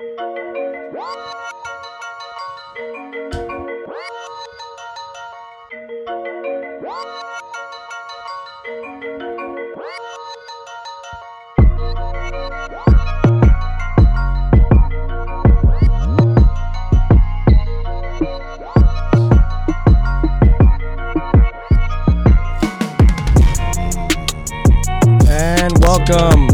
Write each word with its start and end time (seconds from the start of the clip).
And 0.00 0.06
welcome. 25.82 26.47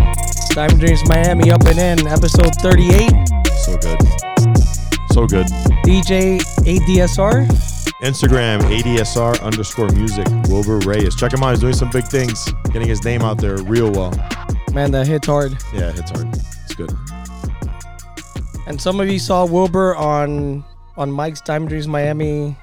Diamond 0.55 0.79
Dreams 0.79 1.02
Miami 1.09 1.50
up 1.50 1.62
and 1.66 2.00
in, 2.00 2.07
episode 2.07 2.54
38. 2.62 3.11
So 3.57 3.77
good. 3.77 4.00
So 5.11 5.26
good. 5.26 5.46
DJ 5.82 6.39
ADSR. 6.62 7.49
Instagram, 8.03 8.61
ADSR 8.61 9.43
underscore 9.43 9.89
music, 9.89 10.29
Wilbur 10.48 10.79
Reyes. 10.89 11.17
Check 11.17 11.32
him 11.32 11.43
out. 11.43 11.50
He's 11.50 11.59
doing 11.59 11.72
some 11.72 11.90
big 11.90 12.04
things, 12.04 12.53
getting 12.67 12.86
his 12.86 13.03
name 13.04 13.22
out 13.22 13.39
there 13.39 13.57
real 13.64 13.90
well. 13.90 14.12
Man, 14.72 14.93
that 14.93 15.09
hits 15.09 15.26
hard. 15.26 15.57
Yeah, 15.72 15.90
hits 15.90 16.12
hard. 16.12 16.29
It's 16.32 16.75
good. 16.76 16.93
And 18.68 18.81
some 18.81 19.00
of 19.00 19.09
you 19.09 19.18
saw 19.18 19.45
Wilbur 19.45 19.96
on 19.96 20.64
on 20.96 21.11
Mike's 21.11 21.40
Diamond 21.40 21.71
Dreams 21.71 21.89
Miami 21.89 22.57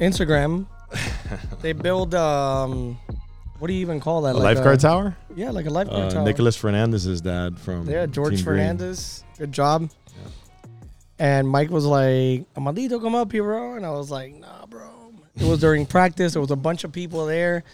Instagram. 0.00 0.64
they 1.60 1.74
build 1.74 2.14
um 2.14 2.98
what 3.58 3.68
do 3.68 3.74
you 3.74 3.80
even 3.80 4.00
call 4.00 4.22
that? 4.22 4.34
A 4.34 4.38
lifeguard 4.38 4.80
tower? 4.80 5.16
Yeah, 5.34 5.50
like 5.50 5.66
a 5.66 5.70
lifeguard 5.70 6.04
Uh, 6.06 6.10
tower. 6.10 6.24
Nicholas 6.24 6.56
Fernandez's 6.56 7.20
dad 7.20 7.58
from 7.58 7.88
Yeah, 7.88 8.06
George 8.06 8.36
Team 8.36 8.44
Green. 8.44 8.44
Fernandez. 8.44 9.24
Good 9.38 9.52
job. 9.52 9.90
And 11.18 11.48
Mike 11.48 11.70
was 11.70 11.84
like, 11.86 12.44
Amadito, 12.54 13.00
come 13.00 13.14
up 13.14 13.32
here, 13.32 13.42
bro. 13.42 13.74
And 13.74 13.86
I 13.86 13.90
was 13.90 14.10
like, 14.10 14.34
nah, 14.34 14.66
bro. 14.66 14.82
It 15.36 15.44
was 15.46 15.60
during 15.60 15.86
practice. 15.96 16.34
There 16.34 16.42
was 16.42 16.50
a 16.50 16.56
bunch 16.56 16.84
of 16.84 16.92
people 16.92 17.26
there. 17.26 17.64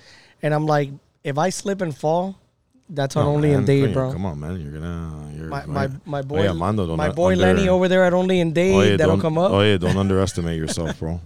And 0.43 0.55
I'm 0.55 0.67
like, 0.67 0.91
if 1.25 1.39
I 1.39 1.51
slip 1.51 1.81
and 1.81 1.97
fall, 1.97 2.39
that's 2.89 3.17
on 3.17 3.27
Oh, 3.27 3.31
only 3.31 3.51
man, 3.51 3.69
in 3.69 3.85
come- 3.87 3.93
bro. 3.93 4.13
Come 4.13 4.27
on, 4.27 4.39
man. 4.41 4.61
You're 4.61 4.73
gonna. 4.73 5.33
You're, 5.37 5.49
My, 5.49 5.67
my, 5.67 5.89
my 6.05 6.23
boy, 6.23 6.41
Oye, 6.43 6.49
Armando, 6.49 6.87
don't 6.87 6.97
my 6.97 7.11
boy 7.11 7.33
under- 7.33 7.47
Lenny 7.55 7.69
over 7.69 7.89
there 7.89 8.05
at 8.05 8.13
Only 8.13 8.41
in 8.41 8.57
Oye, 8.57 8.97
that'll 8.97 9.19
come 9.21 9.39
up. 9.39 9.51
Oh 9.53 9.61
yeah, 9.63 9.77
don't 9.77 9.97
underestimate 10.05 10.59
yourself, 10.59 10.99
bro. 10.99 11.21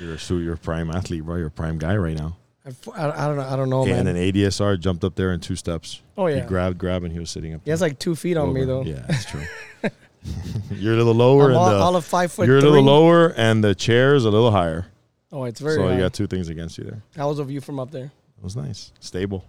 You're 0.00 0.14
a 0.14 0.34
you're 0.42 0.54
a 0.54 0.58
prime 0.58 0.90
athlete, 0.90 1.24
bro. 1.24 1.36
You're 1.36 1.48
a 1.48 1.50
prime 1.52 1.78
guy 1.78 1.96
right 1.96 2.16
now. 2.16 2.36
I, 2.66 2.70
I 3.10 3.26
don't 3.26 3.36
know. 3.36 3.42
I 3.46 3.56
don't 3.56 3.68
know, 3.68 3.82
and 3.82 3.90
man. 3.90 4.04
then 4.06 4.16
ADSR 4.16 4.80
jumped 4.80 5.04
up 5.04 5.14
there 5.16 5.32
in 5.32 5.40
two 5.40 5.54
steps. 5.56 6.00
oh 6.16 6.26
yeah, 6.28 6.36
He 6.36 6.40
grabbed, 6.48 6.78
grabbed, 6.78 7.04
and 7.04 7.12
he 7.12 7.18
was 7.18 7.30
sitting 7.30 7.52
up. 7.54 7.60
he 7.64 7.70
has 7.70 7.80
like 7.82 7.98
two 7.98 8.16
feet 8.16 8.36
on 8.38 8.52
me 8.54 8.64
though. 8.64 8.82
Yeah, 8.82 9.04
that's 9.06 9.26
true. 9.26 9.42
you're 10.70 10.94
a 10.94 10.96
little 10.96 11.14
lower, 11.14 11.44
I'm 11.44 11.50
and 11.50 11.56
all, 11.58 11.70
the, 11.70 11.76
all 11.76 11.96
of 11.96 12.04
five 12.04 12.32
foot. 12.32 12.46
you're 12.46 12.58
a 12.58 12.62
little 12.62 12.82
lower, 12.82 13.28
and 13.36 13.62
the 13.62 13.74
chair's 13.74 14.24
a 14.24 14.30
little 14.30 14.50
higher. 14.50 14.86
Oh, 15.30 15.44
it's 15.44 15.60
very. 15.60 15.76
so 15.76 15.88
high. 15.88 15.94
you 15.94 15.98
got 16.00 16.14
two 16.14 16.26
things 16.26 16.48
against 16.48 16.78
you 16.78 16.84
there. 16.84 17.02
How 17.16 17.28
was 17.28 17.36
the 17.36 17.44
view 17.44 17.60
from 17.60 17.78
up 17.78 17.90
there? 17.90 18.06
It 18.38 18.42
was 18.44 18.56
nice, 18.56 18.92
stable, 19.00 19.44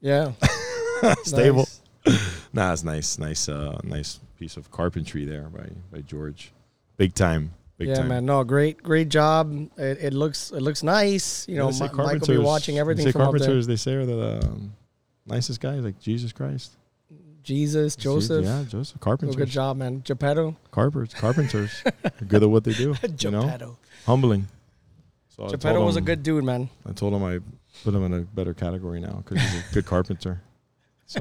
Yeah, 0.00 0.32
stable. 1.24 1.68
Nice. 1.68 1.80
Nah, 2.52 2.72
it's 2.72 2.84
nice, 2.84 3.18
nice, 3.18 3.48
uh, 3.48 3.80
nice 3.82 4.20
piece 4.38 4.56
of 4.56 4.70
carpentry 4.70 5.24
there 5.24 5.44
by 5.48 5.68
by 5.90 6.00
George. 6.02 6.52
Big 6.96 7.12
time, 7.14 7.52
big 7.78 7.88
yeah, 7.88 7.94
time. 7.96 8.08
man. 8.08 8.26
No, 8.26 8.44
great, 8.44 8.82
great 8.82 9.08
job. 9.08 9.52
It, 9.76 9.98
it 10.00 10.14
looks, 10.14 10.50
it 10.50 10.60
looks 10.60 10.82
nice. 10.82 11.48
You 11.48 11.56
know, 11.56 11.66
They 11.66 11.72
say 11.72 11.88
Mi- 11.92 12.04
Mike 12.04 12.20
will 12.20 12.28
be 12.28 12.38
watching 12.38 12.74
they 12.76 12.80
everything 12.80 13.06
say 13.06 13.12
from 13.12 13.22
carpenters, 13.22 13.66
they 13.66 13.76
say 13.76 13.94
are 13.94 14.06
the 14.06 14.44
um, 14.44 14.74
nicest 15.26 15.60
guys, 15.60 15.82
like 15.84 15.98
Jesus 15.98 16.32
Christ. 16.32 16.76
Jesus, 17.42 17.94
Joseph. 17.94 18.44
yeah, 18.44 18.64
Joseph. 18.66 18.96
Oh, 18.98 19.04
Carpenters, 19.04 19.36
good 19.36 19.50
job, 19.50 19.76
man. 19.76 20.00
Geppetto. 20.02 20.56
carpenters, 20.70 21.12
carpenters. 21.12 21.82
Good 22.26 22.42
at 22.42 22.48
what 22.48 22.64
they 22.64 22.72
do. 22.72 22.94
you 23.18 23.30
know, 23.30 23.76
humbling. 24.06 24.48
So 25.28 25.48
Geppetto 25.48 25.84
was 25.84 25.96
a 25.96 26.00
good 26.00 26.22
dude, 26.22 26.44
man. 26.44 26.70
I 26.88 26.92
told 26.92 27.12
him 27.12 27.22
I 27.22 27.40
put 27.82 27.94
him 27.94 28.04
in 28.04 28.14
a 28.14 28.20
better 28.20 28.54
category 28.54 29.00
now 29.00 29.22
because 29.24 29.42
he's 29.42 29.70
a 29.70 29.74
good 29.74 29.84
carpenter. 29.84 30.40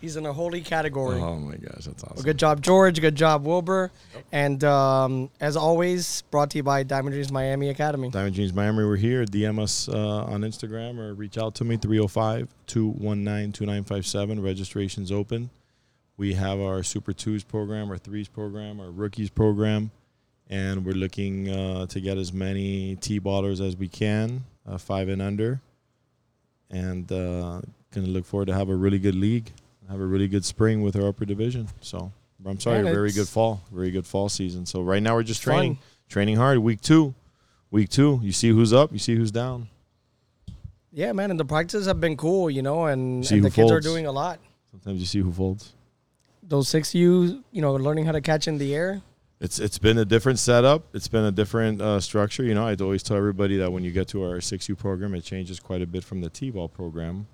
He's 0.00 0.16
in 0.16 0.24
a 0.24 0.32
holy 0.32 0.62
category. 0.62 1.20
Oh 1.20 1.36
my 1.36 1.56
gosh, 1.56 1.84
that's 1.84 2.02
awesome. 2.02 2.16
Well, 2.16 2.24
good 2.24 2.38
job, 2.38 2.62
George. 2.62 3.00
Good 3.00 3.16
job, 3.16 3.44
Wilbur. 3.44 3.90
And 4.32 4.62
um, 4.64 5.30
as 5.40 5.56
always, 5.56 6.22
brought 6.30 6.50
to 6.50 6.58
you 6.58 6.62
by 6.62 6.82
Diamond 6.82 7.12
Dreams 7.12 7.30
Miami 7.30 7.68
Academy. 7.68 8.10
Diamond 8.10 8.34
Dreams 8.34 8.54
Miami, 8.54 8.84
we're 8.84 8.96
here. 8.96 9.24
DM 9.26 9.60
us 9.60 9.88
uh, 9.88 10.24
on 10.24 10.40
Instagram 10.40 10.98
or 10.98 11.12
reach 11.14 11.36
out 11.36 11.54
to 11.56 11.64
me 11.64 11.76
305 11.76 12.48
219 12.66 13.52
2957. 13.52 14.42
Registration's 14.42 15.12
open. 15.12 15.50
We 16.16 16.34
have 16.34 16.60
our 16.60 16.82
Super 16.82 17.12
Twos 17.12 17.44
program, 17.44 17.90
our 17.90 17.98
Threes 17.98 18.28
program, 18.28 18.80
our 18.80 18.90
Rookies 18.90 19.30
program, 19.30 19.90
and 20.50 20.84
we're 20.84 20.92
looking 20.92 21.48
uh, 21.48 21.86
to 21.86 22.00
get 22.00 22.18
as 22.18 22.32
many 22.32 22.96
T 22.96 23.18
ballers 23.20 23.66
as 23.66 23.76
we 23.76 23.88
can, 23.88 24.44
uh, 24.66 24.76
five 24.76 25.08
and 25.08 25.22
under. 25.22 25.60
And 26.70 27.10
uh, 27.10 27.62
going 27.92 28.06
to 28.06 28.12
look 28.12 28.24
forward 28.24 28.46
to 28.46 28.54
have 28.54 28.68
a 28.68 28.74
really 28.76 28.98
good 28.98 29.14
league, 29.14 29.50
have 29.90 30.00
a 30.00 30.06
really 30.06 30.28
good 30.28 30.44
spring 30.44 30.82
with 30.82 30.96
our 30.96 31.08
upper 31.08 31.24
division. 31.24 31.68
So 31.80 32.12
I'm 32.46 32.60
sorry, 32.60 32.82
Man, 32.82 32.94
very 32.94 33.12
good 33.12 33.28
fall, 33.28 33.62
very 33.72 33.90
good 33.90 34.06
fall 34.06 34.28
season. 34.28 34.64
So 34.64 34.82
right 34.82 35.02
now 35.02 35.14
we're 35.14 35.22
just 35.22 35.40
It's 35.40 35.44
fun. 35.44 35.54
training, 35.54 35.78
training 36.08 36.36
hard. 36.36 36.58
Week 36.58 36.80
two, 36.80 37.14
week 37.70 37.88
two, 37.90 38.20
you 38.22 38.32
see 38.32 38.50
who's 38.50 38.72
up, 38.72 38.92
you 38.92 38.98
see 38.98 39.16
who's 39.16 39.30
down. 39.30 39.68
Yeah, 40.92 41.12
man. 41.12 41.30
And 41.30 41.38
the 41.38 41.44
practices 41.44 41.86
have 41.86 42.00
been 42.00 42.16
cool, 42.16 42.50
you 42.50 42.62
know, 42.62 42.86
and, 42.86 43.26
See 43.26 43.36
and 43.36 43.44
the 43.44 43.48
who 43.48 43.54
kids 43.54 43.70
are 43.70 43.80
doing 43.80 44.06
a 44.06 44.12
lot. 44.12 44.40
Sometimes 44.70 45.00
you 45.00 45.06
see 45.06 45.20
who 45.20 45.32
folds. 45.32 45.72
Those 46.42 46.68
six 46.68 46.94
U, 46.94 47.44
you 47.52 47.62
know, 47.62 47.74
learning 47.74 48.06
how 48.06 48.12
to 48.12 48.20
catch 48.20 48.48
in 48.48 48.58
the 48.58 48.74
air. 48.74 49.02
It's 49.40 49.58
it's 49.58 49.78
been 49.78 49.96
a 49.98 50.04
different 50.04 50.38
setup. 50.38 50.84
It's 50.94 51.08
been 51.08 51.24
a 51.24 51.30
different 51.32 51.80
uh, 51.80 52.00
structure. 52.00 52.42
You 52.42 52.54
know, 52.54 52.66
I'd 52.66 52.80
always 52.82 53.02
tell 53.02 53.16
everybody 53.16 53.56
that 53.58 53.72
when 53.72 53.84
you 53.84 53.90
get 53.90 54.08
to 54.08 54.22
our 54.22 54.40
six 54.40 54.68
U 54.68 54.76
program, 54.76 55.14
it 55.14 55.22
changes 55.22 55.58
quite 55.60 55.80
a 55.80 55.86
bit 55.86 56.04
from 56.04 56.20
the 56.20 56.28
T 56.28 56.50
ball 56.50 56.68
program. 56.68 57.26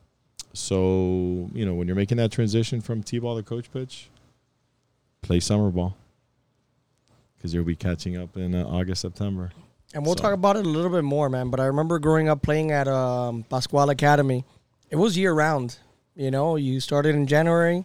So 0.59 1.51
you 1.55 1.65
know, 1.67 1.75
when 1.75 1.87
you're 1.87 1.97
making 1.97 2.17
that 2.19 2.33
transition 2.33 2.81
from 2.81 3.03
T 3.03 3.19
ball 3.19 3.37
to 3.37 3.43
coach 3.43 3.71
pitch, 3.73 4.09
play 5.23 5.41
summer 5.41 5.71
ball 5.71 5.97
because 7.37 7.53
you'll 7.55 7.65
be 7.65 7.77
catching 7.77 8.17
up 8.17 8.37
in 8.37 8.55
uh, 8.55 8.65
August 8.67 9.03
September. 9.03 9.51
And 9.95 10.05
we'll 10.05 10.17
So- 10.17 10.23
talk 10.23 10.33
about 10.33 10.57
it 10.57 10.67
a 10.67 10.69
little 10.69 10.91
bit 10.91 11.05
more, 11.05 11.29
man. 11.29 11.51
But 11.51 11.61
I 11.61 11.67
remember 11.67 11.99
growing 11.99 12.29
up 12.29 12.43
playing 12.43 12.71
at 12.73 12.89
um, 12.89 13.45
Pascual 13.49 13.89
Academy. 13.91 14.45
It 14.91 14.97
was 14.97 15.17
year 15.17 15.33
round. 15.33 15.79
You 16.15 16.31
know, 16.31 16.57
you 16.57 16.81
started 16.81 17.15
in 17.15 17.27
January. 17.27 17.85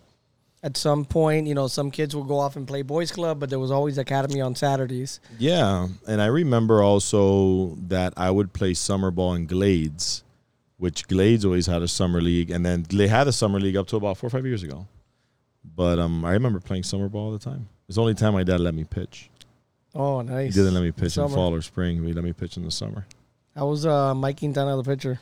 At 0.63 0.77
some 0.77 1.05
point, 1.05 1.47
you 1.47 1.55
know, 1.55 1.67
some 1.67 1.89
kids 1.89 2.15
would 2.15 2.27
go 2.27 2.38
off 2.38 2.55
and 2.55 2.67
play 2.67 2.83
boys 2.83 3.11
club, 3.11 3.39
but 3.39 3.49
there 3.49 3.57
was 3.59 3.71
always 3.71 3.97
academy 3.97 4.41
on 4.41 4.55
Saturdays. 4.55 5.19
Yeah, 5.39 5.88
and 6.07 6.21
I 6.21 6.27
remember 6.27 6.83
also 6.83 7.75
that 7.88 8.13
I 8.15 8.29
would 8.29 8.53
play 8.53 8.75
summer 8.75 9.09
ball 9.09 9.33
in 9.33 9.47
Glades, 9.47 10.23
which 10.81 11.08
Glades 11.08 11.46
always 11.46 11.68
had 11.68 11.84
a 11.84 11.88
summer 11.88 12.19
league, 12.19 12.50
and 12.50 12.66
then 12.66 12.88
they 12.90 13.08
had 13.08 13.28
a 13.28 13.31
summer 13.31 13.59
league 13.59 13.78
up 13.78 13.86
to 13.90 13.97
about 13.97 14.18
four 14.18 14.30
or 14.30 14.31
five 14.31 14.47
years 14.47 14.64
ago. 14.64 14.88
But 15.64 16.00
um, 16.00 16.25
I 16.25 16.31
remember 16.31 16.59
playing 16.59 16.81
summer 16.81 17.08
ball 17.08 17.25
all 17.25 17.31
the 17.31 17.38
time. 17.38 17.69
It's 17.88 17.97
the 17.97 18.02
only 18.02 18.16
time 18.16 18.34
my 18.34 18.42
dad 18.42 18.59
let 18.59 18.74
me 18.74 18.84
pitch. 18.84 19.30
Oh, 19.94 20.22
nice. 20.22 20.56
He 20.56 20.59
didn't 20.59 20.74
let 20.74 20.81
me 20.81 20.92
pitch 20.92 21.03
in 21.03 21.09
Summer. 21.12 21.36
fall 21.36 21.53
or 21.53 21.62
spring. 21.62 22.03
He 22.03 22.14
let 22.14 22.24
me 22.24 22.34
pitch 22.34 22.58
in 22.58 22.66
the 22.66 22.72
summer. 22.72 23.06
How 23.56 23.68
was 23.68 23.86
uh, 23.86 24.16
Mike 24.16 24.40
Quintana 24.40 24.75
the 24.75 24.84
pitcher? 24.84 25.19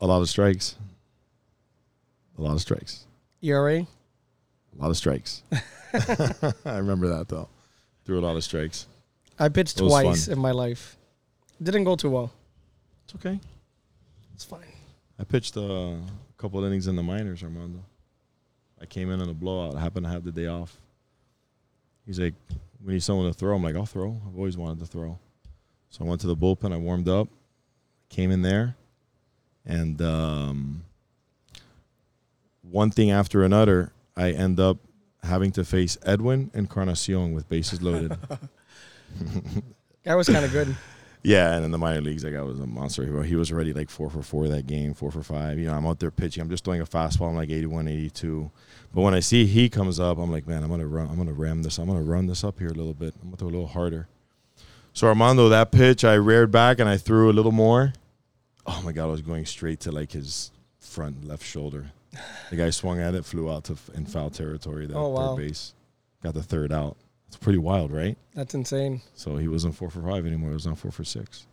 A 0.00 0.06
lot 0.08 0.20
of 0.20 0.28
strikes. 0.28 0.74
A 2.36 2.42
lot 2.42 2.54
of 2.54 2.60
strikes. 2.60 3.06
ERA? 3.42 3.76
A 3.82 3.86
lot 4.76 4.90
of 4.90 4.96
strikes. 4.96 5.44
I 5.92 6.78
remember 6.78 7.06
that 7.10 7.26
though. 7.28 7.48
Threw 8.04 8.18
a 8.18 8.24
lot 8.26 8.36
of 8.36 8.42
strikes. 8.42 8.88
I 9.38 9.50
pitched 9.50 9.78
twice 9.78 10.26
fun. 10.26 10.32
in 10.32 10.40
my 10.40 10.50
life. 10.50 10.96
Didn't 11.62 11.84
go 11.84 11.94
too 11.94 12.10
well. 12.10 12.32
It's 13.04 13.14
okay. 13.14 13.38
It's 14.34 14.44
fine. 14.44 14.60
I 15.18 15.24
pitched 15.24 15.56
a 15.56 15.98
couple 16.36 16.58
of 16.60 16.66
innings 16.66 16.86
in 16.86 16.96
the 16.96 17.02
minors, 17.02 17.42
Armando. 17.42 17.84
I 18.80 18.86
came 18.86 19.10
in 19.10 19.20
on 19.20 19.28
a 19.28 19.34
blowout. 19.34 19.76
I 19.76 19.80
happened 19.80 20.06
to 20.06 20.10
have 20.10 20.24
the 20.24 20.32
day 20.32 20.46
off. 20.46 20.76
He's 22.04 22.18
like, 22.18 22.34
"We 22.84 22.94
need 22.94 23.02
someone 23.02 23.26
to 23.26 23.32
throw." 23.32 23.54
I'm 23.54 23.62
like, 23.62 23.76
"I'll 23.76 23.86
throw." 23.86 24.20
I've 24.26 24.36
always 24.36 24.56
wanted 24.56 24.80
to 24.80 24.86
throw. 24.86 25.18
So 25.90 26.04
I 26.04 26.08
went 26.08 26.20
to 26.22 26.26
the 26.26 26.36
bullpen. 26.36 26.72
I 26.72 26.76
warmed 26.78 27.08
up, 27.08 27.28
came 28.08 28.30
in 28.30 28.42
there, 28.42 28.76
and 29.64 30.00
um, 30.02 30.84
one 32.62 32.90
thing 32.90 33.10
after 33.10 33.44
another, 33.44 33.92
I 34.16 34.30
end 34.30 34.58
up 34.58 34.78
having 35.22 35.52
to 35.52 35.64
face 35.64 35.96
Edwin 36.04 36.50
and 36.54 36.66
Encarnacion 36.66 37.32
with 37.32 37.48
bases 37.48 37.82
loaded. 37.82 38.16
Guy 40.04 40.14
was 40.16 40.28
kind 40.28 40.44
of 40.44 40.50
good. 40.50 40.74
Yeah, 41.24 41.54
and 41.54 41.64
in 41.64 41.70
the 41.70 41.78
minor 41.78 42.00
leagues, 42.00 42.22
that 42.22 42.32
guy 42.32 42.42
was 42.42 42.58
a 42.58 42.66
monster. 42.66 43.04
He- 43.22 43.28
He 43.28 43.36
was 43.36 43.52
already 43.52 43.72
like 43.72 43.90
four 43.90 44.10
for 44.10 44.22
four 44.22 44.48
that 44.48 44.66
game, 44.66 44.92
four 44.92 45.10
for 45.12 45.22
five. 45.22 45.58
You 45.58 45.66
know, 45.66 45.74
I'm 45.74 45.86
out 45.86 46.00
there 46.00 46.10
pitching. 46.10 46.40
I'm 46.42 46.50
just 46.50 46.64
throwing 46.64 46.80
a 46.80 46.84
fastball. 46.86 47.28
I'm 47.28 47.36
like 47.36 47.50
81, 47.50 47.86
82. 47.86 48.50
But 48.92 49.02
when 49.02 49.14
I 49.14 49.20
see 49.20 49.46
he 49.46 49.68
comes 49.68 50.00
up, 50.00 50.18
I'm 50.18 50.30
like, 50.32 50.46
man, 50.48 50.62
I'm 50.64 50.68
gonna 50.68 50.86
run. 50.86 51.08
I'm 51.08 51.16
gonna 51.16 51.32
ram 51.32 51.62
this. 51.62 51.78
I'm 51.78 51.86
gonna 51.86 52.02
run 52.02 52.26
this 52.26 52.42
up 52.42 52.58
here 52.58 52.68
a 52.68 52.74
little 52.74 52.92
bit. 52.94 53.14
I'm 53.22 53.28
gonna 53.28 53.36
throw 53.36 53.48
a 53.48 53.50
little 53.50 53.66
harder. 53.68 54.08
So 54.94 55.06
Armando, 55.06 55.48
that 55.48 55.70
pitch, 55.72 56.04
I 56.04 56.14
reared 56.14 56.50
back 56.50 56.78
and 56.80 56.88
I 56.88 56.96
threw 56.98 57.30
a 57.30 57.32
little 57.32 57.52
more. 57.52 57.92
Oh 58.66 58.82
my 58.84 58.92
god, 58.92 59.04
I 59.04 59.06
was 59.06 59.22
going 59.22 59.46
straight 59.46 59.80
to 59.80 59.92
like 59.92 60.12
his 60.12 60.50
front 60.80 61.26
left 61.26 61.44
shoulder. 61.44 61.86
The 62.50 62.56
guy 62.56 62.68
swung 62.70 63.00
at 63.00 63.14
it, 63.14 63.24
flew 63.24 63.50
out 63.50 63.64
to 63.64 63.72
f- 63.72 63.90
in 63.94 64.04
foul 64.06 64.28
territory. 64.28 64.86
That 64.86 64.96
Oh, 64.96 65.08
wow. 65.08 65.34
third 65.36 65.46
base. 65.46 65.72
got 66.22 66.34
the 66.34 66.42
third 66.42 66.70
out. 66.72 66.96
It's 67.32 67.38
pretty 67.38 67.58
wild, 67.58 67.92
right? 67.92 68.18
That's 68.34 68.52
insane. 68.52 69.00
So 69.14 69.38
he 69.38 69.48
wasn't 69.48 69.74
four 69.74 69.88
for 69.88 70.02
five 70.02 70.26
anymore. 70.26 70.50
He 70.50 70.54
was 70.54 70.66
on 70.66 70.74
four 70.74 70.90
for 70.90 71.02
six. 71.02 71.46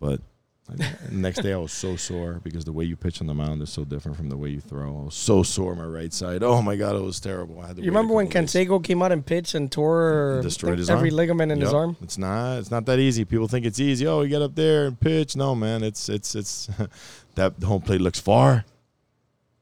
But 0.00 0.20
the 0.68 0.88
next 1.12 1.42
day 1.42 1.52
I 1.52 1.58
was 1.58 1.70
so 1.72 1.94
sore 1.94 2.40
because 2.42 2.64
the 2.64 2.72
way 2.72 2.84
you 2.84 2.96
pitch 2.96 3.20
on 3.20 3.28
the 3.28 3.34
mound 3.34 3.62
is 3.62 3.70
so 3.70 3.84
different 3.84 4.16
from 4.16 4.30
the 4.30 4.36
way 4.36 4.48
you 4.48 4.60
throw. 4.60 4.88
I 4.88 5.04
was 5.04 5.14
so 5.14 5.44
sore 5.44 5.76
my 5.76 5.84
right 5.84 6.12
side. 6.12 6.42
Oh 6.42 6.60
my 6.60 6.74
god, 6.74 6.96
it 6.96 7.02
was 7.02 7.20
terrible. 7.20 7.60
I 7.60 7.68
had 7.68 7.76
to 7.76 7.82
You 7.82 7.90
remember 7.90 8.14
when. 8.14 8.28
Canseco 8.28 8.82
came 8.82 9.00
out 9.00 9.12
and 9.12 9.24
pitched 9.24 9.54
and 9.54 9.70
tore 9.70 10.40
Destroyed 10.42 10.78
his 10.78 10.90
every 10.90 11.10
arm? 11.10 11.16
ligament 11.16 11.52
in 11.52 11.60
his 11.60 11.72
arm? 11.72 11.96
It's 12.02 12.18
not. 12.18 12.58
It's 12.58 12.72
not 12.72 12.84
that 12.86 12.98
easy. 12.98 13.24
People 13.24 13.46
think 13.46 13.66
it's 13.66 13.78
easy. 13.78 14.08
Oh, 14.08 14.22
you 14.22 14.28
get 14.28 14.42
up 14.42 14.56
there 14.56 14.86
and 14.88 14.98
pitch. 14.98 15.36
No, 15.36 15.54
man. 15.54 15.84
It's 15.84 16.08
it's 16.08 16.34
it's 16.34 16.68
that 17.36 17.62
home 17.62 17.82
plate 17.82 18.00
looks 18.00 18.18
far, 18.18 18.64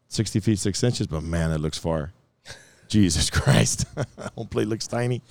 sixty 0.08 0.40
feet 0.40 0.58
six 0.58 0.82
inches, 0.82 1.06
but 1.06 1.22
man, 1.22 1.50
it 1.50 1.58
looks 1.58 1.76
far. 1.76 2.12
Jesus 2.88 3.31
Christ, 3.38 3.85
home 4.37 4.49
plate 4.49 4.69
looks 4.69 4.87
tiny. 4.87 5.23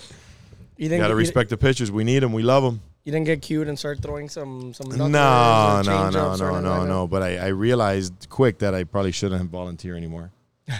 You 0.77 0.89
didn't 0.89 1.01
got 1.01 1.07
to 1.07 1.15
respect 1.15 1.49
the 1.49 1.57
pitchers. 1.57 1.91
We 1.91 2.03
need 2.03 2.19
them. 2.19 2.33
We 2.33 2.43
love 2.43 2.63
them. 2.63 2.81
You 3.03 3.11
didn't 3.11 3.25
get 3.25 3.41
cute 3.41 3.67
and 3.67 3.79
start 3.79 4.01
throwing 4.01 4.29
some 4.29 4.73
some 4.73 4.89
No, 4.89 5.07
no, 5.07 5.81
no, 5.81 6.09
no, 6.09 6.35
no, 6.35 6.79
like 6.79 6.87
no. 6.87 7.07
But 7.07 7.23
I, 7.23 7.37
I 7.37 7.47
realized 7.47 8.27
quick 8.29 8.59
that 8.59 8.75
I 8.75 8.83
probably 8.83 9.11
shouldn't 9.11 9.49
volunteer 9.49 9.95
anymore. 9.95 10.31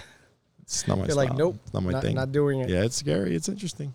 It's 0.61 0.85
not 0.85 0.97
my 0.97 1.05
You're 1.05 1.11
style. 1.11 1.27
like, 1.27 1.37
nope, 1.37 1.55
it's 1.63 1.73
not 1.73 1.83
my 1.83 1.91
not, 1.93 2.03
thing. 2.03 2.15
not 2.15 2.33
doing 2.33 2.59
it. 2.59 2.67
yeah, 2.67 2.83
it's 2.83 2.97
scary. 2.97 3.33
It's 3.33 3.47
interesting. 3.47 3.93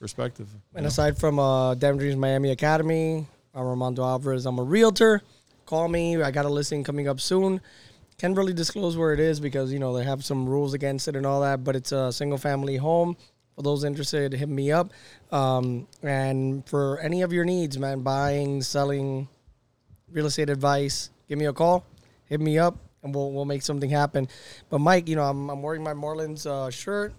Perspective. 0.00 0.48
And 0.74 0.86
aside 0.86 1.16
from 1.16 1.38
uh, 1.38 1.76
Diamond 1.76 2.00
Dreams 2.00 2.16
Miami 2.16 2.50
Academy, 2.50 3.24
I'm 3.54 3.64
Armando 3.64 4.02
Alvarez. 4.02 4.44
I'm 4.44 4.58
a 4.58 4.62
realtor. 4.64 5.22
Call 5.66 5.86
me. 5.86 6.20
I 6.20 6.32
got 6.32 6.46
a 6.46 6.48
listing 6.48 6.82
coming 6.82 7.06
up 7.06 7.20
soon. 7.20 7.60
Can't 8.18 8.36
really 8.36 8.52
disclose 8.52 8.96
where 8.96 9.12
it 9.12 9.20
is 9.20 9.40
because 9.40 9.72
you 9.72 9.78
know 9.78 9.96
they 9.96 10.04
have 10.04 10.24
some 10.24 10.48
rules 10.48 10.72
against 10.74 11.08
it 11.08 11.16
and 11.16 11.26
all 11.26 11.40
that. 11.40 11.64
But 11.64 11.76
it's 11.76 11.92
a 11.92 12.12
single 12.12 12.38
family 12.38 12.76
home. 12.76 13.16
For 13.56 13.62
those 13.62 13.84
interested, 13.84 14.32
hit 14.32 14.48
me 14.48 14.72
up. 14.72 14.92
Um, 15.30 15.86
and 16.02 16.66
for 16.68 16.98
any 17.00 17.22
of 17.22 17.32
your 17.32 17.44
needs, 17.44 17.78
man, 17.78 18.00
buying, 18.00 18.62
selling, 18.62 19.28
real 20.10 20.26
estate 20.26 20.50
advice, 20.50 21.10
give 21.28 21.38
me 21.38 21.46
a 21.46 21.52
call. 21.52 21.84
Hit 22.26 22.40
me 22.40 22.58
up, 22.58 22.76
and 23.02 23.14
we'll 23.14 23.32
we'll 23.32 23.44
make 23.44 23.62
something 23.62 23.90
happen. 23.90 24.28
But 24.70 24.78
Mike, 24.80 25.08
you 25.08 25.16
know 25.16 25.24
I'm 25.24 25.50
I'm 25.50 25.62
wearing 25.62 25.82
my 25.82 25.94
Marlins 25.94 26.46
uh, 26.46 26.70
shirt. 26.70 27.14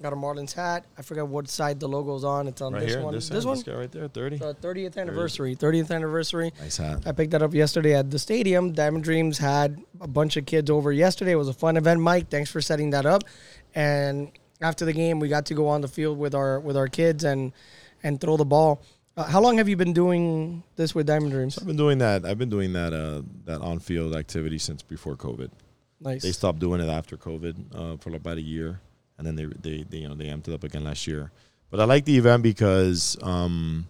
Got 0.00 0.12
a 0.12 0.16
Marlins 0.16 0.52
hat. 0.54 0.84
I 0.96 1.02
forgot 1.02 1.26
what 1.26 1.48
side 1.48 1.80
the 1.80 1.88
logo's 1.88 2.22
on. 2.22 2.46
It's 2.46 2.60
on 2.62 2.72
right 2.72 2.82
this 2.84 2.94
here, 2.94 3.02
one. 3.02 3.14
this, 3.14 3.28
This, 3.28 3.44
one. 3.44 3.56
this 3.56 3.64
guy 3.64 3.74
right 3.74 3.90
there, 3.90 4.06
thirty. 4.06 4.36
The 4.36 4.54
30th 4.54 4.96
anniversary. 4.96 5.56
30th 5.56 5.90
anniversary. 5.90 6.52
Nice 6.60 6.76
hat. 6.76 7.02
I 7.04 7.10
picked 7.10 7.32
that 7.32 7.42
up 7.42 7.52
yesterday 7.52 7.94
at 7.96 8.08
the 8.10 8.18
stadium. 8.18 8.72
Diamond 8.72 9.02
Dreams 9.02 9.38
had 9.38 9.82
a 10.00 10.06
bunch 10.06 10.36
of 10.36 10.46
kids 10.46 10.70
over 10.70 10.92
yesterday. 10.92 11.32
It 11.32 11.36
was 11.36 11.48
a 11.48 11.52
fun 11.52 11.76
event, 11.76 12.00
Mike. 12.00 12.28
Thanks 12.30 12.48
for 12.50 12.60
setting 12.60 12.90
that 12.90 13.06
up. 13.06 13.24
And 13.74 14.30
after 14.60 14.84
the 14.84 14.92
game, 14.92 15.18
we 15.18 15.28
got 15.28 15.46
to 15.46 15.54
go 15.54 15.66
on 15.66 15.80
the 15.80 15.88
field 15.88 16.16
with 16.16 16.34
our 16.34 16.60
with 16.60 16.76
our 16.76 16.86
kids 16.88 17.24
and 17.24 17.52
and 18.04 18.20
throw 18.20 18.36
the 18.36 18.44
ball. 18.44 18.80
Uh, 19.16 19.24
how 19.24 19.40
long 19.40 19.58
have 19.58 19.68
you 19.68 19.74
been 19.76 19.92
doing 19.92 20.62
this 20.76 20.94
with 20.94 21.06
Diamond 21.08 21.32
Dreams? 21.32 21.58
I've 21.58 21.66
been 21.66 21.76
doing 21.76 21.98
that. 21.98 22.24
I've 22.24 22.38
been 22.38 22.50
doing 22.50 22.72
that 22.74 22.92
uh, 22.92 23.22
that 23.46 23.60
on 23.62 23.80
field 23.80 24.14
activity 24.14 24.58
since 24.58 24.80
before 24.80 25.16
COVID. 25.16 25.50
Nice. 26.00 26.22
They 26.22 26.30
stopped 26.30 26.60
doing 26.60 26.80
it 26.80 26.88
after 26.88 27.16
COVID 27.16 27.56
uh, 27.74 27.96
for 27.96 28.14
about 28.14 28.38
a 28.38 28.40
year, 28.42 28.80
and 29.18 29.26
then 29.26 29.36
they, 29.36 29.46
they 29.46 29.82
they 29.82 29.98
you 29.98 30.08
know 30.08 30.14
they 30.14 30.28
it 30.28 30.48
up 30.48 30.64
again 30.64 30.84
last 30.84 31.06
year. 31.06 31.30
But 31.70 31.80
I 31.80 31.84
like 31.84 32.04
the 32.04 32.16
event 32.16 32.42
because 32.42 33.16
um, 33.22 33.86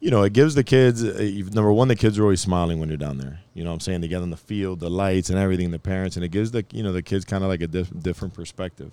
you 0.00 0.10
know 0.10 0.22
it 0.22 0.32
gives 0.32 0.54
the 0.54 0.62
kids 0.62 1.02
uh, 1.02 1.22
number 1.52 1.72
one 1.72 1.88
the 1.88 1.96
kids 1.96 2.18
are 2.18 2.22
always 2.22 2.40
smiling 2.40 2.78
when 2.78 2.88
you're 2.88 2.98
down 2.98 3.18
there. 3.18 3.40
You 3.54 3.64
know 3.64 3.70
what 3.70 3.74
I'm 3.74 3.80
saying 3.80 4.00
they 4.02 4.08
get 4.08 4.22
on 4.22 4.30
the 4.30 4.36
field, 4.36 4.80
the 4.80 4.90
lights 4.90 5.30
and 5.30 5.38
everything, 5.38 5.70
the 5.70 5.78
parents, 5.78 6.16
and 6.16 6.24
it 6.24 6.28
gives 6.28 6.50
the 6.50 6.64
you 6.72 6.82
know 6.82 6.92
the 6.92 7.02
kids 7.02 7.24
kind 7.24 7.42
of 7.42 7.50
like 7.50 7.62
a 7.62 7.66
diff- 7.66 7.92
different 8.00 8.34
perspective. 8.34 8.92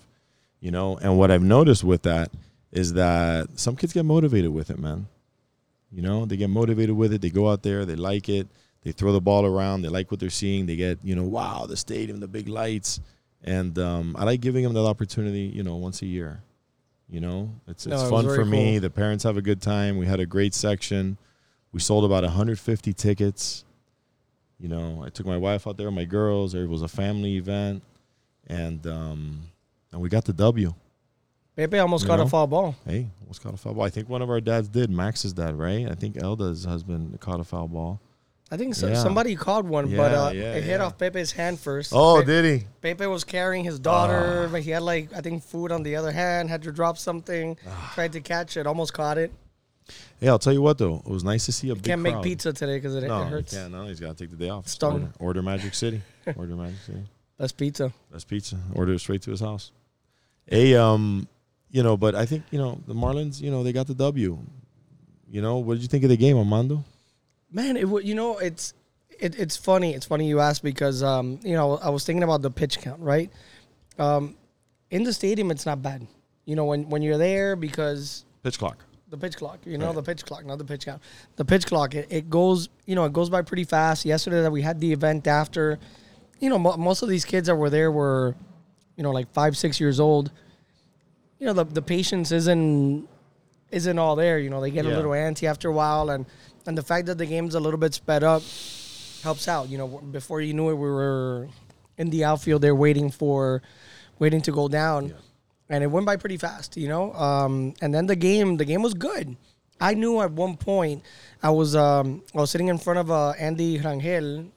You 0.59 0.71
know, 0.71 0.97
and 0.97 1.17
what 1.17 1.31
I've 1.31 1.43
noticed 1.43 1.83
with 1.83 2.03
that 2.03 2.31
is 2.71 2.93
that 2.93 3.59
some 3.59 3.75
kids 3.75 3.93
get 3.93 4.05
motivated 4.05 4.51
with 4.51 4.69
it, 4.69 4.79
man. 4.79 5.07
You 5.91 6.01
know, 6.01 6.25
they 6.25 6.37
get 6.37 6.49
motivated 6.49 6.95
with 6.95 7.13
it. 7.13 7.21
They 7.21 7.29
go 7.29 7.49
out 7.49 7.63
there, 7.63 7.83
they 7.83 7.95
like 7.95 8.29
it. 8.29 8.47
They 8.83 8.91
throw 8.91 9.11
the 9.11 9.21
ball 9.21 9.45
around. 9.45 9.81
They 9.81 9.89
like 9.89 10.09
what 10.09 10.19
they're 10.19 10.29
seeing. 10.29 10.65
They 10.65 10.75
get, 10.75 10.99
you 11.03 11.15
know, 11.15 11.23
wow, 11.23 11.65
the 11.67 11.77
stadium, 11.77 12.19
the 12.19 12.27
big 12.27 12.47
lights, 12.47 12.99
and 13.43 13.77
um, 13.79 14.15
I 14.17 14.23
like 14.23 14.41
giving 14.41 14.63
them 14.63 14.73
that 14.73 14.85
opportunity. 14.85 15.51
You 15.53 15.63
know, 15.63 15.75
once 15.75 16.01
a 16.01 16.05
year. 16.05 16.41
You 17.09 17.19
know, 17.19 17.49
it's 17.67 17.85
No, 17.85 17.95
it's 17.95 18.03
it 18.05 18.09
fun 18.09 18.23
for 18.25 18.45
me. 18.45 18.79
The 18.79 18.89
parents 18.89 19.25
have 19.25 19.35
a 19.35 19.41
good 19.41 19.61
time. 19.61 19.97
We 19.97 20.05
had 20.05 20.21
a 20.21 20.25
great 20.25 20.53
section. 20.53 21.17
We 21.73 21.81
sold 21.81 22.05
about 22.05 22.23
150 22.23 22.93
tickets. 22.93 23.65
You 24.57 24.69
know, 24.69 25.03
I 25.05 25.09
took 25.09 25.25
my 25.25 25.35
wife 25.37 25.67
out 25.67 25.75
there, 25.75 25.91
my 25.91 26.05
girls. 26.05 26.53
It 26.53 26.69
was 26.69 26.83
a 26.83 26.87
family 26.87 27.35
event, 27.35 27.83
and 28.47 28.85
um, 28.87 29.41
and 29.91 30.01
we 30.01 30.07
got 30.07 30.23
the 30.23 30.33
W. 30.33 30.73
Pepe 31.57 31.79
almost 31.79 32.03
You 32.03 32.07
caught 32.07 32.19
know? 32.19 32.25
a 32.25 32.29
foul 32.29 32.47
ball. 32.47 32.75
Hey, 32.85 33.09
almost 33.21 33.43
caught 33.43 33.53
a 33.53 33.57
foul 33.57 33.73
ball. 33.73 33.83
I 33.83 33.89
think 33.89 34.07
one 34.07 34.21
of 34.21 34.29
our 34.29 34.39
dads 34.39 34.69
did. 34.69 34.89
Max's 34.89 35.33
dad, 35.33 35.55
right? 35.57 35.89
I 35.91 35.95
think 35.95 36.15
Elda's 36.21 36.63
husband 36.63 37.19
caught 37.19 37.41
a 37.41 37.43
foul 37.43 37.67
ball. 37.67 37.99
I 38.53 38.57
think 38.57 38.75
so, 38.75 38.87
Yeah. 38.89 38.95
somebody 39.01 39.35
caught 39.37 39.63
one, 39.63 39.85
but 39.95 40.11
Yeah, 40.11 40.23
uh, 40.25 40.29
yeah, 40.31 40.41
it 40.55 40.63
hit 40.65 40.79
yeah. 40.79 40.85
off 40.85 40.97
Pepe's 40.97 41.31
hand 41.31 41.57
first. 41.57 41.93
Oh, 41.95 42.19
Pe- 42.19 42.25
did 42.25 42.45
he? 42.59 42.67
Pepe 42.81 43.05
was 43.05 43.23
carrying 43.23 43.63
his 43.63 43.79
daughter, 43.79 44.45
Ah. 44.47 44.51
but 44.51 44.61
he 44.63 44.71
had 44.71 44.83
like 44.83 45.09
I 45.15 45.21
think 45.21 45.41
food 45.43 45.71
on 45.71 45.83
the 45.83 45.95
other 45.95 46.11
hand. 46.11 46.49
Had 46.49 46.61
to 46.63 46.71
drop 46.71 46.97
something. 46.97 47.57
Ah. 47.67 47.91
Tried 47.95 48.11
to 48.11 48.19
catch 48.21 48.57
it, 48.57 48.67
almost 48.67 48.93
caught 48.93 49.17
it. 49.17 49.31
Hey, 50.19 50.27
I'll 50.27 50.37
tell 50.39 50.51
you 50.53 50.61
what 50.61 50.77
though. 50.77 51.01
It 51.05 51.09
was 51.09 51.23
nice 51.23 51.45
to 51.45 51.51
see 51.53 51.69
a 51.69 51.75
big 51.75 51.83
Can't 51.83 52.01
make 52.01 52.13
crowd. 52.13 52.23
pizza 52.23 52.51
today 52.53 52.75
because 52.77 52.95
it, 52.95 53.07
No, 53.07 53.21
it 53.21 53.25
he 53.25 53.31
hurts. 53.31 53.53
can't. 53.53 53.71
No, 53.71 53.85
he's 53.87 53.99
got 54.01 54.17
to 54.17 54.23
take 54.23 54.29
the 54.31 54.37
day 54.37 54.49
off. 54.49 54.67
Stung. 54.67 54.93
Order, 54.93 55.11
order 55.19 55.41
Magic 55.41 55.73
City. 55.73 56.01
Order 56.35 56.55
Magic 56.55 56.77
City. 56.85 57.03
That's 57.37 57.51
pizza. 57.53 57.91
That's 58.11 58.23
pizza. 58.25 58.57
Order 58.75 58.93
it 58.93 58.99
straight 58.99 59.21
to 59.23 59.31
his 59.31 59.39
house. 59.39 59.71
A 60.51 60.75
um, 60.75 61.27
you 61.71 61.83
know, 61.83 61.95
but 61.95 62.15
I 62.15 62.25
think 62.25 62.43
you 62.51 62.59
know 62.59 62.79
the 62.85 62.93
Marlins. 62.93 63.39
You 63.41 63.49
know 63.49 63.63
they 63.63 63.71
got 63.73 63.87
the 63.87 63.95
W. 63.95 64.37
You 65.29 65.41
know 65.41 65.57
what 65.59 65.75
did 65.75 65.81
you 65.83 65.87
think 65.87 66.03
of 66.03 66.09
the 66.09 66.17
game, 66.17 66.37
Armando? 66.37 66.83
Man, 67.51 67.77
it 67.77 67.87
wa- 67.87 67.99
you 67.99 68.15
know 68.15 68.37
it's 68.37 68.73
it, 69.19 69.37
it's 69.37 69.57
funny. 69.57 69.93
It's 69.93 70.05
funny 70.05 70.27
you 70.27 70.39
asked 70.39 70.63
because 70.63 71.03
um 71.03 71.39
you 71.43 71.53
know 71.53 71.77
I 71.77 71.89
was 71.89 72.05
thinking 72.05 72.23
about 72.23 72.41
the 72.41 72.51
pitch 72.51 72.79
count 72.79 72.99
right. 73.01 73.29
Um, 73.99 74.35
in 74.89 75.03
the 75.03 75.13
stadium, 75.13 75.51
it's 75.51 75.65
not 75.65 75.81
bad. 75.81 76.07
You 76.45 76.55
know 76.55 76.65
when 76.65 76.89
when 76.89 77.01
you're 77.01 77.17
there 77.17 77.55
because 77.55 78.25
Pitch 78.43 78.57
clock. 78.57 78.77
the 79.09 79.17
pitch 79.17 79.35
clock. 79.37 79.59
You 79.65 79.77
know 79.77 79.87
Right. 79.87 79.95
the 79.95 80.03
pitch 80.03 80.25
clock, 80.25 80.45
not 80.45 80.57
the 80.57 80.65
pitch 80.65 80.85
count. 80.85 81.01
The 81.35 81.45
pitch 81.45 81.65
clock. 81.67 81.93
It, 81.95 82.07
it 82.09 82.29
goes. 82.29 82.69
You 82.85 82.95
know 82.95 83.05
it 83.05 83.13
goes 83.13 83.29
by 83.29 83.41
pretty 83.41 83.65
fast. 83.65 84.05
Yesterday 84.05 84.41
that 84.41 84.51
we 84.51 84.61
had 84.61 84.79
the 84.79 84.91
event 84.91 85.27
after. 85.27 85.77
You 86.39 86.49
know 86.49 86.57
mo- 86.57 86.77
most 86.77 87.03
of 87.03 87.09
these 87.09 87.23
kids 87.25 87.47
that 87.47 87.55
were 87.55 87.69
there 87.69 87.91
were, 87.91 88.33
you 88.95 89.03
know 89.03 89.11
like 89.11 89.31
five 89.33 89.55
six 89.55 89.79
years 89.79 89.99
old. 89.99 90.31
You 91.39 91.45
know 91.47 91.53
the 91.53 91.65
the 91.65 91.81
patience 91.81 92.31
isn't 92.31 93.07
isn't 93.71 93.99
all 93.99 94.15
there. 94.15 94.39
You 94.39 94.49
know 94.49 94.59
they 94.61 94.71
get 94.71 94.85
a 94.85 94.89
little 94.89 95.11
antsy 95.11 95.43
after 95.43 95.69
a 95.69 95.71
while, 95.73 96.09
and 96.09 96.25
and 96.65 96.77
the 96.77 96.83
fact 96.83 97.05
that 97.07 97.17
the 97.17 97.25
game's 97.25 97.55
a 97.55 97.59
little 97.59 97.79
bit 97.79 97.93
sped 97.93 98.23
up 98.23 98.43
helps 99.23 99.47
out. 99.47 99.69
You 99.69 99.77
know 99.77 99.87
before 99.87 100.41
you 100.41 100.53
knew 100.53 100.69
it, 100.69 100.75
we 100.75 100.89
were 100.89 101.47
in 101.97 102.09
the 102.09 102.23
outfield 102.23 102.61
there 102.61 102.75
waiting 102.75 103.11
for 103.11 103.61
waiting 104.19 104.41
to 104.41 104.51
go 104.51 104.67
down 104.67 105.07
Yeah. 105.07 105.13
and 105.69 105.83
it 105.83 105.87
went 105.87 106.05
by 106.05 106.15
pretty 106.15 106.37
fast, 106.37 106.77
you 106.77 106.87
know. 106.87 107.13
Um, 107.13 107.73
and 107.81 107.93
then 107.93 108.05
the 108.07 108.15
game, 108.15 108.57
the 108.57 108.65
game 108.65 108.81
was 108.81 108.93
good. 108.93 109.35
I 109.79 109.93
knew 109.95 110.21
at 110.21 110.31
one 110.31 110.57
point 110.57 111.03
I 111.41 111.49
was 111.49 111.75
um, 111.75 112.23
I 112.35 112.39
was 112.41 112.51
sitting 112.51 112.67
in 112.69 112.77
front 112.77 112.99
of 112.99 113.09
uh, 113.11 113.31
Andy 113.31 113.79
Rangel, 113.79 114.49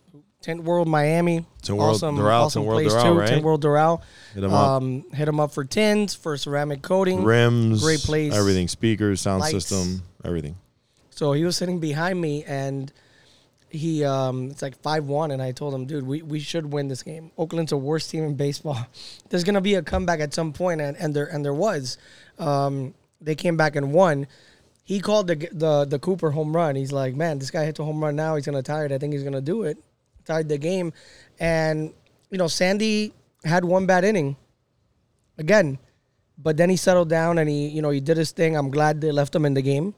Tint 0.43 0.63
World 0.65 0.87
Miami, 0.87 1.47
Tint 1.63 1.79
World 1.79 1.95
awesome, 1.97 2.17
Doral, 2.19 2.43
awesome 2.45 2.61
Tint 2.63 2.69
World 2.69 2.83
place 2.83 2.93
Doral, 2.93 3.03
too. 3.05 3.19
right? 3.19 3.29
Tint 3.29 3.43
World 3.45 3.63
Doral. 3.65 4.03
Hit 4.35 4.45
up. 4.45 4.53
Um, 4.53 5.05
hit 5.15 5.25
them 5.25 5.41
up 5.41 5.53
for 5.53 5.65
tins, 5.65 6.15
for 6.15 6.37
ceramic 6.37 6.83
coating. 6.83 7.25
Rims, 7.25 7.83
great 7.83 8.01
place. 8.01 8.35
everything, 8.35 8.69
speakers, 8.69 9.23
sound 9.23 9.41
Lights. 9.41 9.53
system, 9.67 10.03
everything. 10.25 10.57
So 11.15 11.33
he 11.33 11.45
was 11.45 11.57
sitting 11.57 11.79
behind 11.79 12.21
me, 12.21 12.43
and 12.43 12.93
he 13.71 14.05
um, 14.05 14.51
it's 14.51 14.63
like 14.63 14.77
five 14.83 15.05
one, 15.05 15.31
and 15.31 15.41
I 15.41 15.53
told 15.53 15.73
him, 15.73 15.87
dude, 15.87 16.05
we, 16.05 16.23
we 16.23 16.41
should 16.41 16.73
win 16.73 16.89
this 16.89 17.05
game. 17.05 17.31
Oakland's 17.39 17.71
the 17.71 17.77
worst 17.77 18.11
team 18.11 18.25
in 18.25 18.35
baseball. 18.35 18.85
There's 19.29 19.45
gonna 19.45 19.61
be 19.61 19.77
a 19.77 19.83
comeback 19.83 20.19
at 20.19 20.35
some 20.35 20.53
point, 20.53 20.81
and, 20.81 20.97
and 20.97 21.15
there 21.15 21.27
and 21.27 21.45
there 21.45 21.55
was. 21.55 21.99
Um, 22.41 22.95
they 23.21 23.37
came 23.37 23.57
back 23.57 23.77
and 23.77 23.93
won. 23.93 24.27
He 24.83 24.99
called 24.99 25.29
the 25.29 25.37
the 25.53 25.85
the 25.85 26.01
Cooper 26.01 26.33
home 26.33 26.55
run. 26.55 26.75
He's 26.75 26.91
like, 26.91 27.15
man, 27.15 27.39
this 27.39 27.53
guy 27.53 27.65
hits 27.65 27.79
a 27.79 27.85
home 27.85 28.03
run 28.03 28.17
now. 28.17 28.35
He's 28.35 28.45
gonna 28.45 28.63
tie 28.63 28.85
it. 28.85 28.91
I 28.91 28.99
think 28.99 29.13
he's 29.13 29.23
gonna 29.23 29.41
do 29.41 29.63
it. 29.63 29.79
Tied 30.25 30.49
the 30.49 30.59
game, 30.59 30.93
and 31.39 31.95
you 32.29 32.39
know 32.39 32.49
Sandy 32.49 33.13
had 33.45 33.65
one 33.65 33.87
bad 33.87 34.05
inning. 34.05 34.37
Again, 35.39 35.79
but 36.39 36.57
then 36.57 36.71
he 36.71 36.77
settled 36.77 37.09
down 37.09 37.39
and 37.39 37.49
he 37.49 37.69
you 37.69 37.83
know 37.83 37.91
he 37.91 38.01
did 38.01 38.17
his 38.17 38.33
thing. 38.33 38.57
I'm 38.57 38.71
glad 38.71 39.01
they 39.01 39.13
left 39.13 39.33
him 39.33 39.45
in 39.45 39.55
the 39.55 39.63
game. 39.63 39.95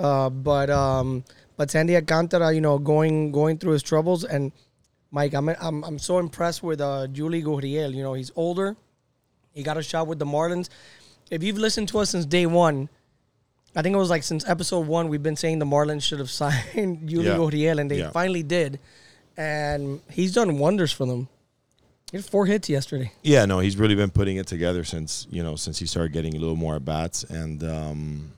Uh, 0.00 0.30
but 0.30 0.70
um, 0.70 1.24
but 1.56 1.70
Sandy 1.70 1.94
Alcantara, 1.94 2.52
you 2.52 2.60
know, 2.62 2.78
going 2.78 3.32
going 3.32 3.58
through 3.58 3.72
his 3.72 3.82
troubles, 3.82 4.24
and 4.24 4.50
Mike, 5.10 5.34
I'm 5.34 5.48
I'm 5.50 5.84
I'm 5.84 5.98
so 5.98 6.18
impressed 6.18 6.62
with 6.62 6.80
uh, 6.80 7.06
Yuli 7.12 7.42
Gurriel. 7.44 7.92
You 7.94 8.02
know, 8.02 8.14
he's 8.14 8.32
older. 8.34 8.76
He 9.52 9.62
got 9.62 9.76
a 9.76 9.82
shot 9.82 10.06
with 10.06 10.18
the 10.18 10.24
Marlins. 10.26 10.68
If 11.30 11.42
you've 11.42 11.58
listened 11.58 11.88
to 11.90 11.98
us 11.98 12.10
since 12.10 12.24
day 12.24 12.46
one, 12.46 12.88
I 13.76 13.82
think 13.82 13.94
it 13.94 13.98
was 13.98 14.10
like 14.10 14.22
since 14.22 14.48
episode 14.48 14.86
one, 14.86 15.08
we've 15.08 15.22
been 15.22 15.36
saying 15.36 15.58
the 15.58 15.66
Marlins 15.66 16.02
should 16.02 16.18
have 16.18 16.30
signed 16.42 17.08
Yuli 17.10 17.24
Yeah. 17.24 17.36
Gurriel, 17.36 17.78
and 17.80 17.90
they 17.90 17.98
Yeah. 17.98 18.10
finally 18.10 18.42
did. 18.42 18.78
And 19.36 20.00
he's 20.10 20.32
done 20.32 20.58
wonders 20.58 20.92
for 20.92 21.06
them. 21.06 21.28
He 22.10 22.16
had 22.18 22.24
four 22.24 22.46
hits 22.46 22.68
yesterday. 22.68 23.12
Yeah, 23.22 23.44
no, 23.46 23.60
he's 23.60 23.76
really 23.76 23.94
been 23.94 24.10
putting 24.10 24.36
it 24.38 24.46
together 24.46 24.82
since 24.84 25.26
you 25.30 25.42
know 25.42 25.56
since 25.56 25.78
he 25.78 25.86
started 25.86 26.12
getting 26.12 26.34
a 26.36 26.40
little 26.40 26.56
more 26.56 26.76
at 26.76 26.84
bats, 26.84 27.22
and 27.24 27.62
um, 27.62 28.32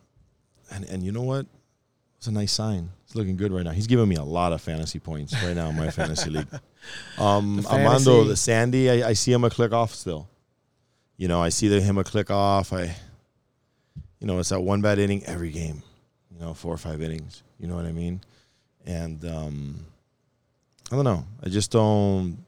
and 0.72 0.84
and 0.84 1.02
you 1.02 1.12
know 1.12 1.22
what? 1.22 1.46
It's 2.18 2.26
a 2.28 2.32
nice 2.32 2.52
sign. 2.52 2.90
It's 3.04 3.16
looking 3.16 3.36
good 3.36 3.52
right 3.52 3.64
now. 3.64 3.72
He's 3.72 3.88
giving 3.88 4.08
me 4.08 4.14
a 4.14 4.22
lot 4.22 4.52
of 4.52 4.60
fantasy 4.60 5.00
points 5.00 5.34
right 5.42 5.56
now 5.56 5.70
in 5.70 5.76
my 5.76 5.90
fantasy 5.90 6.30
league. 6.30 6.48
Um, 7.16 7.62
The 7.62 7.68
Armando, 7.68 8.24
the 8.24 8.34
Sandy, 8.34 8.90
I, 8.90 9.10
I 9.10 9.12
see 9.12 9.32
him 9.32 9.44
a 9.44 9.50
click 9.50 9.72
off 9.72 9.94
still. 9.94 10.28
You 11.16 11.28
know, 11.28 11.40
I 11.40 11.48
see 11.48 11.68
the, 11.68 11.80
him 11.80 11.96
a 11.96 12.02
click 12.02 12.28
off. 12.28 12.72
I, 12.72 12.96
you 14.18 14.26
know, 14.26 14.40
it's 14.40 14.48
that 14.48 14.60
one 14.60 14.82
bad 14.82 14.98
inning 14.98 15.22
every 15.24 15.52
game. 15.52 15.84
You 16.32 16.40
know, 16.40 16.54
four 16.54 16.74
or 16.74 16.76
five 16.76 17.00
innings. 17.00 17.44
You 17.60 17.68
know 17.68 17.76
what 17.76 17.84
I 17.84 17.92
mean? 17.92 18.20
And 18.84 19.24
um, 19.24 19.86
I 20.90 20.96
don't 20.96 21.04
know. 21.04 21.24
I 21.40 21.50
just 21.50 21.70
don't 21.70 22.44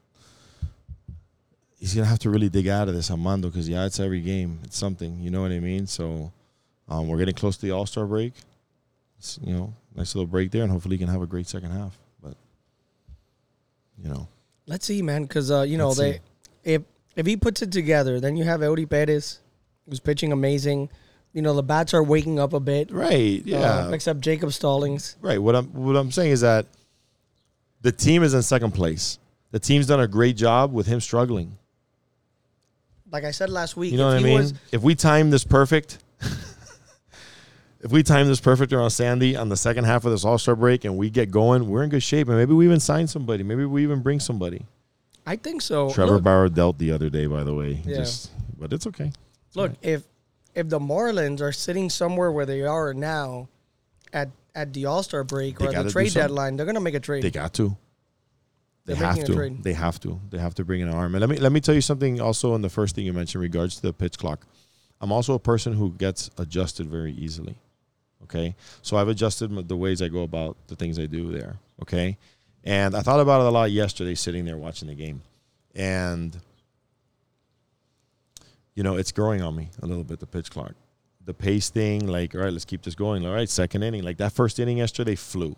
he's 1.85 1.93
gonna 1.93 2.07
have 2.07 2.19
to 2.19 2.31
really 2.31 2.49
dig 2.49 2.67
out 2.67 2.87
of 2.87 2.95
this 2.95 3.11
Armando 3.11 3.47
because 3.47 3.69
yeah, 3.69 3.85
it's 3.85 3.99
every 3.99 4.21
game. 4.21 4.59
It's 4.63 4.77
something. 4.77 5.19
You 5.19 5.29
know 5.29 5.41
what 5.41 5.51
I 5.51 5.59
mean? 5.59 5.85
So 5.85 6.31
um, 6.89 7.07
we're 7.07 7.17
getting 7.17 7.33
close 7.35 7.57
to 7.57 7.65
the 7.65 7.71
All 7.71 7.85
Star 7.85 8.05
break. 8.05 8.33
It's, 9.19 9.39
you 9.43 9.53
know, 9.53 9.73
nice 9.95 10.13
little 10.15 10.27
break 10.27 10.51
there, 10.51 10.63
and 10.63 10.71
hopefully 10.71 10.95
he 10.97 10.99
can 10.99 11.07
have 11.11 11.21
a 11.21 11.25
great 11.27 11.47
second 11.47 11.71
half. 11.71 11.97
But 12.21 12.35
you 14.01 14.09
know, 14.09 14.27
Let's 14.67 14.85
see, 14.85 15.01
man, 15.01 15.23
because 15.23 15.51
uh, 15.51 15.61
you 15.61 15.77
know 15.77 15.87
Let's 15.89 15.99
they 15.99 16.13
see. 16.13 16.19
if 16.63 16.81
if 17.15 17.25
he 17.25 17.37
puts 17.37 17.61
it 17.61 17.71
together, 17.71 18.19
then 18.19 18.35
you 18.35 18.43
have 18.43 18.59
Eury 18.61 18.89
Perez, 18.89 19.39
who's 19.87 19.99
pitching 19.99 20.31
amazing. 20.31 20.89
You 21.33 21.41
know 21.41 21.53
the 21.53 21.63
bats 21.63 21.93
are 21.93 22.03
waking 22.03 22.39
up 22.39 22.53
a 22.53 22.59
bit. 22.59 22.91
right? 22.91 23.41
Yeah, 23.45 23.87
Uh, 23.87 23.91
except 23.91 24.21
Jacob 24.21 24.53
Stallings. 24.53 25.17
right. 25.21 25.41
What 25.41 25.55
I'm 25.55 25.65
what 25.73 25.95
I'm 25.95 26.11
saying 26.11 26.31
is 26.31 26.41
that 26.41 26.65
the 27.81 27.91
team 27.91 28.23
is 28.23 28.33
in 28.33 28.41
second 28.41 28.71
place. 28.71 29.19
The 29.51 29.59
team's 29.59 29.85
done 29.87 29.99
a 29.99 30.07
great 30.07 30.35
job 30.37 30.73
with 30.73 30.87
him 30.87 30.99
struggling. 30.99 31.57
Like 33.11 33.23
I 33.23 33.31
said 33.31 33.49
last 33.49 33.77
week, 33.77 33.91
You 33.91 33.97
know 33.97 34.09
if 34.09 34.15
what 34.15 34.19
I 34.21 34.23
mean? 34.23 34.37
was 34.37 34.53
if 34.71 34.81
we 34.81 34.95
time 34.95 35.29
this 35.29 35.43
perfect, 35.43 35.99
if 37.85 37.91
we 37.91 38.01
time 38.01 38.27
this 38.27 38.41
perfect 38.41 38.73
around 38.73 38.89
Sandy 38.89 39.35
on 39.35 39.47
the 39.47 39.55
second 39.55 39.83
half 39.83 40.05
of 40.05 40.11
this 40.11 40.25
All 40.25 40.39
Star 40.39 40.55
break 40.55 40.85
and 40.85 40.97
we 40.97 41.11
get 41.11 41.29
going, 41.29 41.69
we're 41.69 41.83
in 41.83 41.89
good 41.91 42.01
shape. 42.01 42.27
And 42.27 42.35
maybe 42.35 42.51
we 42.51 42.65
even 42.65 42.79
sign 42.79 43.05
somebody. 43.05 43.43
Maybe 43.43 43.63
we 43.63 43.83
even 43.83 44.01
bring 44.01 44.19
somebody. 44.19 44.65
I 45.23 45.35
think 45.35 45.61
so. 45.61 45.91
Trevor 45.91 46.13
look, 46.13 46.23
Bauer 46.23 46.49
dealt 46.49 46.79
the 46.79 46.91
other 46.91 47.11
day, 47.11 47.27
by 47.27 47.43
the 47.43 47.53
way. 47.53 47.83
Yeah. 47.85 47.97
Just, 47.97 48.31
but 48.57 48.73
it's 48.73 48.87
okay. 48.87 49.11
look, 49.53 49.73
if 49.83 50.03
if 50.55 50.67
the 50.67 50.79
Marlins 50.79 51.41
are 51.41 51.51
sitting 51.51 51.91
somewhere 51.91 52.31
where 52.31 52.47
they 52.47 52.63
are 52.63 52.91
now, 52.91 53.49
at 54.11 54.29
at 54.55 54.73
the 54.73 54.87
All 54.87 55.03
Star 55.03 55.23
break 55.23 55.59
They 55.59 55.67
or 55.67 55.83
the 55.83 55.91
trade 55.91 56.11
deadline, 56.11 56.57
they're 56.57 56.65
gonna 56.65 56.81
make 56.81 56.95
a 56.95 56.99
trade. 56.99 57.21
They 57.21 57.29
got 57.29 57.53
to. 57.53 57.77
They 58.85 58.95
They're 58.95 59.05
have 59.05 59.25
to. 59.25 59.57
They 59.61 59.73
have 59.73 59.99
to. 59.99 60.19
They 60.31 60.39
have 60.39 60.55
to 60.55 60.65
bring 60.65 60.81
in 60.81 60.87
an 60.87 60.95
arm. 60.95 61.13
And 61.13 61.21
let 61.21 61.29
me 61.29 61.37
let 61.37 61.51
me 61.51 61.59
tell 61.59 61.75
you 61.75 61.81
something. 61.81 62.19
Also, 62.19 62.55
in 62.55 62.63
the 62.63 62.69
first 62.69 62.95
thing 62.95 63.05
you 63.05 63.13
mentioned, 63.13 63.43
in 63.43 63.43
regards 63.43 63.75
to 63.75 63.83
the 63.83 63.93
pitch 63.93 64.17
clock, 64.17 64.47
I'm 65.01 65.11
also 65.11 65.35
a 65.35 65.39
person 65.39 65.73
who 65.73 65.91
gets 65.91 66.31
adjusted 66.39 66.87
very 66.87 67.13
easily. 67.13 67.59
Okay, 68.25 68.55
so 68.81 68.97
I've 68.97 69.07
adjusted 69.07 69.67
the 69.67 69.77
ways 69.77 70.01
I 70.01 70.07
go 70.07 70.23
about 70.23 70.57
the 70.67 70.75
things 70.75 70.99
I 70.99 71.05
do 71.05 71.31
there. 71.31 71.57
Okay, 71.81 72.17
and 72.63 72.95
I 72.95 73.01
thought 73.01 73.19
about 73.19 73.41
it 73.41 73.47
a 73.47 73.51
lot 73.51 73.71
yesterday, 73.71 74.15
sitting 74.15 74.45
there 74.45 74.57
watching 74.57 74.87
the 74.87 74.95
game, 74.95 75.21
and 75.75 76.35
you 78.75 78.83
know, 78.83 78.97
it's 78.97 79.11
growing 79.11 79.41
on 79.41 79.55
me 79.55 79.69
a 79.81 79.85
little 79.85 80.03
bit. 80.03 80.19
The 80.19 80.25
pitch 80.27 80.51
clock, 80.51 80.73
the 81.23 81.33
pace 81.33 81.69
thing. 81.69 82.07
Like, 82.07 82.35
all 82.35 82.41
right, 82.41 82.51
let's 82.51 82.65
keep 82.65 82.81
this 82.81 82.95
going. 82.95 83.25
All 83.25 83.33
right, 83.33 83.49
second 83.49 83.83
inning. 83.83 84.03
Like 84.03 84.17
that 84.17 84.33
first 84.33 84.59
inning 84.59 84.77
yesterday 84.79 85.15
flew. 85.15 85.55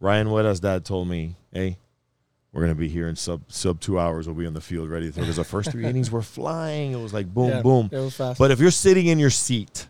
Ryan 0.00 0.30
Weda's 0.30 0.60
dad 0.60 0.84
told 0.84 1.08
me, 1.08 1.36
"Hey, 1.52 1.78
we're 2.52 2.60
gonna 2.60 2.74
be 2.74 2.88
here 2.88 3.08
in 3.08 3.16
sub 3.16 3.42
sub 3.48 3.80
two 3.80 3.98
hours. 3.98 4.26
We'll 4.26 4.36
be 4.36 4.46
on 4.46 4.54
the 4.54 4.60
field 4.60 4.90
ready 4.90 5.06
to 5.06 5.12
throw." 5.12 5.22
Because 5.22 5.36
the 5.36 5.44
first 5.44 5.70
three 5.72 5.84
innings 5.90 6.10
were 6.10 6.22
flying. 6.22 6.92
It 6.92 7.00
was 7.00 7.12
like 7.14 7.32
boom, 7.32 7.48
Yeah, 7.48 7.62
boom. 7.62 7.88
It 7.90 7.98
was 7.98 8.14
fast. 8.14 8.38
But 8.38 8.50
if 8.50 8.60
you're 8.60 8.70
sitting 8.70 9.06
in 9.06 9.18
your 9.18 9.30
seat 9.30 9.88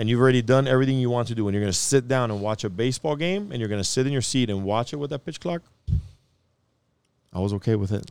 and 0.00 0.08
you've 0.08 0.18
already 0.18 0.40
done 0.40 0.66
everything 0.66 0.98
you 0.98 1.10
want 1.10 1.28
to 1.28 1.34
do, 1.34 1.46
and 1.46 1.54
you're 1.54 1.62
gonna 1.62 1.74
sit 1.74 2.08
down 2.08 2.30
and 2.30 2.40
watch 2.40 2.64
a 2.64 2.70
baseball 2.70 3.14
game, 3.16 3.52
and 3.52 3.60
you're 3.60 3.68
gonna 3.68 3.84
sit 3.84 4.06
in 4.06 4.12
your 4.14 4.22
seat 4.22 4.48
and 4.48 4.64
watch 4.64 4.94
it 4.94 4.96
with 4.96 5.10
that 5.10 5.26
pitch 5.26 5.38
clock, 5.38 5.60
I 7.34 7.38
was 7.38 7.52
okay 7.54 7.76
with 7.76 7.92
it. 7.92 8.10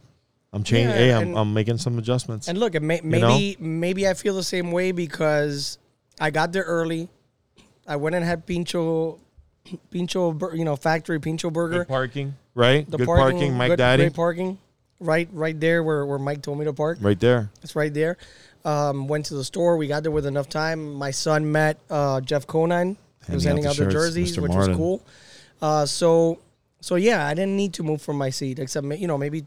I'm 0.54 0.64
changing. 0.64 0.90
Yeah, 0.92 0.96
hey, 0.96 1.14
I'm, 1.14 1.22
and- 1.30 1.38
I'm 1.38 1.52
making 1.52 1.80
some 1.80 1.98
adjustments. 1.98 2.48
And 2.48 2.60
look, 2.60 2.76
it 2.76 2.84
may, 2.84 2.98
You 3.04 3.10
know? 3.20 3.28
maybe 3.30 3.58
maybe 3.60 4.08
I 4.08 4.14
feel 4.14 4.36
the 4.36 4.44
same 4.44 4.72
way 4.72 4.92
because 4.92 5.80
I 6.22 6.30
got 6.30 6.52
there 6.54 6.64
early. 6.64 7.10
I 7.88 7.96
went 7.96 8.16
and 8.16 8.24
had 8.24 8.46
Pincho, 8.46 9.20
Pincho, 9.90 10.38
you 10.54 10.66
know, 10.66 10.76
factory 10.76 11.20
Pincho 11.20 11.50
Burger. 11.50 11.80
Good 11.80 11.88
parking, 11.88 12.36
right? 12.54 12.90
The 12.90 12.98
Good 12.98 13.08
parking, 13.08 13.54
Mike 13.56 13.70
good, 13.72 13.78
Daddy, 13.78 14.04
great 14.04 14.14
parking, 14.14 14.60
right, 15.00 15.28
right 15.34 15.60
there 15.60 15.82
where, 15.84 16.06
where 16.06 16.20
Mike 16.20 16.44
told 16.44 16.60
me 16.60 16.66
to 16.66 16.74
park. 16.74 17.00
right 17.02 17.20
there. 17.20 17.50
It's 17.64 17.76
right 17.76 17.92
there. 17.94 18.18
Um, 18.66 19.08
went 19.08 19.26
to 19.28 19.36
the 19.36 19.44
store. 19.44 19.78
We 19.78 19.88
got 19.88 20.04
there 20.04 20.12
with 20.12 20.26
enough 20.26 20.50
time. 20.50 20.94
My 20.94 21.12
son 21.12 21.50
met 21.52 21.80
uh, 21.90 22.20
Jeff 22.22 22.46
Conine. 22.46 22.98
He 23.28 23.34
was 23.36 23.44
Handing 23.46 23.66
out 23.66 23.78
the 23.78 23.86
jerseys, 23.88 24.36
Mr. 24.36 24.42
which 24.42 24.52
Marlin. 24.52 24.70
was 24.72 24.78
cool. 24.78 25.02
Uh, 25.62 25.86
so, 25.86 26.40
so 26.82 26.96
yeah, 26.96 27.26
I 27.26 27.34
didn't 27.34 27.56
need 27.56 27.74
to 27.76 27.84
move 27.84 28.02
from 28.02 28.18
my 28.18 28.30
seat, 28.32 28.60
except 28.60 28.86
you 28.88 29.08
know 29.08 29.18
maybe 29.18 29.46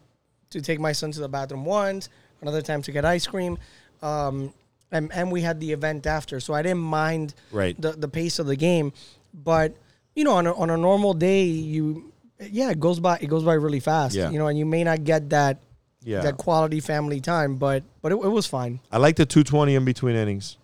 to 0.51 0.61
take 0.61 0.79
my 0.79 0.91
son 0.93 1.11
to 1.11 1.19
the 1.19 1.27
bathroom 1.29 1.65
once, 1.65 2.09
another 2.41 2.61
time 2.61 2.81
to 2.83 2.91
get 2.91 3.05
ice 3.05 3.27
cream, 3.27 3.57
um, 4.01 4.53
and 4.91 5.11
and 5.13 5.31
we 5.31 5.41
had 5.41 5.59
the 5.59 5.71
event 5.71 6.05
after, 6.07 6.39
so 6.39 6.53
I 6.53 6.61
didn't 6.61 6.81
mind 6.81 7.33
Right. 7.51 7.79
the 7.79 7.91
the 7.93 8.07
pace 8.07 8.39
of 8.39 8.45
the 8.47 8.55
game. 8.55 8.93
But 9.33 9.75
you 10.15 10.23
know, 10.23 10.33
on 10.33 10.47
a, 10.47 10.53
on 10.53 10.69
a 10.69 10.77
normal 10.77 11.13
day, 11.13 11.43
you 11.43 12.11
yeah, 12.39 12.69
it 12.71 12.79
goes 12.79 12.99
by 12.99 13.17
it 13.21 13.27
goes 13.27 13.43
by 13.43 13.53
really 13.53 13.79
fast. 13.79 14.15
Yeah. 14.15 14.29
You 14.29 14.37
know, 14.39 14.47
and 14.47 14.57
you 14.57 14.65
may 14.65 14.83
not 14.83 15.03
get 15.03 15.29
that 15.31 15.57
Yeah. 16.03 16.21
that 16.21 16.37
quality 16.37 16.79
family 16.79 17.19
time, 17.21 17.55
but 17.57 17.83
but 18.01 18.11
it, 18.11 18.15
it 18.15 18.29
was 18.29 18.45
fine. 18.47 18.79
I 18.91 18.97
like 18.97 19.15
the 19.15 19.25
220 19.25 19.75
in 19.75 19.85
between 19.85 20.15
innings. 20.15 20.57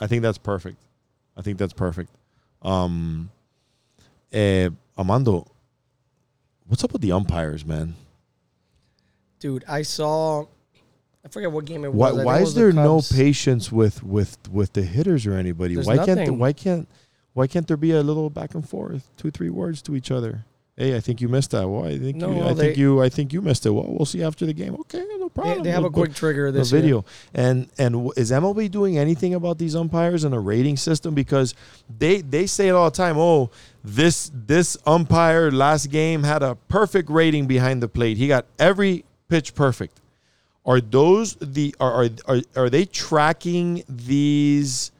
I 0.00 0.06
think 0.06 0.22
that's 0.22 0.38
perfect. 0.38 0.76
I 1.36 1.42
think 1.42 1.58
that's 1.58 1.72
perfect. 1.72 2.10
Um, 2.62 3.30
eh, 4.32 4.68
Armando, 4.96 5.46
what's 6.66 6.84
up 6.84 6.92
with 6.92 7.02
the 7.02 7.12
umpires, 7.12 7.64
man? 7.64 7.94
Dude, 9.40 9.64
I 9.68 9.82
saw. 9.82 10.46
I 11.24 11.28
forget 11.28 11.50
what 11.50 11.64
game 11.64 11.84
it 11.84 11.92
Why, 11.92 12.12
was. 12.12 12.20
I 12.20 12.24
why 12.24 12.32
think 12.34 12.40
it 12.40 12.42
is 12.42 12.46
was 12.46 12.54
the 12.54 12.60
there 12.60 12.72
no 12.72 12.96
Cubs. 12.96 13.12
patience 13.12 13.72
with 13.72 14.02
with 14.02 14.38
with 14.50 14.72
the 14.72 14.82
hitters 14.82 15.26
or 15.26 15.34
anybody? 15.34 15.74
There's 15.74 15.86
why 15.86 15.96
can't 15.96 16.20
nothing. 16.20 16.38
why 16.38 16.52
can't 16.52 16.88
why 17.32 17.46
can't 17.46 17.66
there 17.66 17.76
be 17.76 17.90
a 17.90 18.02
little 18.02 18.30
back 18.30 18.54
and 18.54 18.66
forth, 18.66 19.10
two 19.16 19.30
three 19.30 19.50
words 19.50 19.82
to 19.82 19.96
each 19.96 20.10
other? 20.10 20.44
Hey, 20.78 20.94
I 20.94 21.00
think 21.00 21.22
you 21.22 21.28
missed 21.28 21.52
that. 21.52 21.66
Well, 21.66 21.86
I 21.86 21.98
think 21.98 22.16
No, 22.18 22.30
you, 22.30 22.42
I 22.42 22.52
they- 22.52 22.60
think 22.66 22.76
you 22.76 23.02
I 23.02 23.08
think 23.08 23.32
you 23.32 23.40
missed 23.40 23.64
it. 23.64 23.70
Well, 23.70 23.86
we'll 23.88 24.04
see 24.04 24.22
after 24.22 24.44
the 24.44 24.52
game. 24.52 24.74
Okay, 24.80 25.02
no 25.18 25.30
problem. 25.30 25.62
they 25.62 25.70
have 25.70 25.80
We'll- 25.82 25.88
a 25.90 25.92
quick 25.92 26.14
trigger 26.14 26.52
this 26.52 26.70
video. 26.70 27.04
And 27.32 27.68
and 27.78 28.10
is 28.16 28.30
MLB 28.30 28.68
doing 28.70 28.98
anything 28.98 29.32
about 29.32 29.56
these 29.56 29.74
umpires 29.74 30.22
and 30.24 30.34
a 30.34 30.38
rating 30.38 30.76
system? 30.76 31.14
Because 31.14 31.54
they 31.98 32.20
they 32.20 32.46
say 32.46 32.68
it 32.68 32.72
all 32.72 32.90
the 32.90 32.96
time. 32.96 33.16
Oh, 33.16 33.50
this 33.82 34.30
this 34.34 34.76
umpire 34.86 35.50
last 35.50 35.86
game 35.90 36.24
had 36.24 36.42
a 36.42 36.56
perfect 36.68 37.08
rating 37.08 37.46
behind 37.46 37.82
the 37.82 37.88
plate. 37.88 38.18
He 38.18 38.28
got 38.28 38.44
every 38.58 39.06
pitch 39.30 39.54
perfect. 39.54 39.98
Are 40.66 40.80
those 40.82 41.36
the 41.40 41.74
are 41.80 42.04
are 42.04 42.08
are, 42.28 42.40
are 42.54 42.68
they 42.68 42.84
tracking 42.84 43.82
these 43.88 44.92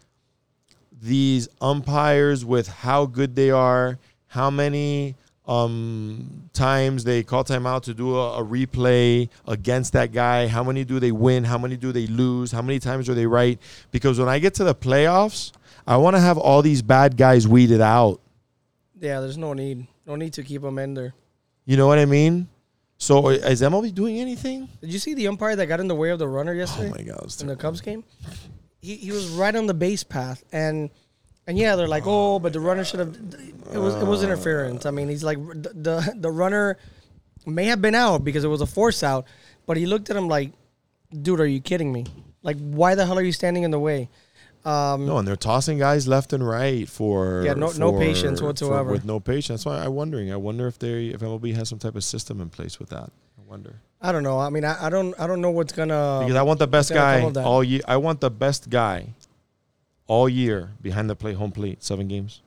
these 1.03 1.49
umpires 1.61 2.45
with 2.47 2.69
how 2.69 3.05
good 3.05 3.35
they 3.37 3.51
are, 3.51 3.99
how 4.29 4.49
many 4.49 5.17
um, 5.47 6.49
times 6.53 7.05
they 7.05 7.23
call 7.23 7.45
timeout 7.45 7.83
to 7.83 7.95
do 7.95 8.17
a, 8.17 8.41
a 8.41 8.45
replay 8.45 9.29
against 9.47 9.93
that 9.93 10.13
guy, 10.13 10.49
how 10.49 10.65
many 10.65 10.85
do 10.85 10.99
they 10.99 11.13
win, 11.13 11.45
how 11.45 11.59
many 11.59 11.77
do 11.77 11.93
they 11.93 12.07
lose, 12.07 12.51
how 12.53 12.63
many 12.63 12.79
times 12.79 13.09
are 13.09 13.15
they 13.15 13.27
right? 13.27 13.59
Because 13.93 14.19
when 14.19 14.29
I 14.29 14.39
get 14.39 14.55
to 14.55 14.65
the 14.65 14.75
playoffs, 14.75 15.53
I 15.87 15.97
want 15.99 16.17
to 16.17 16.21
have 16.21 16.37
all 16.37 16.63
these 16.63 16.83
bad 16.83 17.17
guys 17.17 17.47
weeded 17.47 17.81
out. 17.81 18.21
Yeah, 18.99 19.21
there's 19.21 19.39
no 19.39 19.53
need. 19.53 19.87
No 20.07 20.17
need 20.17 20.33
to 20.35 20.43
keep 20.43 20.63
them 20.63 20.79
in 20.79 20.95
there. 20.95 21.15
You 21.65 21.77
know 21.77 21.87
what 21.87 21.99
I 21.99 22.07
mean? 22.07 22.49
So 22.99 23.29
is 23.29 23.61
MLB 23.61 23.95
doing 23.95 24.19
anything? 24.19 24.69
Did 24.81 24.93
you 24.93 24.99
see 24.99 25.15
the 25.15 25.29
umpire 25.29 25.55
that 25.55 25.67
got 25.67 25.81
in 25.81 25.87
the 25.89 25.95
way 25.95 26.11
of 26.11 26.19
the 26.19 26.27
runner 26.29 26.53
Oh 26.53 26.57
yesterday 26.57 26.91
my 26.91 27.03
god! 27.03 27.41
in 27.41 27.47
the. 27.47 27.57
Cubs 27.57 27.81
game? 27.81 28.05
He 28.81 28.97
he 28.97 29.13
was 29.13 29.29
right 29.29 29.55
on 29.55 29.67
the 29.67 29.75
base 29.75 30.03
path, 30.03 30.43
and 30.51 30.91
and 31.47 31.57
yeah, 31.59 31.77
they're 31.77 31.89
like, 31.89 32.05
oh, 32.07 32.39
but 32.39 32.53
the 32.53 32.61
runner 32.61 32.85
should 32.85 33.01
have. 33.01 33.17
It 33.73 33.79
was 33.79 33.95
it 33.95 34.05
was 34.07 34.23
interference. 34.23 34.87
I 34.87 34.91
mean, 34.91 35.09
he's 35.09 35.25
like 35.25 35.39
the 35.39 35.71
the, 35.75 36.15
the 36.17 36.31
runner 36.31 36.77
may 37.47 37.65
have 37.67 37.81
been 37.81 37.95
out 37.95 38.25
because 38.25 38.45
it 38.45 38.49
was 38.49 38.61
a 38.61 38.67
force 38.67 39.03
out, 39.03 39.27
but 39.67 39.77
he 39.77 39.87
looked 39.87 40.11
at 40.11 40.17
him 40.17 40.29
like, 40.29 40.53
dude, 41.23 41.41
are 41.41 41.47
you 41.47 41.61
kidding 41.61 41.93
me? 41.93 42.05
Like, 42.43 42.57
why 42.59 42.95
the 42.95 43.07
hell 43.07 43.19
are 43.19 43.23
you 43.23 43.33
standing 43.33 43.63
in 43.65 43.71
the 43.71 43.79
way? 43.79 44.09
Um, 44.65 45.07
No, 45.07 45.19
and 45.19 45.29
they're 45.29 45.37
tossing 45.37 45.79
guys 45.79 46.09
left 46.09 46.33
and 46.33 46.47
right 46.47 46.89
for 46.89 47.43
Yeah, 47.45 47.55
no- 47.55 47.71
no 47.79 47.93
for- 47.93 48.01
patience 48.01 48.41
for- 48.41 48.47
whatsoever. 48.47 48.91
with 48.91 49.05
no 49.05 49.21
patience. 49.21 49.63
That's 49.63 49.67
why 49.67 49.85
I'm 49.85 49.95
wondering. 49.95 50.33
I 50.33 50.37
wonder 50.37 50.67
if 50.67 50.79
they 50.81 51.07
if 51.09 51.21
MLB 51.21 51.55
has 51.55 51.69
some 51.69 51.79
type 51.79 51.95
of 51.95 52.03
system 52.03 52.41
in 52.41 52.49
place 52.51 52.81
with 52.81 52.89
that. 52.91 53.11
I 53.39 53.43
wonder 53.49 53.77
I 54.01 54.11
don't 54.13 54.25
know. 54.25 54.39
I 54.41 54.51
mean, 54.51 54.65
I, 54.65 54.87
I 54.87 54.91
don't 54.91 55.15
I 55.21 55.27
don't 55.29 55.41
know 55.41 55.51
what's 55.53 55.73
gonna. 55.73 56.21
because 56.23 56.35
I 56.37 56.43
want 56.43 56.59
the 56.59 56.67
best 56.67 56.93
guy 56.93 57.23
all 57.23 57.63
year. 57.63 57.81
I 57.87 57.97
want 57.99 58.21
the 58.21 58.31
best 58.31 58.69
guy 58.69 59.15
all 60.07 60.29
year 60.29 60.71
behind 60.83 61.11
the 61.11 61.17
plate, 61.17 61.37
home 61.37 61.53
plate, 61.53 61.83
seven 61.83 62.09
games. 62.09 62.43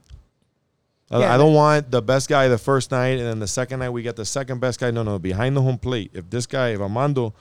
I- 1.12 1.20
Yeah. 1.22 1.34
I 1.34 1.38
don't 1.38 1.54
want 1.54 1.90
the 1.92 2.02
best 2.02 2.30
guy 2.30 2.48
the 2.48 2.58
first 2.58 2.92
night, 2.92 3.18
and 3.18 3.26
then 3.28 3.40
the 3.40 3.48
second 3.48 3.80
night 3.80 3.90
we 3.90 4.02
get 4.04 4.16
the 4.16 4.26
second 4.26 4.60
best 4.60 4.80
guy. 4.80 4.92
No, 4.92 5.04
no, 5.04 5.18
behind 5.20 5.58
the 5.58 5.62
home 5.62 5.78
plate. 5.78 6.12
If 6.14 6.30
this 6.30 6.46
guy, 6.46 6.70
if 6.70 6.80
Armando 6.80 7.34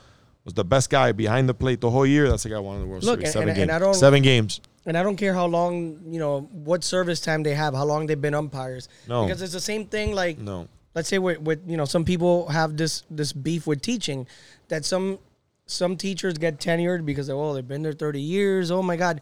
was 0.45 0.55
the 0.55 0.65
best 0.65 0.89
guy 0.91 1.13
behind 1.13 1.49
the 1.49 1.55
plate 1.55 1.81
the 1.81 1.91
whole 1.91 2.07
year, 2.07 2.29
that's 2.29 2.45
the 2.45 2.49
guy 2.49 2.59
won 2.59 2.81
the 2.81 2.87
World 2.87 3.05
Look, 3.05 3.21
Series. 3.21 3.33
Seven 3.35 3.49
and- 3.51 3.57
games. 3.57 3.63
and 3.69 3.73
I 3.73 3.79
don't- 3.79 3.95
Seven 3.95 4.23
games. 4.23 4.61
And 4.87 4.97
I 4.97 5.03
don't 5.03 5.17
care 5.17 5.35
how 5.35 5.45
long, 5.45 5.99
you 6.11 6.19
know, 6.19 6.49
what 6.65 6.83
service 6.83 7.21
time 7.21 7.43
they 7.43 7.55
have, 7.55 7.75
how 7.75 7.85
long 7.85 8.07
they've 8.07 8.21
been 8.21 8.33
umpires. 8.35 8.89
No. 9.07 9.27
Because 9.27 9.43
it's 9.43 9.53
the 9.53 9.61
same 9.61 9.85
thing 9.85 10.15
like 10.15 10.39
No. 10.39 10.67
let's 10.95 11.11
say 11.11 11.19
with, 11.19 11.39
with 11.43 11.61
you 11.69 11.77
know 11.77 11.85
some 11.85 12.05
people 12.07 12.49
have 12.49 12.77
this 12.79 13.03
this 13.11 13.35
beef 13.35 13.67
with 13.67 13.83
teaching 13.83 14.27
that 14.69 14.87
some 14.87 15.19
some 15.67 15.95
teachers 15.97 16.35
get 16.39 16.59
tenured 16.59 17.05
because 17.05 17.27
they 17.27 17.35
oh 17.35 17.53
they've 17.53 17.69
been 17.69 17.83
there 17.83 17.93
30 17.93 18.21
years 18.23 18.71
oh 18.71 18.83
my 18.83 18.97
god 18.97 19.21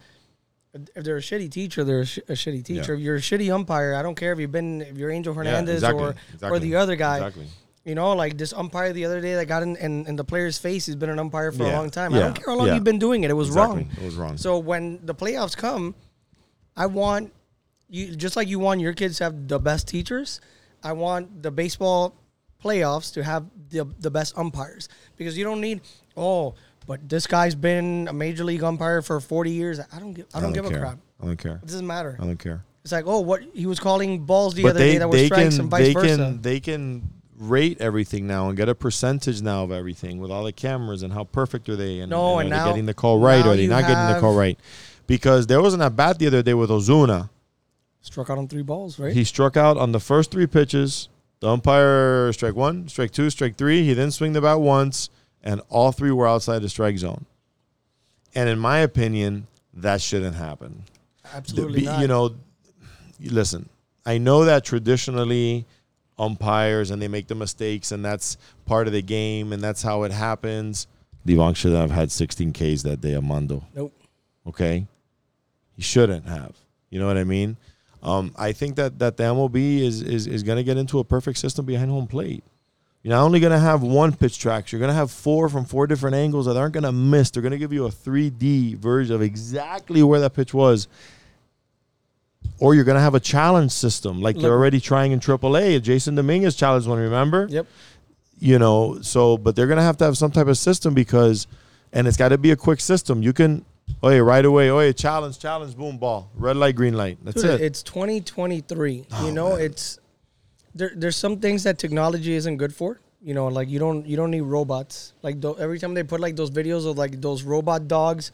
if 0.94 1.04
they're 1.04 1.16
a 1.16 1.20
shitty 1.20 1.50
teacher 1.50 1.84
they're 1.84 2.00
a, 2.00 2.06
sh- 2.06 2.18
a 2.28 2.32
shitty 2.32 2.64
teacher 2.64 2.92
Yeah. 2.94 2.98
if 2.98 3.04
you're 3.04 3.16
a 3.16 3.20
shitty 3.20 3.52
umpire 3.54 3.94
i 3.94 4.02
don't 4.02 4.14
care 4.14 4.32
if 4.32 4.38
you've 4.38 4.52
been 4.52 4.82
if 4.82 4.96
you're 4.96 5.10
angel 5.10 5.34
hernandez 5.34 5.76
exactly, 5.76 6.04
or 6.04 6.14
or 6.50 6.58
the 6.58 6.76
other 6.76 6.96
guy 6.96 7.16
Exactly. 7.16 7.46
you 7.84 7.94
know 7.94 8.12
like 8.14 8.36
this 8.38 8.52
umpire 8.52 8.92
the 8.92 9.04
other 9.04 9.20
day 9.20 9.34
that 9.34 9.46
got 9.46 9.62
in, 9.62 9.76
in, 9.76 10.06
in 10.06 10.16
the 10.16 10.24
player's 10.24 10.58
face 10.58 10.86
he's 10.86 10.96
been 10.96 11.10
an 11.10 11.18
umpire 11.18 11.52
for 11.52 11.64
a 11.64 11.72
long 11.72 11.90
time 11.90 12.14
i 12.14 12.18
don't 12.18 12.34
care 12.34 12.46
how 12.52 12.56
long 12.56 12.66
yeah. 12.68 12.74
you've 12.74 12.84
been 12.84 12.98
doing 12.98 13.24
it 13.24 13.30
it 13.30 13.34
was 13.34 13.48
Exactly. 13.48 13.82
wrong 13.84 13.90
It 14.00 14.04
was 14.04 14.14
wrong. 14.16 14.36
so 14.36 14.58
when 14.58 15.00
the 15.04 15.14
playoffs 15.14 15.56
come, 15.56 15.94
I 16.76 16.86
want 16.86 17.32
you 17.88 18.14
just 18.16 18.36
like 18.36 18.48
you 18.48 18.58
want 18.58 18.80
your 18.80 18.92
kids 18.92 19.18
to 19.18 19.24
have 19.24 19.48
the 19.48 19.58
best 19.58 19.86
teachers. 19.88 20.40
I 20.82 20.92
want 20.92 21.42
the 21.42 21.50
baseball 21.50 22.14
playoffs 22.62 23.12
to 23.14 23.22
have 23.22 23.46
the 23.70 23.86
the 24.00 24.10
best 24.10 24.36
umpires 24.36 24.88
because 25.16 25.38
you 25.38 25.44
don't 25.44 25.60
need 25.60 25.80
oh, 26.16 26.54
but 26.86 27.08
this 27.08 27.26
guy's 27.26 27.54
been 27.54 28.06
a 28.08 28.12
major 28.12 28.44
league 28.44 28.62
umpire 28.62 29.02
for 29.02 29.20
forty 29.20 29.50
years. 29.50 29.78
I 29.80 29.98
don't 29.98 30.12
give 30.12 30.26
I 30.34 30.40
don't, 30.40 30.52
give 30.52 30.66
care. 30.66 30.78
a 30.78 30.80
crap. 30.80 30.98
I 31.22 31.26
don't 31.26 31.36
care. 31.36 31.56
It 31.62 31.66
doesn't 31.66 31.86
matter. 31.86 32.16
I 32.20 32.24
don't 32.24 32.38
care. 32.38 32.64
It's 32.82 32.92
like 32.92 33.04
oh, 33.06 33.20
what 33.20 33.42
he 33.52 33.66
was 33.66 33.80
calling 33.80 34.24
balls 34.24 34.54
the 34.54 34.62
but 34.62 34.70
other 34.70 34.78
they, 34.78 34.92
day 34.92 34.98
that 34.98 35.08
were 35.08 35.16
they 35.16 35.26
strikes 35.26 35.54
can 35.56 35.60
and 35.62 35.70
vice 35.70 35.86
they 35.88 35.92
versa. 35.92 36.16
can 36.16 36.42
they 36.42 36.60
can 36.60 37.10
rate 37.38 37.78
everything 37.80 38.26
now 38.26 38.48
and 38.48 38.56
get 38.56 38.68
a 38.68 38.74
percentage 38.74 39.42
now 39.42 39.62
of 39.64 39.70
everything 39.72 40.18
with 40.20 40.30
all 40.30 40.44
the 40.44 40.52
cameras 40.52 41.02
and 41.02 41.12
how 41.12 41.24
perfect 41.24 41.68
are 41.68 41.76
they 41.76 42.00
and, 42.00 42.08
No, 42.10 42.38
and 42.38 42.46
and 42.46 42.54
are 42.54 42.56
they 42.56 42.64
now- 42.64 42.70
getting 42.70 42.86
the 42.86 42.94
call 42.94 43.18
right 43.18 43.44
or 43.44 43.50
are 43.50 43.56
they 43.56 43.66
not 43.66 43.82
getting 43.82 44.14
the 44.14 44.20
call 44.20 44.34
right 44.34 44.58
because 45.06 45.46
there 45.46 45.60
wasn't 45.60 45.82
a 45.82 45.90
bat 45.90 46.18
the 46.18 46.28
other 46.28 46.42
day 46.42 46.54
with 46.54 46.70
Ozuna 46.70 47.28
Struck 48.00 48.30
out 48.30 48.38
on 48.38 48.46
three 48.48 48.62
balls, 48.62 48.98
right? 49.00 49.12
he 49.12 49.24
struck 49.24 49.56
out 49.56 49.76
on 49.76 49.92
the 49.92 50.00
first 50.00 50.30
three 50.30 50.46
pitches 50.46 51.08
the 51.40 51.48
umpire 51.48 52.32
strike 52.32 52.54
one 52.54 52.88
strike 52.88 53.10
two 53.10 53.28
strike 53.28 53.56
three 53.56 53.82
he 53.84 53.92
then 53.92 54.10
swing 54.10 54.32
the 54.32 54.40
bat 54.40 54.58
once 54.60 55.10
and 55.46 55.62
all 55.70 55.92
three 55.92 56.10
were 56.10 56.28
outside 56.28 56.58
the 56.58 56.68
strike 56.68 56.98
zone 56.98 57.24
and 58.34 58.50
in 58.50 58.58
my 58.58 58.80
opinion 58.80 59.46
that 59.72 60.02
shouldn't 60.02 60.36
happen 60.36 60.82
Absolutely 61.34 61.80
be- 61.80 61.86
not. 61.86 62.00
You 62.00 62.08
know, 62.08 62.34
listen, 63.20 63.68
I 64.04 64.18
know 64.18 64.44
that 64.44 64.64
traditionally 64.64 65.66
umpires 66.18 66.90
and 66.90 67.00
they 67.00 67.08
make 67.08 67.26
the 67.26 67.34
mistakes 67.34 67.92
and 67.92 68.04
that's 68.04 68.36
part 68.64 68.86
of 68.86 68.92
the 68.92 69.02
game 69.02 69.52
and 69.52 69.62
that's 69.62 69.82
how 69.82 70.04
it 70.04 70.12
happens. 70.12 70.86
Devon 71.24 71.54
should 71.54 71.72
have 71.72 71.90
had 71.90 72.10
16 72.10 72.52
Ks 72.52 72.82
that 72.82 73.00
day, 73.00 73.12
Amando. 73.12 73.64
Nope. 73.74 73.92
Okay? 74.46 74.86
He 75.74 75.82
shouldn't 75.82 76.26
have. 76.28 76.54
You 76.90 77.00
know 77.00 77.06
what 77.06 77.18
I 77.18 77.24
mean? 77.24 77.56
Um, 78.02 78.32
I 78.38 78.52
think 78.52 78.76
that, 78.76 79.00
that 79.00 79.16
the 79.16 79.24
MLB 79.24 79.80
is, 79.80 80.00
is, 80.02 80.26
is 80.28 80.42
going 80.44 80.56
to 80.56 80.62
get 80.62 80.76
into 80.76 81.00
a 81.00 81.04
perfect 81.04 81.38
system 81.38 81.66
behind 81.66 81.90
home 81.90 82.06
plate. 82.06 82.44
You're 83.06 83.14
not 83.14 83.22
only 83.22 83.38
going 83.38 83.52
to 83.52 83.58
have 83.60 83.84
one 83.84 84.12
pitch 84.16 84.36
tracks, 84.36 84.72
you're 84.72 84.80
going 84.80 84.88
to 84.88 84.94
have 84.94 85.12
four 85.12 85.48
from 85.48 85.64
four 85.64 85.86
different 85.86 86.16
angles 86.16 86.46
that 86.46 86.56
aren't 86.56 86.72
going 86.72 86.82
to 86.82 86.90
miss. 86.90 87.30
They're 87.30 87.40
going 87.40 87.52
to 87.52 87.56
give 87.56 87.72
you 87.72 87.86
a 87.86 87.88
3D 87.88 88.78
version 88.78 89.14
of 89.14 89.22
exactly 89.22 90.02
where 90.02 90.18
that 90.18 90.34
pitch 90.34 90.52
was. 90.52 90.88
Or 92.58 92.74
you're 92.74 92.82
going 92.82 92.96
to 92.96 93.00
have 93.00 93.14
a 93.14 93.20
challenge 93.20 93.70
system 93.70 94.20
like 94.20 94.36
they're 94.36 94.50
already 94.50 94.80
trying 94.80 95.12
in 95.12 95.20
AAA. 95.20 95.82
Jasson 95.82 96.16
Dominguez 96.16 96.56
challenged 96.56 96.88
one, 96.88 96.98
remember? 96.98 97.46
Yep. 97.48 97.68
you 98.40 98.58
know 98.58 98.98
so 99.02 99.38
but 99.38 99.54
they're 99.54 99.68
gonna 99.68 99.82
have 99.82 99.96
to 99.98 100.04
have 100.04 100.18
some 100.18 100.32
type 100.32 100.48
of 100.48 100.58
system 100.58 100.92
because 100.92 101.46
and 101.92 102.08
it's 102.08 102.16
got 102.16 102.30
to 102.30 102.38
be 102.38 102.50
a 102.50 102.56
quick 102.56 102.80
system 102.80 103.22
you 103.22 103.32
can 103.32 103.64
oh 104.02 104.10
yeah 104.10 104.18
right 104.18 104.44
away 104.44 104.68
oh 104.68 104.80
yeah 104.80 104.92
challenge 104.92 105.38
challenge 105.38 105.76
boom 105.76 105.96
ball 105.96 106.28
red 106.34 106.56
light 106.56 106.74
green 106.74 106.94
light 106.94 107.18
that's 107.22 107.40
Dude, 107.40 107.52
it 107.52 107.60
It's 107.62 107.82
2023. 107.82 109.06
Oh, 109.10 109.26
you 109.26 109.32
know, 109.32 109.54
it's 109.54 110.00
there. 110.76 110.92
There's 110.94 111.16
some 111.16 111.38
things 111.38 111.62
that 111.64 111.78
technology 111.78 112.34
isn't 112.34 112.56
good 112.58 112.74
for. 112.74 113.00
You 113.22 113.34
know, 113.34 113.48
like 113.48 113.68
you 113.68 113.78
don't 113.78 114.06
you 114.06 114.16
don't 114.16 114.30
need 114.30 114.42
robots. 114.42 115.12
Like 115.22 115.40
tho- 115.40 115.54
every 115.54 115.78
time 115.78 115.94
they 115.94 116.02
put 116.04 116.20
like 116.20 116.36
those 116.36 116.50
videos 116.50 116.86
of 116.88 116.96
like 116.98 117.20
those 117.20 117.42
robot 117.42 117.88
dogs 117.88 118.30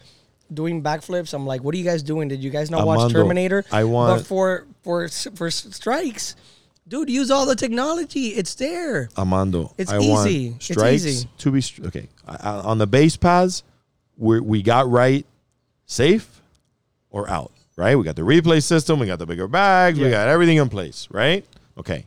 doing 0.53 0.83
backflips, 0.83 1.33
I'm 1.33 1.47
like, 1.47 1.63
what 1.65 1.75
are 1.75 1.79
you 1.79 1.85
guys 1.85 2.03
doing? 2.03 2.29
Did 2.29 2.43
you 2.45 2.51
guys 2.51 2.71
not 2.71 2.87
watch 2.87 3.11
Terminator? 3.13 3.65
I 3.73 3.85
want- 3.85 4.19
But 4.19 4.27
for 4.27 4.67
for 4.83 5.09
for 5.09 5.51
strikes, 5.51 6.37
dude, 6.87 7.09
use 7.09 7.31
all 7.31 7.47
the 7.47 7.57
technology. 7.57 8.29
It's 8.41 8.55
there. 8.57 9.09
Amando 9.17 9.73
It's 9.79 9.91
I 9.93 9.99
easy. 9.99 10.11
want 10.11 10.31
It's 10.57 10.65
strikes 10.67 11.07
easy. 11.07 11.29
to 11.39 11.51
be 11.51 11.61
str- 11.63 11.87
okay 11.87 12.09
I, 12.27 12.51
on 12.71 12.77
the 12.79 12.87
base 12.87 13.17
paths 13.17 13.63
we 14.19 14.41
we 14.41 14.63
got 14.63 14.91
right 14.91 15.25
safe 15.87 16.43
or 17.11 17.29
out 17.31 17.53
right 17.77 17.97
we 17.97 18.05
got 18.05 18.17
the 18.17 18.23
replay 18.23 18.63
system 18.63 18.99
we 18.99 19.07
got 19.07 19.19
the 19.19 19.27
bigger 19.27 19.49
bags 19.49 19.99
we 19.99 20.11
got 20.11 20.29
everything 20.29 20.59
in 20.59 20.69
place 20.69 21.09
right 21.11 21.45
okay 21.79 22.05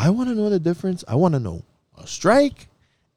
I 0.00 0.08
want 0.08 0.30
to 0.30 0.34
know 0.34 0.48
the 0.48 0.58
difference 0.58 1.04
I 1.06 1.14
want 1.16 1.34
to 1.34 1.40
know 1.40 1.62
a 1.98 2.06
strike 2.06 2.68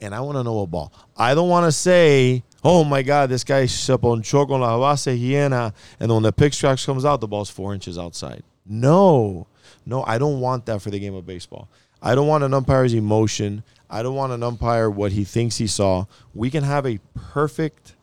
and 0.01 0.13
I 0.13 0.19
want 0.19 0.37
to 0.37 0.43
know 0.43 0.59
a 0.59 0.67
ball. 0.67 0.91
I 1.15 1.33
don't 1.33 1.47
want 1.47 1.65
to 1.65 1.71
say, 1.71 2.43
oh 2.61 2.83
my 2.83 3.01
God, 3.03 3.29
this 3.29 3.45
guy 3.45 3.67
se 3.67 3.93
ponchó 3.93 4.45
con 4.45 4.59
la 4.59 4.77
base 4.77 5.17
hiena, 5.17 5.73
and 6.01 6.11
when 6.11 6.23
the 6.23 6.33
pitch 6.33 6.59
tracks 6.59 6.85
comes 6.85 7.05
out, 7.05 7.21
the 7.21 7.27
ball's 7.27 7.49
four 7.49 7.73
inches 7.73 7.97
outside. 7.97 8.43
No, 8.65 9.47
no, 9.85 10.03
I 10.05 10.17
don't 10.17 10.41
want 10.41 10.65
that 10.65 10.81
for 10.81 10.91
the 10.91 10.99
game 10.99 11.15
of 11.15 11.25
baseball. 11.25 11.69
I 12.01 12.15
don't 12.15 12.27
want 12.27 12.43
an 12.43 12.53
umpire's 12.53 12.93
emotion. 12.93 13.63
I 13.89 14.03
don't 14.03 14.15
want 14.15 14.33
an 14.33 14.43
umpire 14.43 14.89
what 14.89 15.13
he 15.13 15.23
thinks 15.23 15.55
he 15.55 15.67
saw. 15.67 16.05
We 16.33 16.49
can 16.49 16.65
have 16.65 16.85
a 16.85 16.99
perfect 17.13 17.95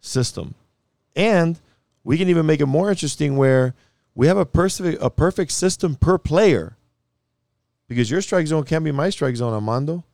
system, 0.00 0.54
and 1.16 1.58
we 2.04 2.18
can 2.18 2.28
even 2.28 2.46
make 2.46 2.60
it 2.60 2.66
more 2.66 2.88
interesting 2.88 3.36
where 3.36 3.74
we 4.14 4.28
have 4.28 4.38
a 4.38 4.46
perfect 4.46 5.02
a 5.02 5.10
perfect 5.10 5.50
system 5.50 5.96
per 5.96 6.18
player. 6.18 6.76
Because 7.88 8.10
your 8.10 8.22
strike 8.22 8.46
zone 8.46 8.64
can 8.64 8.84
be 8.84 8.92
my 8.92 9.10
strike 9.10 9.36
zone, 9.36 9.52
Armando 9.52 10.04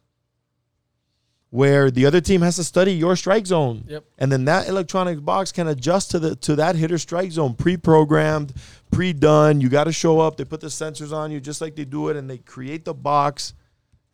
where 1.51 1.91
the 1.91 2.05
other 2.05 2.21
team 2.21 2.43
has 2.43 2.57
to 2.57 2.65
study 2.65 2.93
your 2.93 3.17
strike 3.17 3.47
zone. 3.47 3.85
Yep. 3.89 4.05
And 4.19 4.31
then 4.31 4.45
that 4.45 4.69
electronic 4.69 5.25
box 5.25 5.51
can 5.51 5.69
adjust 5.69 6.11
to 6.11 6.19
the 6.19 6.37
to 6.37 6.57
that 6.57 6.77
hitter 6.77 6.99
strike 6.99 7.33
zone, 7.33 7.55
pre-programmed, 7.55 8.53
pre-done. 8.91 9.61
You 9.61 9.69
got 9.69 9.85
to 9.85 9.93
show 9.93 10.21
up. 10.21 10.37
They 10.37 10.45
put 10.45 10.61
the 10.61 10.67
sensors 10.67 11.13
on 11.13 11.31
you 11.31 11.41
just 11.41 11.61
like 11.61 11.75
they 11.77 11.85
do 11.85 12.09
it, 12.09 12.17
and 12.17 12.29
they 12.29 12.39
create 12.39 12.85
the 12.85 12.95
box. 12.95 13.55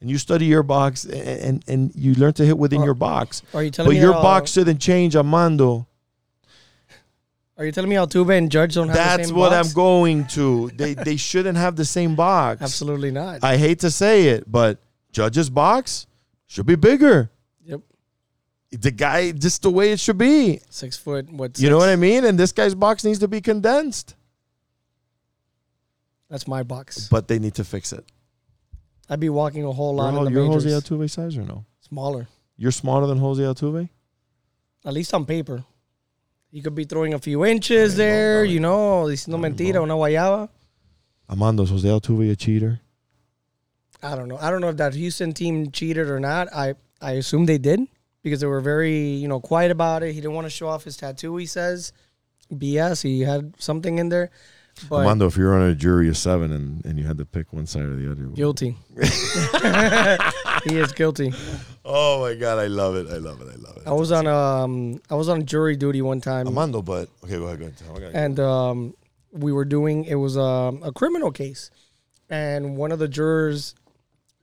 And 0.00 0.10
you 0.10 0.18
study 0.18 0.44
your 0.46 0.62
box, 0.62 1.04
and 1.04 1.14
and, 1.14 1.64
and 1.66 1.92
you 1.94 2.14
learn 2.14 2.34
to 2.34 2.44
hit 2.44 2.58
within 2.58 2.82
Are- 2.82 2.84
your 2.84 2.94
box. 2.94 3.42
Are 3.52 3.62
you 3.62 3.70
telling 3.70 3.90
But 3.90 3.94
me 3.94 4.00
your 4.00 4.12
box 4.12 4.52
shouldn't 4.52 4.80
change, 4.80 5.14
Amando. 5.14 5.86
Are 7.56 7.64
you 7.64 7.70
telling 7.72 7.88
me 7.90 7.96
Altuve 7.96 8.36
and 8.36 8.50
Judge 8.50 8.74
don't 8.74 8.88
have 8.88 8.96
the 8.96 9.02
That's 9.18 9.32
what 9.32 9.50
box? 9.50 9.68
I'm 9.68 9.74
going 9.74 10.26
to. 10.28 10.70
They 10.74 10.94
they 10.94 11.16
shouldn't 11.16 11.56
have 11.56 11.76
the 11.76 11.84
same 11.84 12.16
box. 12.16 12.60
Absolutely 12.62 13.10
not. 13.12 13.44
I 13.44 13.56
hate 13.56 13.78
to 13.80 13.90
say 13.92 14.28
it, 14.28 14.50
but 14.50 14.78
Judge's 15.12 15.50
box 15.50 16.06
should 16.48 16.66
be 16.66 16.74
bigger. 16.74 17.30
yep. 17.64 17.80
The 18.72 18.90
guy, 18.90 19.30
just 19.30 19.62
the 19.62 19.70
way 19.70 19.92
it 19.92 20.00
should 20.00 20.18
be. 20.18 20.60
Six 20.68 20.96
foot. 20.96 21.30
What? 21.32 21.58
You 21.60 21.70
know 21.70 21.78
what? 21.78 21.88
I 21.88 21.94
mean? 21.96 22.24
And 22.24 22.36
this 22.36 22.50
guy's 22.50 22.74
box 22.74 23.04
needs 23.04 23.20
to 23.20 23.28
be 23.28 23.40
condensed, 23.40 24.16
That's 26.28 26.48
my 26.48 26.62
box. 26.64 27.08
but 27.08 27.28
they 27.28 27.38
need 27.38 27.54
to 27.54 27.64
fix 27.64 27.92
it. 27.92 28.04
I'd 29.08 29.20
be 29.20 29.28
walking 29.28 29.64
a 29.64 29.70
whole 29.72 29.94
lot 29.94 30.12
You're, 30.12 30.26
in 30.26 30.32
the 30.32 30.40
you're 30.40 30.46
Jose. 30.50 30.68
Altuve 30.68 31.08
size 31.10 31.36
or 31.36 31.42
no? 31.42 31.64
Smaller, 31.88 32.26
You're 32.56 32.72
smaller 32.72 33.06
than 33.06 33.18
Jose 33.18 33.42
Altuve? 33.42 33.88
at 34.84 34.92
least 34.92 35.14
on 35.14 35.24
paper. 35.24 35.64
You 36.54 36.62
could 36.62 36.76
be 36.76 36.84
throwing 36.84 37.14
a 37.14 37.18
few 37.18 37.44
inches 37.44 37.94
no, 37.94 37.98
there, 37.98 38.44
no. 38.44 38.50
you 38.52 38.60
know, 38.60 39.06
diciendo 39.06 39.38
Ay, 39.38 39.50
mentira, 39.50 39.74
no. 39.74 39.82
una 39.82 39.94
guayaba. 39.94 40.48
Amando, 41.28 41.64
Amando's 41.64 41.70
Jose 41.70 41.88
Altuve 41.88 42.30
a 42.30 42.36
cheater? 42.36 42.80
I 44.00 44.14
don't 44.14 44.28
know. 44.28 44.38
I 44.40 44.52
don't 44.52 44.60
know 44.60 44.68
if 44.68 44.76
that 44.76 44.94
Houston 44.94 45.32
team 45.32 45.72
cheated 45.72 46.08
or 46.08 46.20
not. 46.20 46.46
I 46.54 46.74
I 47.00 47.12
assume 47.12 47.46
they 47.46 47.58
did 47.58 47.80
because 48.22 48.38
they 48.38 48.46
were 48.46 48.60
very 48.60 48.94
you 48.94 49.26
know 49.26 49.40
quiet 49.40 49.72
about 49.72 50.04
it. 50.04 50.12
He 50.12 50.20
didn't 50.20 50.34
want 50.34 50.46
to 50.46 50.50
show 50.50 50.68
off 50.68 50.84
his 50.84 50.96
tattoo. 50.96 51.36
He 51.38 51.46
says, 51.46 51.92
BS. 52.52 53.02
He 53.02 53.22
had 53.22 53.54
something 53.58 53.98
in 53.98 54.08
there, 54.10 54.30
but 54.88 55.04
Amando, 55.04 55.26
if 55.26 55.36
you're 55.36 55.54
on 55.60 55.68
a 55.68 55.74
jury 55.74 56.08
of 56.08 56.16
seven 56.16 56.52
and, 56.52 56.86
and 56.86 57.00
you 57.00 57.04
had 57.04 57.18
to 57.18 57.24
pick 57.24 57.52
one 57.52 57.66
side 57.66 57.82
or 57.82 57.96
the 57.96 58.08
other. 58.08 58.26
guilty. 58.26 58.76
he 60.64 60.78
is 60.78 60.92
guilty. 60.92 61.32
Oh 61.84 62.20
my 62.20 62.34
God, 62.34 62.58
I 62.58 62.66
love 62.66 62.96
it. 62.96 63.08
I 63.10 63.18
love 63.18 63.40
it. 63.42 63.48
I 63.52 63.56
love 63.56 63.76
it. 63.76 63.82
I 63.86 63.92
was 63.92 64.10
on 64.10 64.26
um 64.26 65.00
I 65.10 65.14
was 65.14 65.28
on 65.28 65.44
jury 65.44 65.76
duty 65.76 66.02
one 66.02 66.20
time. 66.20 66.46
Amando, 66.46 66.84
but 66.84 67.08
okay, 67.24 67.36
go 67.36 67.44
ahead. 67.44 67.58
Go 67.58 67.66
ahead. 67.66 67.74
I 67.82 67.88
gotta 67.92 68.00
go. 68.00 68.18
and 68.18 68.40
um, 68.40 68.94
we 69.32 69.52
were 69.52 69.64
doing 69.64 70.04
it 70.04 70.14
was 70.14 70.36
um, 70.36 70.82
a 70.82 70.92
criminal 70.92 71.30
case, 71.30 71.70
and 72.30 72.76
one 72.76 72.92
of 72.92 72.98
the 72.98 73.08
jurors, 73.08 73.74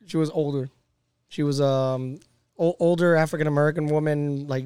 she 0.05 0.17
was 0.17 0.29
older, 0.29 0.69
she 1.29 1.43
was 1.43 1.60
um 1.60 2.19
o- 2.60 2.75
older 2.79 3.15
African 3.15 3.47
American 3.47 3.88
woman, 3.88 4.47
like 4.47 4.65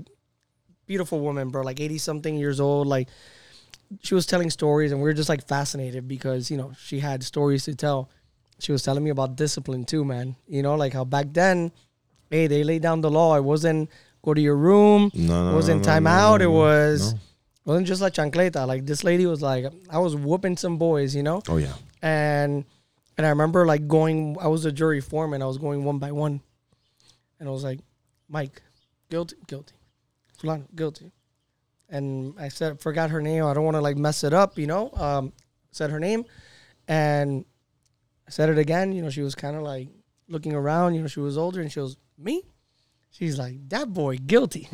beautiful 0.86 1.20
woman, 1.22 1.50
bro, 1.50 1.62
like 1.64 1.80
eighty 1.80 1.98
something 1.98 2.36
years 2.38 2.60
old, 2.60 2.88
like 2.88 3.08
she 4.02 4.16
was 4.16 4.26
telling 4.26 4.50
stories, 4.50 4.92
and 4.92 5.00
we 5.02 5.08
were 5.08 5.14
just 5.14 5.30
like 5.30 5.48
fascinated 5.48 6.08
because 6.08 6.52
you 6.52 6.58
know 6.58 6.74
she 6.78 7.00
had 7.00 7.24
stories 7.24 7.64
to 7.66 7.76
tell. 7.76 8.10
She 8.60 8.72
was 8.72 8.84
telling 8.84 9.04
me 9.04 9.10
about 9.10 9.36
discipline 9.36 9.84
too, 9.86 10.06
man. 10.06 10.36
You 10.48 10.64
know, 10.64 10.76
like 10.76 10.94
how 10.94 11.04
back 11.04 11.28
then, 11.32 11.72
hey, 12.30 12.48
they 12.48 12.64
laid 12.64 12.82
down 12.82 13.02
the 13.02 13.12
law. 13.12 13.36
It 13.36 13.44
wasn't 13.44 13.90
go 14.24 14.34
to 14.34 14.42
your 14.42 14.56
room. 14.56 15.12
No, 15.14 15.52
It 15.52 15.54
wasn't 15.54 15.86
no, 15.86 16.00
no, 16.00 16.00
timeout. 16.10 16.40
no, 16.40 16.46
It 16.46 16.52
was 16.52 17.14
no. 17.14 17.20
wasn't 17.66 17.88
just 17.88 18.02
like 18.02 18.14
chancleta. 18.14 18.66
Like 18.66 18.86
this 18.86 19.04
lady 19.04 19.26
was 19.26 19.42
like, 19.42 19.66
I 19.90 20.00
was 20.00 20.16
whooping 20.16 20.58
some 20.58 20.78
boys, 20.78 21.16
you 21.16 21.22
know, 21.24 21.42
Oh 21.50 21.58
yeah. 21.58 21.74
and 22.02 22.64
and 23.18 23.26
I 23.26 23.30
remember 23.30 23.66
like 23.66 23.88
going. 23.88 24.38
I 24.42 24.48
was 24.48 24.66
a 24.66 24.72
jury 24.72 25.02
foreman. 25.02 25.42
I 25.42 25.46
was 25.46 25.58
going 25.58 25.84
one 25.84 26.00
by 26.00 26.12
one, 26.12 26.42
and 27.40 27.48
I 27.48 27.52
was 27.52 27.64
like, 27.64 27.80
Mike, 28.28 28.62
guilty, 29.10 29.36
guilty, 29.48 29.76
Fulano, 30.42 30.66
guilty, 30.76 31.12
and 31.90 32.34
I 32.40 32.50
said 32.50 32.80
forgot 32.82 33.12
her 33.12 33.22
name. 33.22 33.46
I 33.46 33.54
don't 33.54 33.64
want 33.64 33.76
to 33.76 33.82
like 33.82 33.98
mess 33.98 34.24
it 34.24 34.34
up, 34.34 34.58
you 34.58 34.68
know. 34.68 34.92
Um, 34.94 35.32
said 35.72 35.92
her 35.92 36.00
name, 36.00 36.26
and 36.88 37.46
I 38.28 38.32
said 38.32 38.50
it 38.50 38.58
again. 38.58 38.92
You 38.92 39.02
know, 39.04 39.10
she 39.10 39.22
was 39.22 39.36
kind 39.36 39.56
of 39.56 39.62
like 39.64 39.90
looking 40.28 40.54
around. 40.54 40.96
You 40.96 41.02
know, 41.02 41.08
she 41.08 41.20
was 41.20 41.38
older, 41.38 41.62
and 41.62 41.72
she 41.72 41.80
was 41.80 41.98
me. 42.18 42.44
She's 43.12 43.38
like 43.40 43.70
that 43.70 43.94
boy 43.94 44.18
guilty. 44.18 44.68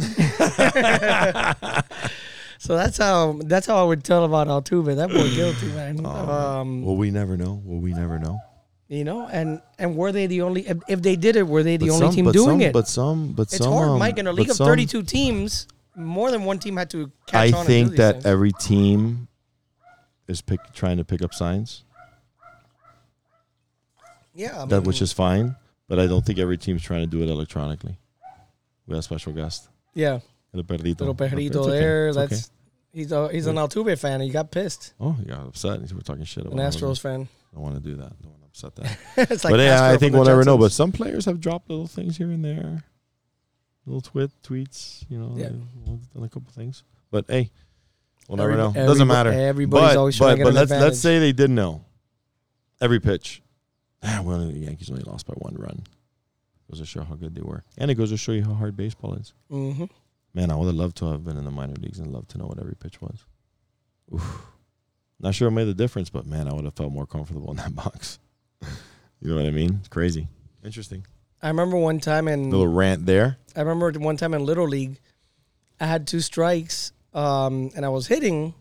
so 2.57 2.75
that's 2.75 2.97
how 2.97 3.39
that's 3.45 3.67
how 3.67 3.77
I 3.77 3.83
would 3.83 4.03
tell 4.03 4.23
about 4.25 4.47
Altuve. 4.47 4.95
That 4.95 5.09
boy 5.09 5.29
guilty, 5.33 5.67
man. 5.67 6.05
um, 6.05 6.83
Well, 6.83 6.95
we 6.95 7.11
never 7.11 7.37
know. 7.37 7.61
Well, 7.63 7.79
we 7.79 7.93
never 7.93 8.19
know. 8.19 8.39
you 8.87 9.03
know, 9.03 9.27
and 9.27 9.61
and 9.79 9.95
were 9.95 10.11
they 10.11 10.27
the 10.27 10.41
only? 10.41 10.67
If, 10.67 10.77
if 10.87 11.01
they 11.01 11.15
did 11.15 11.35
it, 11.35 11.47
were 11.47 11.63
they 11.63 11.77
the 11.77 11.87
But 11.87 11.93
only 11.93 12.05
some- 12.07 12.15
team 12.15 12.31
doing 12.31 12.59
some- 12.59 12.61
it? 12.61 12.73
But 12.73 12.87
some, 12.87 13.33
but 13.33 13.43
it's 13.43 13.57
some, 13.57 13.71
hard, 13.73 13.89
um, 13.89 13.99
Mike. 13.99 14.17
In 14.17 14.27
a 14.27 14.33
league 14.33 14.49
of 14.49 14.55
some- 14.55 14.67
32 14.67 15.03
teams, 15.03 15.67
more 15.95 16.31
than 16.31 16.43
one 16.43 16.57
team 16.59 16.77
had 16.77 16.89
to 16.91 17.11
catch 17.27 17.53
I 17.53 17.57
on. 17.57 17.65
think 17.65 17.87
and 17.87 17.91
do 17.91 17.97
that 17.97 18.13
things. 18.13 18.25
every 18.25 18.51
team 18.53 19.27
is 20.27 20.41
pick, 20.41 20.59
trying 20.73 20.97
to 20.97 21.03
pick 21.05 21.21
up 21.21 21.33
signs. 21.33 21.83
Yeah, 24.33 24.63
I 24.63 24.65
that 24.65 24.83
which 24.83 25.01
is 25.01 25.13
fine, 25.13 25.55
but 25.87 25.99
I 25.99 26.07
don't 26.07 26.25
think 26.25 26.39
every 26.39 26.57
team's 26.57 26.81
trying 26.83 27.01
to 27.01 27.07
do 27.07 27.21
it 27.21 27.29
electronically. 27.29 27.97
We 28.87 28.93
have 28.95 28.99
a 28.99 29.03
special 29.03 29.33
guest, 29.33 29.69
yeah, 29.93 30.19
El 30.53 30.63
Perrito. 30.63 30.99
little 30.99 31.15
perrito 31.15 31.55
okay. 31.57 31.71
there. 31.71 32.13
That's 32.13 32.33
okay. 32.33 32.41
he's 32.93 33.11
a 33.11 33.29
he's 33.31 33.45
an 33.47 33.55
Altuve 33.55 33.97
fan. 33.99 34.21
He 34.21 34.29
got 34.29 34.51
pissed. 34.51 34.93
Oh, 34.99 35.13
he 35.13 35.25
got 35.25 35.45
upset. 35.47 35.79
We're 35.93 36.01
talking 36.01 36.23
shit 36.25 36.45
An 36.45 36.53
about. 36.53 36.59
him. 36.59 36.71
Astros 36.71 36.99
fan. 36.99 37.27
I 37.51 37.55
don't 37.55 37.63
want 37.63 37.75
to 37.75 37.81
do 37.81 37.95
that. 37.97 38.05
I 38.05 38.23
don't 38.23 38.31
want 38.31 38.41
to 38.41 38.47
upset 38.47 38.75
that. 38.75 38.97
it's 39.31 39.43
like 39.43 39.51
but 39.51 39.59
yeah, 39.59 39.85
I 39.89 39.97
think 39.97 40.13
we'll 40.13 40.25
never 40.25 40.43
know. 40.43 40.57
But 40.57 40.71
some 40.71 40.91
players 40.91 41.25
have 41.25 41.39
dropped 41.39 41.69
little 41.69 41.87
things 41.87 42.17
here 42.17 42.31
and 42.31 42.43
there, 42.43 42.83
little 43.85 44.01
twit 44.01 44.31
tweets. 44.43 45.05
You 45.09 45.19
know, 45.19 45.33
Yeah. 45.37 45.49
done 45.49 46.23
a 46.23 46.29
couple 46.29 46.51
things. 46.51 46.83
But 47.11 47.25
hey, 47.27 47.51
we'll 48.27 48.37
never 48.37 48.51
Every- 48.51 48.63
know. 48.63 48.87
Doesn't 48.87 49.07
matter. 49.07 49.31
Everybody's 49.31 49.89
but 49.89 49.97
always 49.97 50.17
trying 50.17 50.29
but, 50.29 50.31
to 50.31 50.37
get 50.37 50.43
but 50.45 50.49
an 50.49 50.55
let's 50.55 50.71
advantage. 50.71 50.83
let's 50.85 50.99
say 50.99 51.19
they 51.19 51.33
did 51.33 51.49
know 51.49 51.85
every 52.81 52.99
pitch. 52.99 53.41
Ah, 54.03 54.21
well, 54.23 54.39
the 54.39 54.57
Yankees 54.57 54.89
only 54.89 55.03
lost 55.03 55.27
by 55.27 55.33
one 55.35 55.55
run. 55.55 55.83
Goes 56.69 56.79
to 56.79 56.85
show 56.85 57.03
how 57.03 57.15
good 57.15 57.35
they 57.35 57.41
were, 57.41 57.63
and 57.77 57.91
it 57.91 57.95
goes 57.95 58.09
to 58.09 58.17
show 58.17 58.31
you 58.31 58.43
how 58.43 58.53
hard 58.53 58.75
baseball 58.77 59.13
is. 59.15 59.33
hmm 59.49 59.85
Man, 60.33 60.49
I 60.49 60.55
would 60.55 60.67
have 60.67 60.75
loved 60.75 60.95
to 60.97 61.11
have 61.11 61.25
been 61.25 61.37
in 61.37 61.43
the 61.43 61.51
minor 61.51 61.73
leagues 61.75 61.99
and 61.99 62.11
loved 62.13 62.29
to 62.29 62.37
know 62.37 62.45
what 62.45 62.57
every 62.57 62.75
pitch 62.75 63.01
was. 63.01 63.25
Oof. 64.13 64.45
Not 65.19 65.35
sure 65.35 65.49
it 65.49 65.51
made 65.51 65.65
the 65.65 65.73
difference, 65.73 66.09
but 66.09 66.25
man, 66.25 66.47
I 66.47 66.53
would 66.53 66.63
have 66.65 66.73
felt 66.73 66.91
more 66.93 67.05
comfortable 67.05 67.51
in 67.51 67.57
that 67.57 67.75
box. 67.83 68.17
you 69.19 69.29
know 69.29 69.35
what 69.35 69.45
I 69.45 69.51
mean? 69.51 69.75
It's 69.79 69.87
crazy. 69.89 70.27
Interesting. 70.63 71.05
I 71.41 71.49
remember 71.49 71.75
one 71.77 71.99
time 71.99 72.27
in 72.27 72.49
Little 72.49 72.67
rant 72.67 73.05
there. 73.05 73.37
I 73.55 73.59
remember 73.61 73.91
one 73.99 74.15
time 74.17 74.33
in 74.33 74.45
Little 74.45 74.67
League, 74.67 74.99
I 75.79 75.85
had 75.87 76.07
two 76.07 76.21
strikes, 76.21 76.93
um, 77.13 77.71
and 77.75 77.85
I 77.85 77.89
was 77.89 78.07
hitting, 78.07 78.53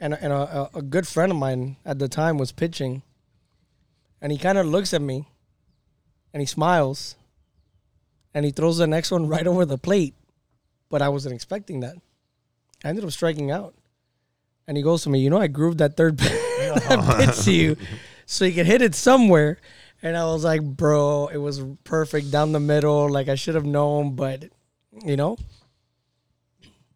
and, 0.00 0.14
and 0.14 0.32
a, 0.32 0.68
a 0.74 0.82
good 0.82 1.06
friend 1.06 1.30
of 1.30 1.38
mine 1.38 1.76
at 1.84 1.98
the 1.98 2.08
time 2.08 2.36
was 2.36 2.50
pitching, 2.50 3.02
and 4.22 4.32
he 4.32 4.38
kind 4.38 4.56
of 4.56 4.66
looks 4.66 4.94
at 4.94 5.02
me, 5.02 5.28
and 6.32 6.40
he 6.40 6.46
smiles, 6.46 7.16
and 8.32 8.46
he 8.46 8.52
throws 8.52 8.78
the 8.78 8.86
next 8.86 9.10
one 9.10 9.28
right 9.34 9.46
over 9.46 9.66
the 9.66 9.76
plate, 9.76 10.14
but 10.88 11.02
I 11.02 11.10
wasn't 11.10 11.34
expecting 11.34 11.80
that. 11.80 11.96
I 12.82 12.88
ended 12.88 13.04
up 13.04 13.10
striking 13.10 13.50
out, 13.50 13.74
and 14.66 14.78
he 14.78 14.82
goes 14.82 15.02
to 15.02 15.10
me, 15.10 15.20
you 15.20 15.28
know, 15.28 15.38
I 15.38 15.48
grooved 15.48 15.78
that 15.78 15.96
third 15.98 16.16
pitch 16.18 16.32
to 17.44 17.52
you, 17.52 17.76
so 18.24 18.46
you 18.46 18.52
can 18.52 18.64
hit 18.64 18.80
it 18.80 18.94
somewhere. 18.94 19.58
And 20.04 20.16
I 20.16 20.24
was 20.24 20.42
like, 20.42 20.62
bro, 20.62 21.28
it 21.28 21.36
was 21.36 21.62
perfect 21.84 22.32
down 22.32 22.50
the 22.50 22.58
middle. 22.58 23.08
Like 23.08 23.28
I 23.28 23.36
should 23.36 23.54
have 23.54 23.64
known, 23.64 24.16
but 24.16 24.46
you 25.04 25.16
know, 25.16 25.36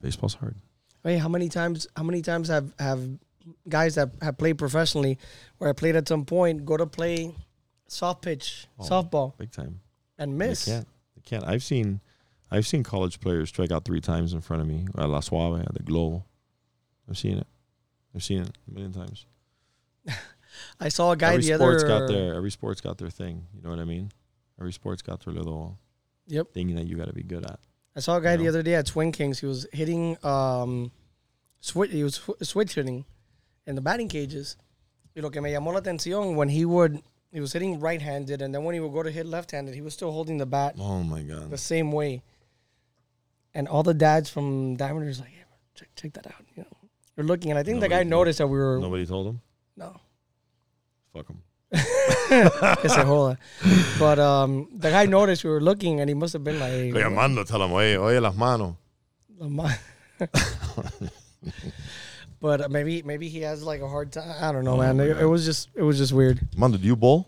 Baseball's 0.01 0.35
hard. 0.35 0.57
Wait, 1.05 1.19
how 1.19 1.29
many 1.29 1.49
times? 1.49 1.87
How 1.97 2.03
many 2.03 2.23
times 2.23 2.49
have 2.49 2.73
have 2.79 3.09
guys 3.69 3.95
that 3.97 4.11
have 4.23 4.39
played 4.39 4.59
professionally, 4.59 5.19
where 5.59 5.71
I 5.71 5.73
played 5.73 5.97
at 5.97 6.09
some 6.09 6.25
point, 6.25 6.65
go 6.65 6.77
to 6.77 6.87
play 6.87 7.35
soft 7.89 8.23
pitch 8.23 8.67
Oh. 8.79 8.85
softball 8.85 9.37
Big 9.39 9.53
time. 9.53 9.81
and 10.19 10.37
miss. 10.37 10.65
They 10.65 10.73
can't. 10.73 10.89
They 11.15 11.23
can't. 11.23 11.45
I've 11.45 11.63
seen 11.63 12.01
I've 12.51 12.67
seen 12.67 12.83
college 12.85 13.21
players 13.21 13.49
strike 13.49 13.73
out 13.73 13.85
three 13.85 14.01
times 14.01 14.33
in 14.33 14.41
front 14.41 14.63
of 14.63 14.69
me 14.69 14.87
at 14.97 15.09
La 15.09 15.21
Suave, 15.21 15.61
at 15.61 15.75
the 15.75 15.83
Globo. 15.83 16.25
I've 17.09 17.19
seen 17.19 17.39
it. 17.39 17.47
I've 18.15 18.23
seen 18.23 18.43
it 18.43 18.51
a 18.69 18.73
million 18.73 18.93
times. 18.93 19.27
I 20.81 20.89
saw 20.89 21.13
a 21.13 21.17
guy 21.17 21.35
every 21.35 21.45
the 21.47 21.55
sport's 21.57 21.85
other. 21.85 22.01
got 22.01 22.09
their 22.09 22.35
every 22.35 22.51
sport's 22.51 22.81
got 22.81 22.99
their 22.99 23.11
thing. 23.11 23.47
You 23.55 23.63
know 23.63 23.71
what 23.71 23.79
I 23.79 23.85
mean? 23.85 24.11
Every 24.59 24.73
sport's 24.73 25.03
got 25.03 25.25
their 25.25 25.35
little 25.35 25.79
Yep. 26.29 26.53
thing 26.55 26.75
that 26.77 26.87
you 26.87 26.97
got 26.97 27.07
to 27.07 27.13
be 27.13 27.23
good 27.23 27.45
at. 27.45 27.61
I 27.95 28.01
saw 28.01 28.17
a 28.17 28.21
guy 28.21 28.33
you 28.33 28.39
the 28.39 28.49
other 28.49 28.63
day 28.63 28.75
at 28.75 28.87
Twin 28.87 29.13
Kings. 29.13 29.39
He 29.41 29.47
was 29.47 29.67
hitting 29.73 30.17
um, 30.25 30.91
switch. 31.61 31.91
He 31.93 32.03
was 32.03 32.17
sw- 32.17 32.43
switch 32.43 32.75
hitting 32.75 33.05
in 33.67 33.75
the 33.75 33.81
batting 33.81 34.09
cages. 34.09 34.57
Y 35.15 35.23
lo 35.23 35.31
que 35.31 35.41
me 35.41 35.51
llamó 35.51 35.73
la 35.73 35.81
atención 35.81 36.37
when 36.37 36.49
he 36.51 36.65
would 36.65 37.01
he 37.33 37.41
was 37.41 37.53
hitting 37.53 37.81
right 37.81 38.01
handed, 38.01 38.41
and 38.43 38.55
then 38.55 38.65
when 38.65 38.75
he 38.75 38.81
would 38.81 38.93
go 38.93 39.03
to 39.03 39.11
hit 39.11 39.27
left 39.27 39.51
handed, 39.51 39.75
he 39.75 39.81
was 39.83 39.93
still 39.95 40.13
holding 40.13 40.39
the 40.39 40.47
bat 40.47 40.75
Oh 40.79 41.03
my 41.03 41.23
god! 41.23 41.51
the 41.51 41.59
same 41.59 41.91
way. 41.93 42.23
And 43.55 43.67
all 43.69 43.83
the 43.83 43.95
dads 43.95 44.29
from 44.31 44.77
Diamonders 44.77 45.19
like, 45.21 45.31
hey, 45.31 45.45
check 45.75 45.89
check 45.97 46.13
that 46.15 46.27
out. 46.27 46.45
You 46.55 46.63
know, 46.65 46.77
they're 47.15 47.25
looking, 47.25 47.51
and 47.51 47.59
I 47.59 47.63
think 47.63 47.81
the 47.81 47.89
guy 47.89 47.97
Nobody- 48.05 48.11
noticed 48.11 48.39
that 48.39 48.47
we 48.49 48.59
were 48.59 48.79
Nobody 48.79 49.07
told 49.07 49.27
him. 49.29 49.41
no. 49.77 49.97
Fuck 51.13 51.29
him. 51.29 51.43
que 51.73 52.89
se 52.89 53.03
joda. 53.05 53.39
But 53.99 54.19
um, 54.19 54.69
the 54.73 54.91
guy 54.91 55.07
noticed 55.07 55.43
we 55.45 55.51
were 55.51 55.61
looking, 55.63 56.01
and 56.01 56.09
he 56.11 56.15
must 56.15 56.33
have 56.35 56.45
been 56.45 56.61
like, 56.61 56.71
hey, 56.73 56.93
llamando, 56.93 57.45
tell 57.47 57.63
him, 57.63 57.73
oye, 57.73 57.97
oye 57.97 58.19
las 58.21 58.35
manos. 58.37 58.75
La 59.39 59.49
ma- 59.49 59.73
but 62.47 62.61
uh, 62.61 62.69
maybe 62.69 63.03
maybe 63.03 63.27
he 63.29 63.41
has 63.41 63.59
like 63.71 63.81
a 63.81 63.89
hard 63.89 64.13
time. 64.13 64.31
I 64.41 64.53
don't 64.53 64.65
know, 64.69 64.75
Oh 64.79 64.85
man. 64.85 65.01
It, 65.01 65.19
it 65.25 65.29
was 65.35 65.45
just 65.45 65.69
it 65.75 65.83
was 65.83 65.99
just 65.99 66.13
weird. 66.13 66.39
Mando, 66.57 66.79
do 66.79 66.87
you 66.87 66.95
bowl? 66.95 67.27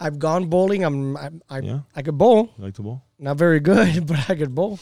I've 0.00 0.18
gone 0.18 0.46
bowling. 0.54 0.82
I'm 0.88 1.16
I 1.16 1.28
I, 1.48 1.58
Yeah, 1.60 1.80
I 1.94 2.02
could 2.02 2.18
bowl. 2.18 2.38
you 2.58 2.64
like 2.64 2.74
to 2.74 2.82
bowl? 2.82 3.02
Not 3.18 3.36
very 3.36 3.60
good, 3.60 4.06
but 4.10 4.18
I 4.30 4.34
could 4.34 4.54
bowl. 4.54 4.80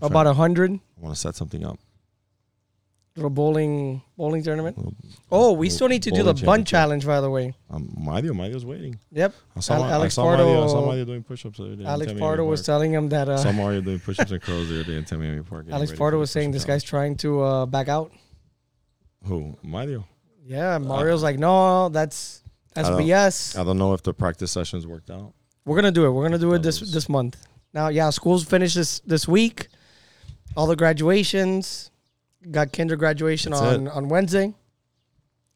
I'm 0.00 0.06
About 0.10 0.26
a 0.26 0.32
hundred 0.32 0.70
I 0.72 1.00
want 1.04 1.14
to 1.14 1.20
set 1.20 1.34
something 1.36 1.62
up. 1.70 1.78
little 3.16 3.28
bowling 3.40 4.00
bowling 4.16 4.42
tournament. 4.42 4.76
Little- 4.78 4.94
Oh, 5.32 5.52
we 5.52 5.68
still 5.70 5.88
need 5.94 6.02
to 6.04 6.10
do 6.18 6.22
the 6.22 6.34
bun 6.34 6.64
challenge, 6.64 7.04
by 7.06 7.20
the 7.20 7.28
way. 7.36 7.54
Um, 7.68 7.82
Mario, 8.08 8.32
Mario's 8.34 8.64
waiting. 8.64 8.94
Yep. 9.12 9.34
I 9.56 9.60
saw, 9.60 9.74
Al- 9.74 9.84
Alex 9.96 10.14
I 10.14 10.16
saw 10.16 10.24
Mario. 10.24 10.46
I 10.46 10.66
saw 10.66 10.72
Pardo- 10.74 10.86
Mario 10.86 11.04
doing 11.04 11.22
push-ups 11.22 11.58
the 11.58 11.64
other 11.64 11.76
day. 11.76 11.84
Alex 11.84 12.12
Pardo 12.22 12.44
was 12.44 12.62
telling 12.70 12.92
him 12.98 13.08
that 13.10 13.28
I 13.28 13.36
saw 13.36 13.50
uh, 13.50 13.52
Mario 13.52 13.80
doing 13.80 14.00
push-ups 14.00 14.30
and 14.30 14.42
curls 14.42 14.68
the 14.70 14.76
other 14.80 14.84
day 14.90 14.96
in 14.96 15.04
Tamiami 15.04 15.44
Park. 15.48 15.66
Alex 15.78 15.92
Pardo 15.92 16.18
was 16.18 16.30
saying 16.30 16.50
this 16.56 16.64
guy's 16.64 16.82
trying 16.94 17.14
to 17.18 17.42
uh, 17.42 17.66
back 17.66 17.88
out. 17.88 18.10
Who? 19.24 19.56
Mario. 19.62 20.06
Yeah, 20.44 20.76
uh, 20.76 20.78
Mario's 20.78 21.22
like, 21.22 21.38
no, 21.38 21.88
that's 21.88 22.42
that's 22.74 22.88
I 22.88 22.92
don't- 22.92 23.02
BS. 23.02 23.58
I 23.58 23.64
don't 23.64 23.78
know 23.78 23.92
if 23.94 24.02
the 24.02 24.14
practice 24.14 24.50
sessions 24.50 24.86
worked 24.86 25.10
out. 25.10 25.34
We're 25.64 25.76
gonna 25.76 25.92
do 25.92 26.06
it. 26.06 26.10
We're 26.10 26.24
gonna 26.24 26.38
do 26.38 26.52
it 26.54 26.62
this 26.62 26.80
this 26.80 27.08
month. 27.08 27.36
Now, 27.72 27.88
yeah, 27.88 28.10
school's 28.10 28.44
finished 28.44 28.74
this 28.74 29.00
this 29.00 29.28
week. 29.28 29.68
All 30.56 30.66
the 30.66 30.76
graduations. 30.76 31.90
Got 32.50 32.72
kinder 32.72 32.96
graduation 32.96 33.52
That's 33.52 33.62
on 33.62 33.86
on 33.88 34.08
Wednesday, 34.08 34.54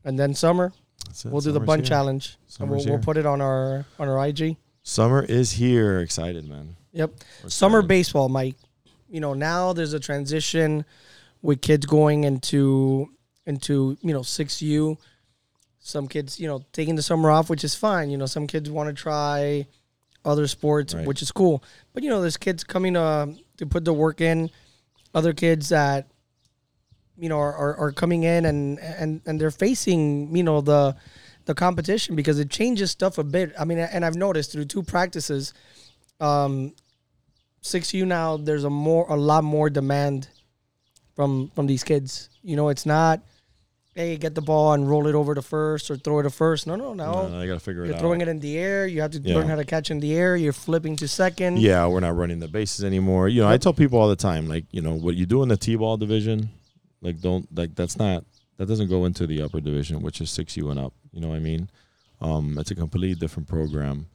and 0.05 0.19
then 0.19 0.35
summer. 0.35 0.73
That's 1.07 1.25
it. 1.25 1.33
We'll 1.33 1.41
do 1.41 1.51
the 1.51 1.55
Summer's 1.57 1.67
bunt 1.67 1.81
here. 1.83 1.89
challenge. 1.89 2.37
And 2.61 2.69
we'll, 2.71 2.79
we'll 2.79 2.87
here. 2.87 2.99
put 2.99 3.17
it 3.17 3.27
on 3.27 3.41
our 3.41 3.87
on 3.99 4.09
our 4.09 4.27
IG. 4.29 4.57
Summer 4.83 5.23
is 5.23 5.53
here. 5.53 6.01
Excited, 6.01 6.47
man. 6.49 6.77
Yep. 6.93 7.13
We're 7.43 7.49
Summer 7.51 7.79
excited. 7.79 7.89
baseball, 7.89 8.29
Mike. 8.29 8.57
You 9.09 9.21
know, 9.21 9.33
now 9.33 9.73
there's 9.73 9.95
a 9.95 10.01
transition 10.01 10.85
with 11.41 11.63
kids 11.63 11.87
going 11.87 12.25
into 12.25 13.09
into 13.47 13.97
you 14.03 14.13
know 14.13 14.23
six 14.23 14.61
U. 14.63 14.99
Some 15.81 16.09
kids, 16.09 16.41
you 16.41 16.49
know, 16.49 16.65
taking 16.73 16.95
the 16.97 17.03
summer 17.03 17.31
off, 17.31 17.51
which 17.51 17.63
is 17.63 17.75
fine. 17.75 18.09
You 18.09 18.17
know, 18.17 18.25
some 18.25 18.47
kids 18.47 18.71
want 18.71 18.89
to 18.89 18.95
try 18.95 19.67
other 20.25 20.47
sports, 20.47 20.95
Right. 20.95 21.07
which 21.07 21.21
is 21.21 21.31
cool. 21.31 21.63
But 21.93 22.03
you 22.03 22.09
know, 22.09 22.23
there's 22.23 22.39
kids 22.39 22.65
coming 22.65 22.97
uh, 22.97 23.27
to 23.59 23.67
put 23.67 23.85
the 23.85 23.93
work 23.93 24.23
in. 24.23 24.51
Other 25.15 25.35
kids 25.35 25.69
that 25.69 26.09
you 27.19 27.29
know 27.29 27.39
are, 27.39 27.55
are, 27.55 27.77
are 27.77 27.93
coming 27.93 28.23
in 28.23 28.47
and 28.47 28.79
and 28.81 29.21
and 29.27 29.39
they're 29.41 29.51
facing 29.51 30.35
you 30.35 30.43
know 30.43 30.61
the 30.63 30.97
the 31.45 31.55
competition 31.55 32.17
because 32.17 32.39
it 32.39 32.49
changes 32.49 32.91
stuff 32.91 33.19
a 33.19 33.25
bit. 33.25 33.53
I 33.59 33.67
mean, 33.67 33.77
and 33.79 34.05
I've 34.07 34.17
noticed 34.17 34.53
through 34.53 34.65
two 34.65 34.83
practices, 34.83 35.53
um, 36.19 36.73
six 37.61 37.93
U 37.93 38.07
now 38.07 38.39
there's 38.39 38.65
a 38.65 38.71
more 38.71 39.05
a 39.11 39.17
lot 39.17 39.45
more 39.45 39.69
demand 39.69 40.29
from 41.15 41.51
from 41.55 41.67
these 41.67 41.85
kids. 41.85 42.31
You 42.43 42.57
know, 42.57 42.71
it's 42.71 42.87
not 42.87 43.21
hey, 43.95 44.17
get 44.17 44.35
the 44.35 44.43
ball 44.43 44.73
and 44.73 44.89
roll 44.89 45.07
it 45.07 45.15
over 45.15 45.35
to 45.35 45.43
first 45.43 45.91
or 45.91 45.97
throw 45.97 46.19
it 46.19 46.25
to 46.25 46.31
first. 46.31 46.67
No, 46.67 46.75
no, 46.77 46.95
no. 46.95 47.29
No, 47.29 47.39
I 47.41 47.47
gotta 47.47 47.61
figure 47.61 47.83
it 47.83 47.87
out. 47.87 47.89
You're 47.89 47.97
out. 47.97 48.01
throwing 48.01 48.21
it 48.21 48.29
in 48.29 48.41
the 48.41 48.59
air. 48.59 48.87
You 48.87 49.01
have 49.03 49.13
to 49.13 49.21
Yeah. 49.21 49.37
learn 49.37 49.49
how 49.49 49.57
to 49.57 49.65
catch 49.65 49.91
in 49.91 50.01
the 50.01 50.13
air. 50.15 50.37
You're 50.37 50.53
flipping 50.53 50.97
to 50.97 51.09
second. 51.09 51.59
Yeah, 51.61 51.87
we're 51.87 52.01
not 52.01 52.17
running 52.17 52.41
the 52.41 52.49
bases 52.49 52.85
anymore. 52.85 53.29
You 53.29 53.43
know, 53.43 53.49
I 53.49 53.57
tell 53.57 53.73
people 53.73 53.99
all 53.99 54.09
the 54.09 54.17
time, 54.17 54.49
like, 54.49 54.65
you 54.73 54.81
know, 54.83 54.95
what 54.95 55.15
you 55.15 55.27
do 55.27 55.43
in 55.43 55.49
the 55.49 55.57
T-ball 55.57 55.97
division, 55.97 56.51
like, 57.03 57.21
don't 57.21 57.47
like 57.57 57.75
that's 57.77 57.97
not 57.97 58.25
that 58.57 58.67
doesn't 58.67 58.89
go 58.89 59.05
into 59.05 59.27
the 59.27 59.43
upper 59.43 59.61
division, 59.61 60.01
which 60.03 60.21
is 60.21 60.31
six 60.31 60.57
U 60.57 60.71
and 60.71 60.79
up. 60.81 60.93
You 61.13 61.21
know 61.21 61.29
what 61.29 61.37
I 61.37 61.41
mean? 61.41 61.71
Um, 62.21 62.57
it's 62.59 62.71
a 62.71 62.75
completely 62.75 63.15
different 63.15 63.49
program. 63.49 64.07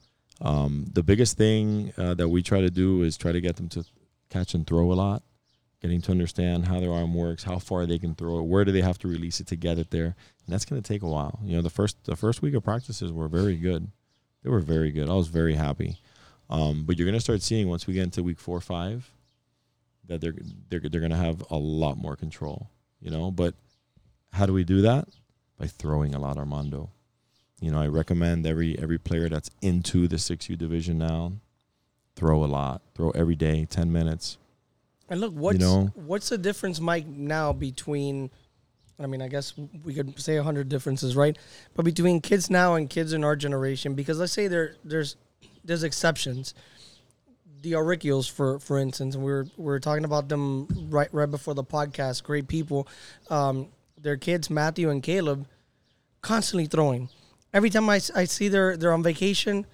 Um, 0.41 0.85
the 0.93 1.03
biggest 1.03 1.37
thing 1.37 1.91
uh, 1.97 2.13
that 2.15 2.29
we 2.29 2.41
try 2.41 2.61
to 2.61 2.69
do 2.69 3.03
is 3.03 3.17
try 3.17 3.31
to 3.33 3.41
get 3.41 3.57
them 3.57 3.67
to 3.69 3.83
catch 4.29 4.53
and 4.53 4.65
throw 4.65 4.91
a 4.91 4.95
lot, 4.95 5.21
getting 5.81 6.01
to 6.01 6.11
understand 6.11 6.67
how 6.67 6.79
their 6.79 6.91
arm 6.91 7.13
works, 7.13 7.43
how 7.43 7.57
far 7.57 7.85
they 7.85 7.99
can 7.99 8.15
throw 8.15 8.39
it, 8.39 8.43
where 8.43 8.65
do 8.65 8.71
they 8.71 8.81
have 8.81 8.99
to 8.99 9.07
release 9.07 9.39
it 9.39 9.47
to 9.47 9.55
get 9.55 9.77
it 9.77 9.91
there, 9.91 10.05
and 10.45 10.47
that's 10.47 10.65
going 10.65 10.81
to 10.81 10.87
take 10.87 11.01
a 11.01 11.07
while. 11.07 11.39
You 11.43 11.55
know, 11.55 11.61
the 11.61 11.69
first 11.69 12.03
the 12.05 12.15
first 12.15 12.41
week 12.41 12.53
of 12.53 12.63
practices 12.63 13.11
were 13.11 13.27
very 13.27 13.55
good. 13.55 13.89
They 14.43 14.49
were 14.49 14.59
very 14.59 14.91
good. 14.91 15.09
I 15.09 15.13
was 15.13 15.27
very 15.27 15.55
happy. 15.55 15.97
Um, 16.49 16.83
but 16.85 16.97
you're 16.97 17.05
going 17.05 17.17
to 17.17 17.21
start 17.21 17.41
seeing 17.41 17.67
once 17.67 17.85
we 17.85 17.93
get 17.93 18.03
into 18.03 18.23
week 18.23 18.39
four 18.39 18.57
or 18.57 18.61
five 18.61 19.11
that 20.07 20.21
they're 20.21 20.35
they're 20.69 20.79
they're 20.79 21.01
going 21.01 21.11
to 21.11 21.17
have 21.17 21.43
a 21.49 21.57
lot 21.57 21.97
more 21.97 22.15
control. 22.15 22.69
You 22.99 23.11
know, 23.11 23.31
but 23.31 23.55
how 24.33 24.45
do 24.45 24.53
we 24.53 24.63
do 24.63 24.81
that? 24.81 25.07
By 25.57 25.67
throwing 25.67 26.15
a 26.15 26.19
lot, 26.19 26.37
Armando. 26.37 26.89
You 27.61 27.71
know, 27.71 27.81
I 27.81 27.87
recommend 27.87 28.47
every 28.47 28.77
every 28.79 28.97
player 28.97 29.29
that's 29.29 29.51
into 29.61 30.07
the 30.07 30.17
six 30.17 30.49
U 30.49 30.55
division 30.55 30.97
now 30.97 31.33
throw 32.15 32.43
a 32.43 32.47
lot, 32.47 32.81
throw 32.95 33.11
every 33.11 33.35
day, 33.35 33.65
ten 33.65 33.91
minutes. 33.91 34.37
And 35.09 35.19
look, 35.19 35.33
what's 35.33 35.59
know? 35.59 35.91
what's 35.95 36.29
the 36.29 36.37
difference, 36.37 36.79
Mike, 36.79 37.07
now 37.07 37.51
between? 37.51 38.29
I 39.01 39.07
mean, 39.07 39.21
I 39.21 39.27
guess 39.27 39.53
we 39.83 39.93
could 39.93 40.19
say 40.19 40.37
a 40.37 40.43
hundred 40.43 40.69
differences, 40.69 41.15
right? 41.15 41.37
But 41.73 41.85
between 41.85 42.19
kids 42.21 42.49
now 42.49 42.75
and 42.75 42.89
kids 42.89 43.13
in 43.13 43.23
our 43.23 43.35
generation, 43.35 43.95
because 43.95 44.19
let's 44.19 44.33
say 44.33 44.47
there 44.47 44.75
there's 44.83 45.15
there's 45.63 45.83
exceptions. 45.83 46.53
The 47.61 47.73
Auricchios, 47.73 48.29
for 48.29 48.59
for 48.59 48.77
instance, 48.77 49.15
and 49.15 49.23
we 49.23 49.31
were 49.31 49.45
we 49.57 49.65
were 49.65 49.79
talking 49.79 50.05
about 50.05 50.29
them 50.29 50.67
right 50.89 51.09
right 51.11 51.29
before 51.29 51.55
the 51.55 51.63
podcast. 51.63 52.23
Great 52.23 52.47
people, 52.47 52.87
um, 53.29 53.69
their 53.99 54.17
kids 54.17 54.49
Matthew 54.49 54.89
and 54.89 55.01
Caleb, 55.01 55.47
constantly 56.21 56.67
throwing. 56.67 57.09
Every 57.53 57.69
time 57.69 57.89
I, 57.89 57.99
I 58.15 58.25
see 58.25 58.47
they're 58.47 58.77
they're 58.77 58.93
on 58.93 59.03
vacation, 59.03 59.65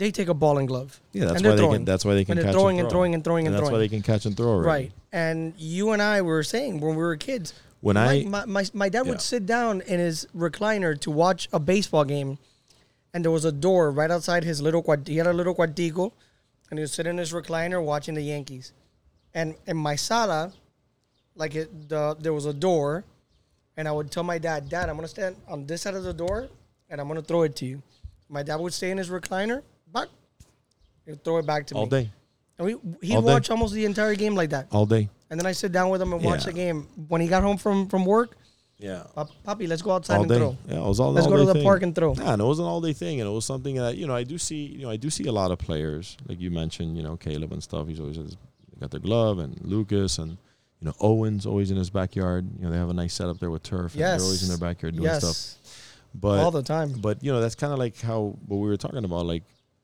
they 0.00 0.10
take 0.10 0.28
a 0.28 0.34
ball 0.34 0.56
and 0.58 0.66
glove. 0.66 0.98
Yeah, 1.12 1.26
that's 1.26 1.36
And 1.42 1.46
why 1.50 1.56
throwing. 1.56 1.72
can. 1.80 1.84
That's 1.84 2.04
why 2.04 2.14
they 2.14 2.24
can 2.24 2.38
and 2.38 2.46
they're 2.46 2.52
throwing 2.52 2.78
and, 2.78 2.86
and 2.86 2.90
throw. 2.90 2.98
throwing 3.00 3.14
and 3.14 3.22
throwing 3.22 3.46
and 3.46 3.54
And 3.54 3.62
that's 3.62 3.70
why 3.70 3.78
they 3.78 3.88
can 3.88 4.02
catch 4.02 4.24
and 4.26 4.36
throw. 4.36 4.48
Already. 4.48 4.66
Right. 4.68 4.92
And 5.12 5.54
you 5.58 5.90
and 5.92 6.00
I 6.02 6.22
were 6.22 6.42
saying 6.42 6.80
when 6.80 6.92
we 6.96 7.02
were 7.02 7.16
kids, 7.16 7.52
When 7.80 7.94
my, 7.94 8.12
I 8.12 8.24
my, 8.24 8.44
my, 8.46 8.64
my 8.72 8.88
dad 8.88 9.04
Yeah. 9.04 9.10
would 9.12 9.20
sit 9.20 9.44
down 9.46 9.82
in 9.82 10.00
his 10.00 10.26
recliner 10.34 10.98
to 11.00 11.10
watch 11.10 11.48
a 11.52 11.60
baseball 11.60 12.04
game, 12.04 12.38
and 13.12 13.22
there 13.24 13.30
was 13.30 13.44
a 13.44 13.52
door 13.52 13.90
right 13.92 14.10
outside 14.10 14.42
his 14.44 14.60
little 14.62 14.82
quad. 14.82 15.06
He 15.06 15.16
had 15.18 15.26
a 15.26 15.32
little 15.32 15.54
cuartico, 15.54 16.12
and 16.70 16.78
he 16.78 16.82
would 16.82 16.90
sit 16.90 17.06
in 17.06 17.18
his 17.18 17.32
recliner 17.32 17.82
watching 17.84 18.14
the 18.14 18.22
Yankees. 18.22 18.72
And 19.34 19.54
in 19.66 19.76
my 19.76 19.96
sala, 19.96 20.52
like 21.34 21.54
it, 21.54 21.88
the 21.88 22.16
there 22.18 22.32
was 22.32 22.46
a 22.46 22.54
door, 22.54 23.04
and 23.76 23.86
I 23.86 23.92
would 23.92 24.10
tell 24.10 24.22
my 24.24 24.38
dad, 24.38 24.68
Dad, 24.68 24.88
I'm 24.88 24.96
gonna 24.96 25.08
stand 25.08 25.36
on 25.46 25.66
this 25.66 25.82
side 25.82 25.94
of 25.94 26.04
the 26.04 26.14
door, 26.14 26.48
and 26.88 27.00
I'm 27.00 27.06
gonna 27.08 27.22
throw 27.22 27.42
it 27.42 27.54
to 27.56 27.66
you. 27.66 27.82
My 28.28 28.42
dad 28.42 28.56
would 28.60 28.72
stay 28.72 28.90
in 28.90 28.98
his 28.98 29.10
recliner, 29.10 29.62
back, 29.92 30.08
he 31.06 31.14
throw 31.14 31.38
it 31.38 31.46
back 31.46 31.66
to 31.68 31.74
all 31.74 31.80
me. 31.82 31.84
All 31.86 31.88
day, 31.90 32.10
And 32.58 32.66
we, 32.66 33.06
he'd 33.08 33.16
All 33.16 33.22
day. 33.22 33.32
watch 33.32 33.50
almost 33.50 33.74
the 33.74 33.84
entire 33.84 34.14
game 34.14 34.34
like 34.34 34.50
that. 34.50 34.68
all 34.70 34.86
day. 34.86 35.08
And 35.30 35.38
then 35.38 35.46
I 35.46 35.52
sit 35.52 35.72
down 35.72 35.90
with 35.90 36.02
him 36.02 36.12
and 36.12 36.22
watch 36.24 36.40
Yeah. 36.40 36.46
the 36.46 36.52
game. 36.52 36.86
When 37.08 37.20
he 37.20 37.28
got 37.28 37.42
home 37.42 37.56
from, 37.56 37.88
from 37.88 38.04
work, 38.04 38.36
Yeah, 38.78 39.04
"Pop- 39.14 39.30
Poppy, 39.44 39.66
let's 39.66 39.82
go 39.82 39.92
outside 39.92 40.16
all 40.16 40.22
and 40.22 40.30
day. 40.30 40.38
throw. 40.38 40.56
Yeah, 40.68 40.76
it 40.84 40.88
was 40.88 40.98
all. 41.00 41.12
Let's 41.12 41.26
all 41.26 41.32
go 41.32 41.38
to 41.38 41.44
the 41.44 41.52
thing. 41.54 41.62
park 41.62 41.82
and 41.82 41.94
throw. 41.94 42.14
Yeah, 42.14 42.32
and 42.32 42.40
it 42.42 42.44
was 42.44 42.58
an 42.58 42.64
all 42.64 42.80
day 42.80 42.92
thing, 42.94 43.20
and 43.20 43.28
it 43.28 43.32
was 43.32 43.44
something 43.44 43.74
that 43.76 43.96
you 43.98 44.06
know 44.06 44.14
I 44.16 44.24
do 44.24 44.38
see. 44.38 44.64
You 44.66 44.82
know, 44.84 44.90
I 44.90 44.96
do 44.96 45.10
see 45.10 45.24
a 45.26 45.32
lot 45.32 45.50
of 45.50 45.58
players 45.58 46.16
like 46.26 46.40
you 46.40 46.50
mentioned. 46.50 46.96
You 46.96 47.02
know, 47.02 47.16
Caleb 47.18 47.52
and 47.52 47.62
stuff. 47.62 47.86
He's 47.88 48.00
always 48.00 48.18
got 48.80 48.90
their 48.90 49.00
glove, 49.00 49.38
and 49.38 49.60
Lucas, 49.62 50.18
and 50.18 50.30
you 50.80 50.86
know 50.86 50.94
Owen's 50.98 51.44
always 51.44 51.70
in 51.70 51.76
his 51.76 51.90
backyard. 51.90 52.48
You 52.58 52.64
know, 52.64 52.70
they 52.70 52.78
have 52.78 52.88
a 52.88 52.94
nice 52.94 53.12
setup 53.12 53.38
there 53.38 53.50
with 53.50 53.62
turf. 53.62 53.92
and 53.92 54.00
Yes. 54.00 54.18
they're 54.20 54.24
always 54.24 54.42
in 54.42 54.48
their 54.48 54.56
backyard 54.58 54.96
doing 54.96 55.08
stuff. 55.10 55.22
Yes, 55.22 55.58
But 56.14 56.38
all 56.42 56.50
the 56.50 56.62
time. 56.62 56.94
but 57.02 57.22
you 57.22 57.30
know 57.30 57.40
that's 57.42 57.54
kind 57.54 57.74
of 57.74 57.78
like 57.78 58.00
how 58.00 58.34
what 58.46 58.56
we 58.56 58.66
were 58.66 58.78
talking 58.78 59.04
about. 59.04 59.26
Like 59.26 59.42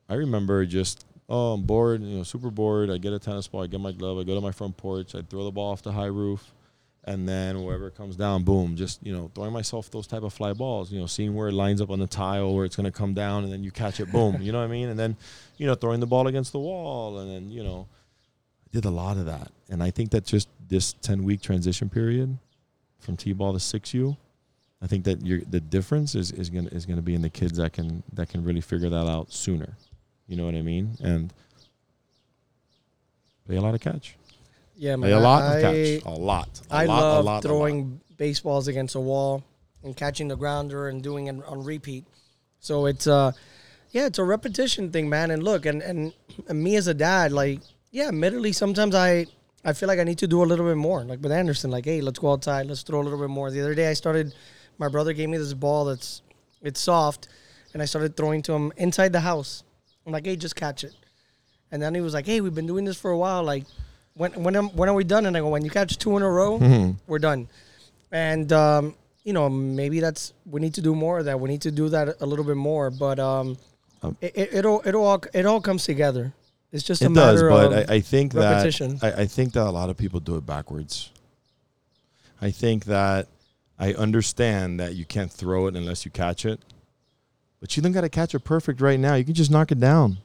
I 0.09 0.15
remember 0.15 0.65
just 0.65 1.05
oh 1.29 1.53
I'm 1.53 1.63
bored, 1.63 2.01
you 2.01 2.17
know, 2.17 2.23
super 2.23 2.49
bored. 2.49 2.89
I 2.89 2.97
get 2.97 3.13
a 3.13 3.19
tennis 3.19 3.47
ball, 3.47 3.63
I 3.63 3.67
get 3.67 3.79
my 3.79 3.91
glove, 3.91 4.17
I 4.17 4.23
go 4.23 4.35
to 4.35 4.41
my 4.41 4.51
front 4.51 4.77
porch, 4.77 5.15
I 5.15 5.21
throw 5.21 5.43
the 5.43 5.51
ball 5.51 5.71
off 5.71 5.81
the 5.81 5.91
high 5.91 6.05
roof, 6.05 6.53
and 7.03 7.27
then 7.27 7.63
wherever 7.63 7.87
it 7.87 7.95
comes 7.95 8.15
down, 8.15 8.43
boom, 8.43 8.75
just 8.75 9.05
you 9.05 9.13
know 9.13 9.31
throwing 9.33 9.53
myself 9.53 9.89
those 9.91 10.07
type 10.07 10.23
of 10.23 10.33
fly 10.33 10.53
balls. 10.53 10.91
You 10.91 10.99
know, 10.99 11.05
seeing 11.05 11.33
where 11.35 11.49
it 11.49 11.53
lines 11.53 11.81
up 11.81 11.89
on 11.89 11.99
the 11.99 12.07
tile, 12.07 12.53
where 12.53 12.65
it's 12.65 12.75
gonna 12.75 12.91
come 12.91 13.13
down, 13.13 13.43
and 13.43 13.51
then 13.51 13.63
you 13.63 13.71
catch 13.71 13.99
it, 13.99 14.11
boom. 14.11 14.41
you 14.41 14.51
know 14.51 14.59
what 14.59 14.65
I 14.65 14.71
mean? 14.71 14.89
And 14.89 14.99
then 14.99 15.15
you 15.57 15.67
know 15.67 15.75
throwing 15.75 15.99
the 15.99 16.07
ball 16.07 16.27
against 16.27 16.51
the 16.51 16.59
wall, 16.59 17.19
and 17.19 17.29
then 17.29 17.49
you 17.49 17.63
know 17.63 17.87
I 18.65 18.69
did 18.71 18.85
a 18.85 18.89
lot 18.89 19.17
of 19.17 19.25
that, 19.25 19.51
and 19.69 19.81
I 19.81 19.91
think 19.91 20.11
that 20.11 20.25
just 20.25 20.49
this 20.67 20.93
ten 20.93 21.23
week 21.23 21.41
transition 21.41 21.89
period 21.89 22.37
from 22.99 23.17
t-ball 23.17 23.53
to 23.53 23.59
six 23.59 23.93
U. 23.93 24.17
I 24.81 24.85
think 24.85 25.05
that 25.05 25.21
the 25.21 25.59
difference 25.59 26.13
is, 26.13 26.31
is 26.31 26.49
gonna 26.49 26.69
is 26.69 26.85
gonna 26.85 27.01
be 27.01 27.15
in 27.15 27.21
the 27.21 27.29
kids 27.29 27.57
that 27.57 27.73
can 27.73 28.03
that 28.13 28.29
can 28.29 28.43
really 28.43 28.61
figure 28.61 28.89
that 28.89 29.07
out 29.07 29.31
sooner. 29.31 29.75
You 30.27 30.35
know 30.35 30.45
what 30.45 30.55
I 30.55 30.61
mean? 30.61 30.97
And 31.01 31.33
play 33.45 33.55
a 33.55 33.61
lot 33.61 33.75
of 33.75 33.81
catch. 33.81 34.15
Yeah, 34.75 34.95
man. 34.95 35.09
Play 35.09 35.11
a 35.11 35.19
lot 35.19 35.43
I, 35.43 35.55
of 35.55 35.61
catch. 35.61 36.05
A 36.05 36.09
lot. 36.09 36.61
A 36.69 36.73
I 36.75 36.85
lot, 36.85 37.01
love 37.01 37.17
a 37.17 37.21
lot, 37.25 37.43
throwing 37.43 38.01
baseballs 38.17 38.67
against 38.67 38.95
a 38.95 38.99
wall 38.99 39.43
and 39.83 39.95
catching 39.95 40.27
the 40.27 40.35
grounder 40.35 40.89
and 40.89 41.01
doing 41.01 41.27
it 41.27 41.43
on 41.45 41.63
repeat. 41.63 42.05
So 42.59 42.85
it's 42.85 43.07
uh, 43.07 43.31
yeah, 43.91 44.05
it's 44.05 44.19
a 44.19 44.23
repetition 44.23 44.91
thing, 44.91 45.09
man. 45.09 45.31
And 45.31 45.43
look, 45.43 45.65
and 45.65 45.81
and, 45.81 46.13
and 46.47 46.63
me 46.63 46.75
as 46.75 46.87
a 46.87 46.93
dad, 46.93 47.31
like, 47.31 47.61
yeah, 47.91 48.09
admittedly, 48.09 48.51
sometimes 48.51 48.95
I. 48.95 49.27
I 49.65 49.73
feel 49.73 49.87
like 49.87 49.99
I 49.99 50.05
need 50.05 50.19
to 50.19 50.27
do 50.27 50.43
a 50.43 50.45
little 50.45 50.65
bit 50.65 50.77
more. 50.77 51.03
Like 51.03 51.21
with 51.21 51.31
Anderson, 51.31 51.71
like, 51.71 51.83
hey, 51.83 51.99
let's 51.99 52.19
go 52.19 52.31
outside, 52.31 52.67
let's 52.67 52.83
throw 52.83 53.01
a 53.01 53.03
little 53.03 53.19
bit 53.19 53.29
more. 53.29 53.51
The 53.51 53.59
other 53.59 53.75
day 53.75 53.89
I 53.89 53.93
started 53.93 54.33
my 54.77 54.87
brother 54.87 55.13
gave 55.13 55.29
me 55.29 55.37
this 55.37 55.53
ball 55.53 55.85
that's 55.85 56.21
it's 56.61 56.79
soft 56.79 57.27
and 57.73 57.81
I 57.81 57.85
started 57.85 58.15
throwing 58.15 58.41
to 58.43 58.53
him 58.53 58.71
inside 58.77 59.13
the 59.13 59.19
house. 59.19 59.63
I'm 60.07 60.13
like, 60.13 60.25
hey, 60.25 60.37
just 60.37 60.55
catch 60.55 60.85
it. 60.85 60.93
And 61.69 61.81
then 61.81 61.93
he 61.93 61.99
was 61.99 62.13
like, 62.13 62.25
hey, 62.25 62.39
we've 62.39 62.55
been 62.55 62.65
doing 62.65 62.85
this 62.85 62.97
for 62.97 63.11
a 63.11 63.17
while. 63.17 63.43
Like, 63.43 63.65
when 64.13 64.31
when 64.41 64.55
am, 64.55 64.69
when 64.69 64.87
are 64.89 64.93
we 64.95 65.03
done? 65.03 65.25
And 65.25 65.35
I 65.35 65.41
go, 65.41 65.49
when 65.49 65.65
you 65.65 65.69
catch 65.69 65.97
two 65.97 66.15
in 66.15 66.23
a 66.23 66.29
row, 66.31 66.57
Mhm. 66.59 66.95
we're 67.07 67.19
done. 67.19 67.47
And 68.11 68.51
um, 68.53 68.95
you 69.25 69.33
know, 69.33 69.49
maybe 69.49 69.99
that's 69.99 70.33
we 70.49 70.61
need 70.61 70.73
to 70.75 70.81
do 70.81 70.95
more 70.95 71.19
of 71.19 71.25
that. 71.25 71.37
We 71.39 71.49
need 71.49 71.61
to 71.63 71.71
do 71.71 71.89
that 71.89 72.21
a 72.21 72.25
little 72.25 72.45
bit 72.45 72.55
more. 72.55 72.89
But 72.89 73.19
um, 73.19 73.57
Um, 74.01 74.15
it, 74.21 74.31
it 74.35 74.53
it'll 74.53 74.81
it'll 74.85 75.03
all 75.03 75.21
it 75.33 75.45
all 75.45 75.59
comes 75.59 75.83
together. 75.83 76.33
It's 76.71 76.83
just 76.83 77.01
a 77.01 77.05
It 77.05 77.13
does, 77.13 77.41
matter 77.43 77.49
but 77.49 77.73
of 77.83 77.89
I, 77.89 77.95
I 77.95 77.99
think 78.01 78.33
repetition. 78.33 78.97
that 78.97 79.19
I, 79.19 79.23
I 79.23 79.25
think 79.27 79.53
that 79.53 79.67
a 79.67 79.71
lot 79.71 79.89
of 79.89 79.97
people 79.97 80.19
do 80.21 80.37
it 80.37 80.45
backwards. 80.45 81.11
I 82.41 82.51
think 82.51 82.85
that 82.85 83.27
I 83.77 83.93
understand 83.93 84.79
that 84.79 84.95
you 84.95 85.03
can't 85.05 85.31
throw 85.31 85.67
it 85.67 85.75
unless 85.75 86.05
you 86.05 86.11
catch 86.11 86.45
it, 86.45 86.59
but 87.59 87.75
you 87.75 87.83
don't 87.83 87.91
got 87.91 88.01
to 88.01 88.09
catch 88.09 88.35
it 88.35 88.39
perfect 88.39 88.81
right 88.81 88.99
now. 88.99 89.15
You 89.15 89.25
can 89.25 89.33
just 89.33 89.51
knock 89.51 89.71
it 89.71 89.79
down. 89.79 90.17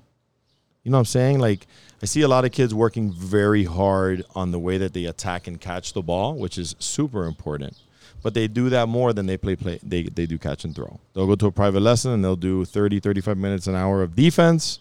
You 0.83 0.91
know 0.91 0.97
what 0.97 1.01
I'm 1.01 1.07
saying? 1.07 1.39
Like 1.39 1.67
I 2.03 2.07
see 2.07 2.23
a 2.23 2.29
lot 2.29 2.45
of 2.45 2.53
kids 2.53 2.75
working 2.75 3.13
very 3.13 3.65
hard 3.65 4.25
on 4.35 4.51
the 4.51 4.59
way 4.59 4.79
that 4.79 4.93
they 4.93 5.05
attack 5.05 5.47
and 5.47 5.61
catch 5.61 5.93
the 5.93 6.03
ball, 6.03 6.35
which 6.35 6.59
is 6.59 6.75
super 6.79 7.25
important. 7.25 7.77
But 8.23 8.35
they 8.35 8.49
do 8.49 8.69
that 8.71 8.89
more 8.89 9.13
than 9.13 9.27
they 9.27 9.37
play 9.37 9.57
play 9.57 9.79
they 9.83 10.05
they 10.05 10.27
do 10.27 10.39
catch 10.39 10.65
and 10.65 10.75
throw. 10.75 11.01
They'll 11.15 11.27
go 11.27 11.35
to 11.37 11.47
a 11.47 11.53
private 11.53 11.81
lesson 11.81 12.13
and 12.13 12.25
they'll 12.25 12.37
do 12.37 12.65
30 12.65 13.01
35 13.01 13.37
minutes 13.37 13.67
an 13.67 13.75
hour 13.75 14.03
of 14.03 14.15
defense 14.15 14.81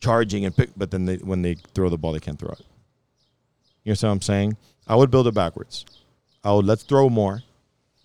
charging 0.00 0.44
and 0.44 0.56
pick, 0.56 0.70
but 0.76 0.90
then 0.90 1.06
they, 1.06 1.16
when 1.16 1.42
they 1.42 1.54
throw 1.74 1.88
the 1.88 1.98
ball, 1.98 2.12
they 2.12 2.20
can't 2.20 2.38
throw 2.38 2.50
it. 2.50 2.60
You 3.84 3.92
know 3.92 4.08
what 4.08 4.12
I'm 4.12 4.22
saying? 4.22 4.56
I 4.86 4.94
would 4.94 5.10
build 5.10 5.26
it 5.26 5.34
backwards. 5.34 5.84
I 6.44 6.52
would 6.52 6.64
let's 6.64 6.82
throw 6.82 7.08
more, 7.08 7.42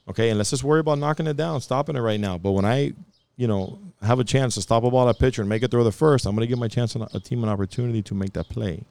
okay, 0.09 0.29
and 0.29 0.37
let's 0.37 0.49
just 0.49 0.63
worry 0.63 0.79
about 0.79 0.99
knocking 0.99 1.27
it 1.27 1.37
down, 1.37 1.61
stopping 1.61 1.95
it 1.95 2.01
right 2.01 2.19
now. 2.19 2.37
But 2.37 2.51
when 2.51 2.65
I, 2.65 2.93
you 3.35 3.47
know, 3.47 3.79
have 4.01 4.19
a 4.19 4.23
chance 4.23 4.55
to 4.55 4.61
stop 4.61 4.83
a 4.83 4.91
ball 4.91 5.09
at 5.09 5.19
pitcher 5.19 5.41
and 5.41 5.49
make 5.49 5.63
it 5.63 5.71
throw 5.71 5.83
the 5.83 5.91
first, 5.91 6.25
I'm 6.25 6.35
going 6.35 6.45
to 6.45 6.49
give 6.49 6.59
my 6.59 6.67
chance 6.67 6.95
on 6.95 7.07
a 7.13 7.19
team 7.19 7.43
an 7.43 7.49
opportunity 7.49 8.01
to 8.03 8.15
make 8.15 8.33
that 8.33 8.49
play. 8.49 8.83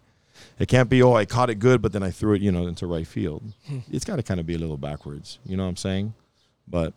It 0.59 0.69
can't 0.69 0.89
be 0.89 1.03
oh 1.03 1.15
I 1.15 1.25
caught 1.25 1.51
it 1.51 1.57
good, 1.57 1.83
but 1.83 1.93
then 1.93 2.03
I 2.03 2.11
threw 2.11 2.35
it 2.35 2.43
you 2.43 2.53
know 2.53 2.67
into 2.67 2.87
right 2.87 3.07
field. 3.07 3.43
Hmm. 3.69 3.79
it's 3.91 4.05
got 4.05 4.17
to 4.17 4.23
kind 4.23 4.41
of 4.41 4.47
be 4.47 4.55
a 4.55 4.59
little 4.59 4.77
backwards. 4.77 5.39
You 5.45 5.57
know 5.57 5.65
what 5.65 5.71
I'm 5.71 5.77
saying? 5.77 6.15
But 6.67 6.95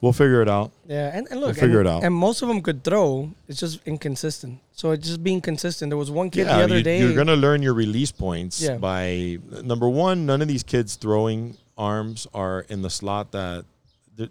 we'll 0.00 0.12
figure 0.12 0.42
it 0.42 0.48
out. 0.48 0.72
Yeah, 0.86 1.10
and, 1.12 1.26
and 1.30 1.40
look, 1.40 1.56
figure 1.56 1.80
and, 1.80 1.88
it 1.88 1.90
out. 1.90 2.04
And 2.04 2.14
most 2.14 2.42
of 2.42 2.48
them 2.48 2.62
could 2.62 2.84
throw. 2.84 3.32
It's 3.48 3.60
just 3.60 3.80
inconsistent. 3.86 4.60
So 4.72 4.92
it's 4.92 5.06
just 5.06 5.22
being 5.22 5.40
consistent. 5.40 5.90
There 5.90 5.96
was 5.96 6.10
one 6.10 6.30
kid 6.30 6.46
yeah, 6.46 6.58
the 6.58 6.64
other 6.64 6.76
you, 6.78 6.82
day. 6.82 7.00
You're 7.00 7.14
gonna 7.14 7.36
learn 7.36 7.62
your 7.62 7.74
release 7.74 8.12
points 8.12 8.60
Yeah. 8.60 8.76
by 8.76 9.38
number 9.62 9.88
one. 9.88 10.26
None 10.26 10.42
of 10.42 10.48
these 10.48 10.62
kids 10.62 10.96
throwing 10.96 11.56
arms 11.78 12.26
are 12.34 12.66
in 12.68 12.82
the 12.82 12.90
slot 12.90 13.32
that 13.32 13.64
they're, 14.16 14.28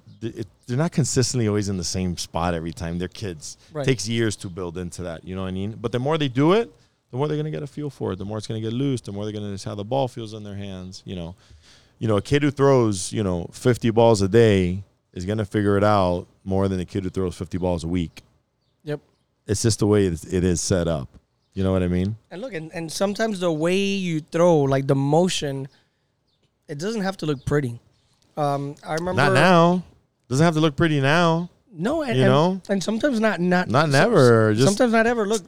they're 0.67 0.77
not 0.77 0.91
consistently 0.91 1.47
always 1.47 1.69
in 1.69 1.77
the 1.77 1.83
same 1.83 2.17
spot 2.17 2.53
every 2.53 2.73
time. 2.73 2.99
They're 2.99 3.07
kids. 3.07 3.57
Right. 3.71 3.85
takes 3.85 4.07
years 4.07 4.35
to 4.37 4.49
build 4.49 4.77
into 4.77 5.03
that. 5.03 5.23
You 5.23 5.35
know 5.35 5.43
what 5.43 5.47
I 5.47 5.51
mean? 5.51 5.77
But 5.79 5.93
the 5.93 5.99
more 5.99 6.17
they 6.17 6.27
do 6.27 6.53
it, 6.53 6.71
the 7.09 7.17
more 7.17 7.27
they're 7.27 7.37
gonna 7.37 7.51
get 7.51 7.63
a 7.63 7.67
feel 7.67 7.89
for 7.89 8.11
it. 8.11 8.17
The 8.17 8.25
more 8.25 8.37
it's 8.37 8.47
gonna 8.47 8.59
get 8.59 8.73
loose. 8.73 8.99
The 8.99 9.13
more 9.13 9.23
they're 9.23 9.33
gonna 9.33 9.51
just 9.51 9.63
how 9.63 9.75
the 9.75 9.85
ball 9.85 10.09
feels 10.09 10.33
in 10.33 10.43
their 10.43 10.55
hands. 10.55 11.01
You 11.05 11.15
know. 11.15 11.35
you 11.99 12.07
know, 12.07 12.17
a 12.17 12.21
kid 12.21 12.43
who 12.43 12.51
throws, 12.51 13.11
you 13.11 13.23
know, 13.23 13.49
50 13.51 13.89
balls 13.91 14.21
a 14.21 14.27
day 14.27 14.83
is 15.13 15.25
going 15.25 15.39
to 15.39 15.45
figure 15.45 15.77
it 15.77 15.83
out 15.83 16.27
more 16.43 16.67
than 16.67 16.79
a 16.79 16.85
kid 16.85 17.03
who 17.03 17.09
throws 17.09 17.35
50 17.35 17.57
balls 17.57 17.83
a 17.83 17.87
week. 17.87 18.21
Yep. 18.83 18.99
It's 19.47 19.63
just 19.63 19.79
the 19.79 19.87
way 19.87 20.05
it 20.05 20.13
is, 20.13 20.31
it 20.31 20.43
is 20.43 20.61
set 20.61 20.87
up. 20.87 21.09
You 21.53 21.63
know 21.63 21.71
what 21.71 21.81
I 21.81 21.87
mean? 21.87 22.15
And 22.29 22.39
look, 22.39 22.53
and, 22.53 22.71
and 22.71 22.91
sometimes 22.91 23.39
the 23.39 23.51
way 23.51 23.77
you 23.77 24.19
throw, 24.19 24.59
like 24.59 24.85
the 24.85 24.93
motion, 24.95 25.67
it 26.67 26.77
doesn't 26.77 27.01
have 27.01 27.17
to 27.17 27.25
look 27.25 27.45
pretty. 27.45 27.79
Um, 28.35 28.75
I 28.85 28.93
remember 28.95 29.21
Not 29.21 29.33
now. 29.33 29.83
Doesn't 30.29 30.43
have 30.43 30.53
to 30.55 30.59
look 30.59 30.75
pretty 30.75 30.99
now. 31.01 31.49
No, 31.71 32.01
and, 32.03 32.17
You 32.17 32.23
and- 32.23 32.31
know? 32.31 32.61
and 32.69 32.83
sometimes 32.83 33.19
not 33.19 33.39
not 33.39 33.69
Not 33.69 33.89
never, 33.89 34.53
just- 34.53 34.65
sometimes 34.67 34.91
not 34.93 35.07
ever. 35.07 35.25
Look, 35.25 35.43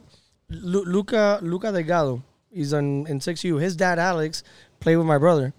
Lu- 0.48 0.84
Luca 0.84 1.38
Luca 1.42 1.70
Delgado, 1.72 2.22
he's 2.50 2.72
in 2.72 3.06
in 3.06 3.20
six 3.20 3.44
U. 3.44 3.56
His 3.56 3.76
dad 3.76 3.98
Alex 3.98 4.42
played 4.80 4.96
with 4.96 5.06
my 5.06 5.18
brother. 5.18 5.52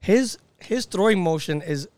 His 0.00 0.38
his 0.58 0.86
throwing 0.86 1.20
motion 1.22 1.60
is 1.62 1.88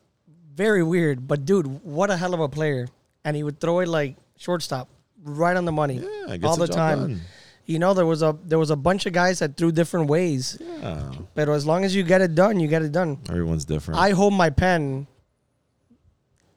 very 0.55 0.83
weird, 0.83 1.29
but 1.29 1.45
dude, 1.45 1.67
what 1.85 2.11
a 2.11 2.17
hell 2.17 2.35
of 2.35 2.41
a 2.41 2.49
player! 2.49 2.89
And 3.25 3.37
he 3.37 3.43
would 3.43 3.61
throw 3.61 3.81
it 3.81 3.89
like 3.89 4.17
shortstop, 4.37 4.89
right 5.23 5.57
on 5.57 5.65
the 5.65 5.73
money, 5.73 5.99
Yeah, 6.27 6.39
all 6.45 6.57
the 6.57 6.67
the 6.67 6.73
time. 6.73 6.99
done. 6.99 7.21
You 7.69 7.79
know, 7.79 7.93
there 7.93 8.07
was 8.07 8.23
a 8.23 8.35
there 8.47 8.59
was 8.59 8.71
a 8.71 8.77
bunch 8.77 9.05
of 9.05 9.13
guys 9.13 9.41
that 9.41 9.59
threw 9.59 9.71
different 9.71 10.09
ways, 10.09 10.57
Yeah. 10.59 11.13
but 11.35 11.51
as 11.51 11.67
long 11.67 11.85
as 11.85 11.95
you 11.95 12.03
get 12.03 12.23
it 12.23 12.35
done, 12.35 12.59
you 12.59 12.67
get 12.67 12.81
it 12.81 12.93
done. 12.93 13.19
Everyone's 13.29 13.67
different. 13.67 14.01
I 14.01 14.11
hold 14.11 14.33
my 14.33 14.49
pen 14.49 15.07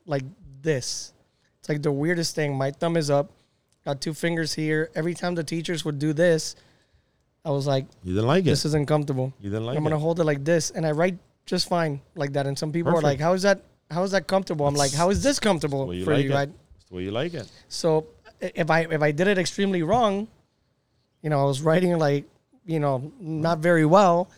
like 0.05 0.23
this. 0.61 1.13
It's 1.59 1.67
like 1.69 1.81
the 1.83 1.91
weirdest 1.91 2.33
thing. 2.33 2.55
My 2.57 2.71
thumb 2.71 2.95
is 2.97 3.09
up, 3.09 3.29
got 3.85 3.99
two 4.01 4.13
fingers 4.13 4.53
here. 4.53 4.89
Every 4.95 5.13
time 5.13 5.35
the 5.35 5.43
teachers 5.43 5.83
would 5.85 5.99
do 5.99 6.13
this, 6.13 6.55
I 7.43 7.51
was 7.51 7.67
like, 7.67 7.85
you 8.03 8.13
didn't 8.13 8.27
like 8.27 8.43
it. 8.43 8.49
this 8.55 8.65
isn't 8.65 8.87
comfortable. 8.87 9.33
you 9.41 9.49
didn't 9.49 9.65
like 9.65 9.75
it. 9.75 9.77
I'm 9.77 9.83
gonna 9.83 9.99
hold 9.99 10.19
it 10.19 10.23
like 10.23 10.45
this, 10.45 10.71
and 10.71 10.85
I 10.87 10.91
write 10.91 11.17
just 11.45 11.67
fine 11.67 11.99
like 12.15 12.31
that. 12.33 12.47
And 12.47 12.57
some 12.57 12.71
people 12.71 12.95
are 12.95 13.01
like, 13.01 13.19
how 13.19 13.33
is 13.33 13.41
that? 13.41 13.63
How 13.89 14.03
is 14.03 14.11
that 14.11 14.27
comfortable? 14.27 14.65
I'm 14.65 14.75
like, 14.75 14.93
how 14.93 15.09
is 15.09 15.21
this 15.21 15.39
comfortable 15.41 15.93
you 15.93 16.05
for 16.05 16.13
like 16.13 16.23
you? 16.23 16.31
it. 16.31 16.35
I, 16.35 16.43
It's 16.43 16.85
the 16.89 16.95
way 16.95 17.03
you 17.03 17.11
like 17.11 17.33
it. 17.33 17.51
so 17.67 18.07
if 18.39 18.71
I 18.71 18.81
if 18.89 19.01
I 19.01 19.11
did 19.11 19.27
it 19.27 19.37
extremely 19.37 19.83
wrong, 19.83 20.29
you 21.21 21.29
know, 21.29 21.39
I 21.41 21.45
was 21.45 21.61
writing 21.61 21.97
like, 21.97 22.25
you 22.65 22.79
know, 22.79 23.11
not 23.19 23.59
very 23.59 23.85
well. 23.85 24.29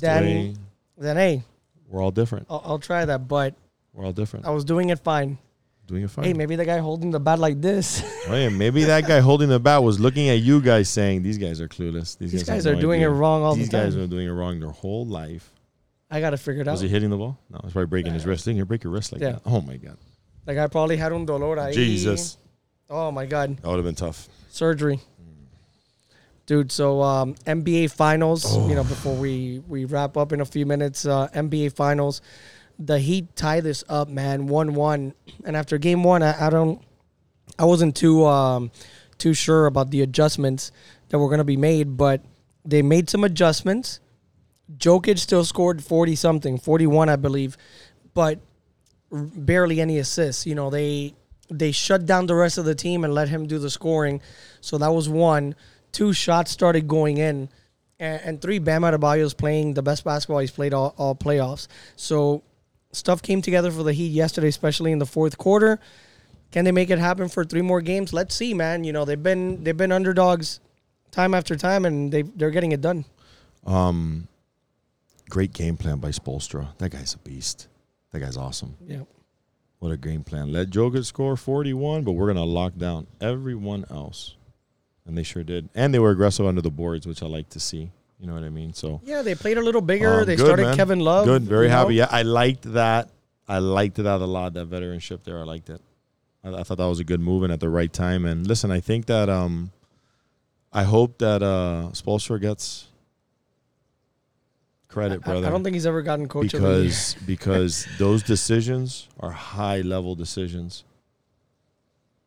Then-. 0.00 0.56
Then 0.98 1.16
hey, 1.16 1.42
We're 1.88 2.02
all 2.02 2.10
different. 2.10 2.46
I'll, 2.48 2.62
I'll 2.64 2.78
try 2.78 3.04
that. 3.04 3.28
But 3.28 3.54
We're 3.92 4.04
all 4.06 4.12
different. 4.12 4.46
I 4.46 4.50
was 4.50 4.64
doing 4.64 4.90
it 4.90 4.98
fine. 5.00 5.38
Doing 5.86 6.02
it 6.04 6.10
fine. 6.10 6.24
Hey, 6.24 6.32
maybe 6.32 6.56
the 6.56 6.64
guy 6.64 6.78
holding 6.78 7.10
the 7.12 7.20
bat 7.20 7.38
like 7.38 7.60
this. 7.60 8.02
Oh, 8.28 8.34
yeah, 8.34 8.48
maybe 8.48 8.82
that 8.84 9.06
guy 9.06 9.20
holding 9.20 9.48
the 9.48 9.60
bat 9.60 9.84
was 9.84 10.00
looking 10.00 10.28
at 10.30 10.40
you 10.40 10.60
guys 10.60 10.88
saying, 10.88 11.22
"These 11.22 11.38
guys 11.38 11.60
are 11.60 11.68
clueless. 11.68 12.18
These, 12.18 12.32
These 12.32 12.40
have 12.40 12.48
guys 12.48 12.66
are 12.66 12.74
no 12.74 12.80
doing 12.80 12.98
idea. 13.02 13.10
it 13.10 13.12
wrong 13.12 13.44
all 13.44 13.54
These 13.54 13.68
the 13.68 13.76
time. 13.76 13.84
These 13.86 13.94
guys 13.94 14.04
are 14.04 14.08
doing 14.08 14.26
it 14.26 14.32
wrong 14.32 14.58
their 14.58 14.70
whole 14.70 15.06
life." 15.06 15.52
I 16.10 16.18
gotta 16.20 16.36
figure 16.36 16.62
it 16.62 16.66
out. 16.66 16.72
Was 16.72 16.80
he 16.80 16.88
hitting 16.88 17.10
the 17.10 17.16
ball? 17.16 17.38
No, 17.50 17.60
he's 17.62 17.72
probably 17.72 17.86
breaking 17.86 18.14
his 18.14 18.26
wrist. 18.26 18.46
Didn't 18.46 18.58
you 18.58 18.64
break 18.64 18.82
your 18.82 18.92
wrist 18.92 19.12
like 19.12 19.20
Yeah. 19.20 19.32
that? 19.32 19.42
Oh 19.46 19.60
my 19.60 19.76
god, 19.76 19.96
Like 20.44 20.58
I 20.58 20.66
probably 20.66 20.96
had 20.96 21.12
un 21.12 21.24
dolor 21.24 21.54
ahí. 21.56 21.72
Jesus, 21.72 22.36
Oh 22.90 23.12
my 23.12 23.26
god, 23.26 23.56
that 23.58 23.68
would 23.68 23.76
have 23.76 23.84
been 23.84 23.94
tough. 23.94 24.28
surgery. 24.50 24.98
Dude, 26.46 26.70
so 26.70 27.02
um, 27.02 27.34
NBA 27.46 27.90
Finals. 27.90 28.56
You 28.68 28.74
know, 28.76 28.80
Oh. 28.80 28.84
before 28.84 29.14
we 29.16 29.62
we 29.68 29.84
wrap 29.84 30.16
up 30.16 30.32
in 30.32 30.40
a 30.40 30.44
few 30.44 30.64
minutes, 30.64 31.04
uh, 31.04 31.28
NBA 31.34 31.72
Finals. 31.74 32.20
The 32.78 32.98
Heat 32.98 33.34
tie 33.36 33.60
this 33.60 33.82
up, 33.88 34.08
man, 34.08 34.46
one 34.46 34.74
one. 34.74 35.14
And 35.44 35.56
after 35.56 35.76
Game 35.78 36.04
One, 36.04 36.22
I, 36.22 36.46
I 36.46 36.50
don't, 36.50 36.80
I 37.58 37.64
wasn't 37.64 37.96
too 37.96 38.24
um, 38.26 38.70
too 39.18 39.34
sure 39.34 39.66
about 39.66 39.90
the 39.90 40.02
adjustments 40.02 40.70
that 41.08 41.18
were 41.18 41.28
gonna 41.30 41.42
be 41.44 41.56
made, 41.56 41.96
but 41.96 42.20
they 42.64 42.82
made 42.82 43.08
some 43.10 43.24
adjustments. 43.24 44.00
Jokic 44.78 45.18
still 45.18 45.44
scored 45.44 45.82
forty 45.82 46.14
something, 46.14 46.58
forty 46.58 46.86
one, 46.86 47.08
I 47.08 47.16
believe, 47.16 47.56
but 48.14 48.38
barely 49.10 49.80
any 49.80 49.98
assists. 49.98 50.46
You 50.46 50.54
know, 50.54 50.70
they 50.70 51.14
they 51.50 51.72
shut 51.72 52.06
down 52.06 52.26
the 52.26 52.34
rest 52.34 52.58
of 52.58 52.64
the 52.66 52.74
team 52.74 53.04
and 53.04 53.14
let 53.14 53.28
him 53.28 53.46
do 53.46 53.58
the 53.58 53.70
scoring. 53.70 54.20
So 54.60 54.78
that 54.78 54.92
was 54.92 55.08
one. 55.08 55.54
Two 55.92 56.12
shots 56.12 56.50
started 56.50 56.88
going 56.88 57.18
in, 57.18 57.48
and, 57.98 58.20
and 58.22 58.42
three. 58.42 58.58
Bam 58.58 58.82
Adebayo's 58.82 59.34
playing 59.34 59.74
the 59.74 59.82
best 59.82 60.04
basketball 60.04 60.40
he's 60.40 60.50
played 60.50 60.74
all, 60.74 60.94
all 60.98 61.14
playoffs. 61.14 61.68
So 61.96 62.42
stuff 62.92 63.22
came 63.22 63.42
together 63.42 63.70
for 63.70 63.82
the 63.82 63.92
Heat 63.92 64.08
yesterday, 64.08 64.48
especially 64.48 64.92
in 64.92 64.98
the 64.98 65.06
fourth 65.06 65.38
quarter. 65.38 65.78
Can 66.52 66.64
they 66.64 66.72
make 66.72 66.90
it 66.90 66.98
happen 66.98 67.28
for 67.28 67.44
three 67.44 67.62
more 67.62 67.80
games? 67.80 68.12
Let's 68.12 68.34
see, 68.34 68.54
man. 68.54 68.84
You 68.84 68.92
know 68.92 69.04
they've 69.04 69.22
been 69.22 69.64
they've 69.64 69.76
been 69.76 69.92
underdogs 69.92 70.60
time 71.10 71.34
after 71.34 71.56
time, 71.56 71.84
and 71.84 72.12
they 72.12 72.22
they're 72.22 72.50
getting 72.50 72.72
it 72.72 72.80
done. 72.80 73.04
Um, 73.66 74.28
great 75.28 75.52
game 75.52 75.76
plan 75.76 75.98
by 75.98 76.10
Spoelstra. 76.10 76.68
That 76.78 76.90
guy's 76.90 77.14
a 77.14 77.18
beast. 77.18 77.68
That 78.12 78.20
guy's 78.20 78.36
awesome. 78.36 78.76
Yeah. 78.86 79.02
What 79.78 79.92
a 79.92 79.96
game 79.96 80.24
plan. 80.24 80.52
Let 80.52 80.70
Jokic 80.70 81.04
score 81.04 81.36
41, 81.36 82.04
but 82.04 82.12
we're 82.12 82.26
going 82.32 82.36
to 82.36 82.44
lock 82.44 82.76
down 82.76 83.06
everyone 83.20 83.84
else. 83.90 84.36
And 85.06 85.16
they 85.16 85.22
sure 85.22 85.44
did. 85.44 85.68
And 85.74 85.94
they 85.94 85.98
were 85.98 86.10
aggressive 86.10 86.46
under 86.46 86.60
the 86.60 86.70
boards, 86.70 87.06
which 87.06 87.22
I 87.22 87.26
like 87.26 87.48
to 87.50 87.60
see. 87.60 87.90
You 88.18 88.26
know 88.26 88.34
what 88.34 88.44
I 88.44 88.48
mean? 88.48 88.72
So 88.72 89.00
Yeah, 89.04 89.22
they 89.22 89.34
played 89.34 89.58
a 89.58 89.62
little 89.62 89.80
bigger. 89.80 90.20
um, 90.20 90.26
they 90.26 90.36
good, 90.36 90.46
started 90.46 90.62
man. 90.62 90.76
Kevin 90.76 91.00
Love. 91.00 91.26
Good. 91.26 91.42
Very 91.42 91.66
you 91.66 91.70
know? 91.70 91.78
happy. 91.78 91.94
Yeah, 91.96 92.08
I 92.10 92.22
liked 92.22 92.72
that. 92.72 93.10
I 93.48 93.58
liked 93.58 93.96
that 93.96 94.20
a 94.20 94.26
lot, 94.26 94.54
that 94.54 94.68
veteranship 94.68 95.22
there. 95.22 95.38
I 95.38 95.44
liked 95.44 95.70
it. 95.70 95.80
I, 96.42 96.54
I 96.54 96.62
thought 96.62 96.78
that 96.78 96.86
was 96.86 96.98
a 96.98 97.04
good 97.04 97.20
move 97.20 97.42
and 97.42 97.52
at 97.52 97.60
the 97.60 97.68
right 97.68 97.92
time. 97.92 98.24
And 98.24 98.46
listen, 98.46 98.70
I 98.70 98.80
think 98.80 99.06
that 99.06 99.28
um, 99.28 99.70
I 100.72 100.82
hope 100.84 101.18
that 101.18 101.42
uh, 101.42 101.90
Spoelstra 101.92 102.40
gets 102.40 102.88
credit, 104.88 105.20
I, 105.24 105.26
brother. 105.26 105.46
I 105.46 105.50
don't 105.50 105.62
think 105.62 105.74
he's 105.74 105.86
ever 105.86 106.02
gotten 106.02 106.26
coach 106.26 106.54
of 106.54 106.62
the 106.62 106.68
year. 106.68 106.84
because 106.84 107.16
because 107.26 107.86
those 107.98 108.22
decisions 108.22 109.08
are 109.20 109.30
high 109.30 109.82
level 109.82 110.14
decisions 110.14 110.84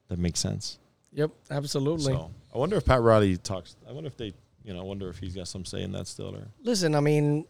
that 0.07 0.19
make 0.19 0.37
sense. 0.37 0.79
Yep, 1.13 1.31
absolutely. 1.49 2.13
So 2.13 2.31
I 2.53 2.57
wonder 2.57 2.75
if 2.77 2.85
Pat 2.85 3.01
Riley 3.01 3.37
talks. 3.37 3.75
I 3.87 3.91
wonder 3.91 4.07
if 4.07 4.17
they, 4.17 4.33
you 4.63 4.73
know, 4.73 4.79
I 4.79 4.83
wonder 4.83 5.09
if 5.09 5.17
he's 5.17 5.35
got 5.35 5.47
some 5.47 5.65
say 5.65 5.83
in 5.83 5.91
that 5.93 6.07
still. 6.07 6.35
Or 6.35 6.47
Listen, 6.63 6.95
I 6.95 6.99
mean, 6.99 7.45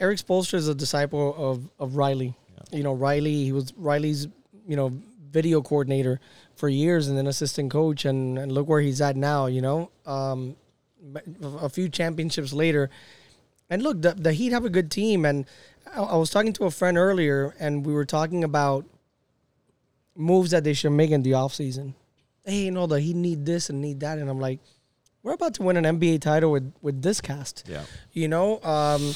Erik 0.00 0.18
Spoelstra 0.18 0.54
is 0.54 0.68
a 0.68 0.74
disciple 0.74 1.34
of 1.36 1.70
of 1.78 1.96
Riley. 1.96 2.36
Yeah. 2.48 2.78
You 2.78 2.82
know, 2.82 2.92
Riley. 2.92 3.44
He 3.44 3.52
was 3.52 3.72
Riley's 3.76 4.28
you 4.66 4.76
know 4.76 4.92
video 5.30 5.62
coordinator 5.62 6.20
for 6.54 6.68
years, 6.68 7.08
and 7.08 7.16
then 7.16 7.26
assistant 7.26 7.70
coach, 7.70 8.04
and, 8.04 8.38
and 8.38 8.52
look 8.52 8.68
where 8.68 8.80
he's 8.80 9.00
at 9.00 9.16
now. 9.16 9.46
You 9.46 9.62
know, 9.62 9.90
um, 10.06 10.56
a 11.42 11.68
few 11.68 11.88
championships 11.88 12.52
later, 12.52 12.90
and 13.70 13.82
look, 13.82 14.02
the, 14.02 14.12
the 14.12 14.32
Heat 14.32 14.52
have 14.52 14.64
a 14.64 14.70
good 14.70 14.90
team, 14.90 15.24
and 15.24 15.46
I, 15.94 16.02
I 16.02 16.16
was 16.16 16.30
talking 16.30 16.52
to 16.54 16.64
a 16.64 16.70
friend 16.70 16.98
earlier, 16.98 17.54
and 17.58 17.86
we 17.86 17.92
were 17.92 18.04
talking 18.04 18.44
about 18.44 18.84
moves 20.14 20.50
that 20.50 20.64
they 20.64 20.74
should 20.74 20.92
make 20.92 21.10
in 21.10 21.22
the 21.22 21.32
offseason. 21.32 21.94
Hey, 22.44 22.64
you 22.64 22.70
know, 22.70 22.86
the 22.86 23.00
he 23.00 23.14
need 23.14 23.46
this 23.46 23.70
and 23.70 23.80
need 23.80 24.00
that, 24.00 24.18
and 24.18 24.28
I'm 24.28 24.40
like, 24.40 24.58
we're 25.22 25.34
about 25.34 25.54
to 25.54 25.62
win 25.62 25.76
an 25.76 25.98
NBA 25.98 26.20
title 26.20 26.50
with 26.50 26.72
with 26.82 27.02
this 27.02 27.20
cast. 27.20 27.64
yeah, 27.68 27.84
You 28.12 28.28
know, 28.28 28.60
um, 28.62 29.14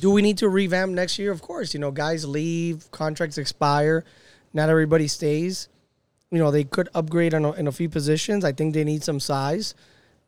do 0.00 0.10
we 0.10 0.22
need 0.22 0.38
to 0.38 0.48
revamp 0.48 0.92
next 0.92 1.18
year? 1.18 1.30
Of 1.30 1.42
course. 1.42 1.74
You 1.74 1.80
know, 1.80 1.90
guys 1.90 2.24
leave, 2.24 2.90
contracts 2.90 3.38
expire, 3.38 4.04
not 4.52 4.68
everybody 4.68 5.08
stays. 5.08 5.68
You 6.30 6.38
know, 6.38 6.50
they 6.50 6.64
could 6.64 6.88
upgrade 6.94 7.34
in 7.34 7.44
a, 7.44 7.52
in 7.52 7.66
a 7.66 7.72
few 7.72 7.90
positions. 7.90 8.44
I 8.44 8.52
think 8.52 8.72
they 8.72 8.84
need 8.84 9.04
some 9.04 9.20
size. 9.20 9.74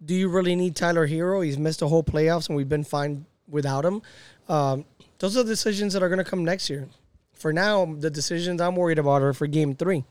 Do 0.05 0.15
you 0.15 0.29
really 0.29 0.55
need 0.55 0.77
Tyler 0.77 1.09
Herro? 1.09 1.43
He's 1.43 1.57
missed 1.57 1.81
the 1.81 1.89
whole 1.89 2.05
playoffs, 2.05 2.49
and 2.49 2.57
we've 2.57 2.69
been 2.69 2.85
fine 2.85 3.25
without 3.49 3.87
him. 3.87 4.03
Um, 4.49 4.85
those 5.19 5.37
are 5.39 5.45
decisions 5.45 5.95
that 5.95 6.03
are 6.03 6.09
going 6.11 6.23
to 6.23 6.31
come 6.31 6.45
next 6.45 6.69
year. 6.69 6.89
For 7.33 7.53
now, 7.53 7.87
the 7.87 8.11
decisions 8.11 8.61
I'm 8.61 8.77
worried 8.77 8.99
about 8.99 9.23
are 9.23 9.33
for 9.33 9.47
Game 9.47 9.75
Three. 9.75 10.05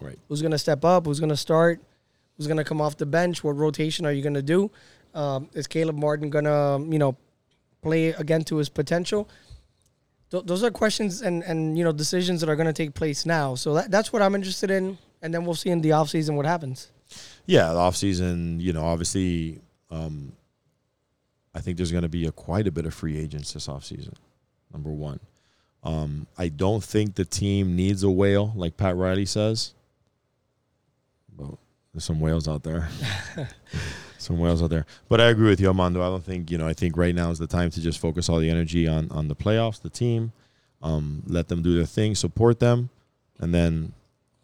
Right. 0.00 0.18
Who's 0.28 0.42
going 0.42 0.52
to 0.52 0.58
step 0.58 0.84
up? 0.84 1.06
Who's 1.06 1.20
going 1.20 1.30
to 1.30 1.36
start? 1.36 1.80
Who's 2.36 2.46
going 2.46 2.58
to 2.58 2.64
come 2.64 2.80
off 2.80 2.96
the 2.96 3.06
bench? 3.06 3.42
What 3.42 3.56
rotation 3.56 4.04
are 4.04 4.12
you 4.12 4.22
going 4.22 4.34
to 4.34 4.42
do? 4.42 4.70
Um, 5.14 5.48
is 5.54 5.66
Caleb 5.66 5.96
Martin 5.96 6.28
going 6.28 6.44
to, 6.44 6.84
you 6.90 6.98
know, 6.98 7.16
play 7.82 8.08
again 8.08 8.44
to 8.44 8.56
his 8.56 8.68
potential? 8.68 9.28
Th- 10.30 10.44
those 10.44 10.62
are 10.62 10.70
questions 10.70 11.22
and, 11.22 11.42
and 11.44 11.78
you 11.78 11.84
know 11.84 11.92
decisions 11.92 12.40
that 12.40 12.50
are 12.50 12.56
going 12.56 12.66
to 12.66 12.72
take 12.72 12.94
place 12.94 13.24
now. 13.24 13.54
So 13.54 13.74
that, 13.74 13.90
that's 13.90 14.12
what 14.12 14.22
I'm 14.22 14.34
interested 14.34 14.70
in, 14.70 14.98
and 15.22 15.32
then 15.32 15.44
we'll 15.44 15.54
see 15.54 15.70
in 15.70 15.80
the 15.80 15.90
offseason 15.90 16.34
what 16.34 16.46
happens. 16.46 16.90
Yeah, 17.46 17.72
the 17.72 17.78
offseason, 17.78 18.60
you 18.60 18.72
know, 18.72 18.84
obviously, 18.84 19.60
um, 19.90 20.32
I 21.54 21.60
think 21.60 21.76
there's 21.76 21.92
going 21.92 22.02
to 22.02 22.08
be 22.08 22.26
a 22.26 22.32
quite 22.32 22.66
a 22.66 22.72
bit 22.72 22.86
of 22.86 22.92
free 22.94 23.16
agents 23.16 23.52
this 23.52 23.68
offseason. 23.68 24.14
Number 24.72 24.90
one, 24.90 25.20
um, 25.84 26.26
I 26.36 26.48
don't 26.48 26.82
think 26.82 27.14
the 27.14 27.24
team 27.24 27.76
needs 27.76 28.02
a 28.02 28.10
whale 28.10 28.52
like 28.56 28.76
Pat 28.76 28.96
Riley 28.96 29.26
says. 29.26 29.74
But 31.36 31.50
there's 31.92 32.04
some 32.04 32.20
whales 32.20 32.48
out 32.48 32.62
there. 32.62 32.88
some 34.18 34.38
whales 34.38 34.62
out 34.62 34.70
there. 34.70 34.86
But 35.08 35.20
I 35.20 35.26
agree 35.26 35.48
with 35.48 35.60
you, 35.60 35.68
Armando. 35.68 36.02
I 36.02 36.06
don't 36.08 36.24
think 36.24 36.50
you 36.50 36.58
know. 36.58 36.66
I 36.66 36.72
think 36.72 36.96
right 36.96 37.14
now 37.14 37.30
is 37.30 37.38
the 37.38 37.46
time 37.46 37.70
to 37.70 37.80
just 37.80 37.98
focus 37.98 38.28
all 38.28 38.38
the 38.38 38.50
energy 38.50 38.86
on 38.88 39.10
on 39.10 39.28
the 39.28 39.36
playoffs, 39.36 39.80
the 39.80 39.90
team. 39.90 40.32
Um, 40.82 41.22
let 41.26 41.48
them 41.48 41.62
do 41.62 41.74
their 41.76 41.86
thing, 41.86 42.14
support 42.14 42.60
them, 42.60 42.90
and 43.40 43.54
then 43.54 43.92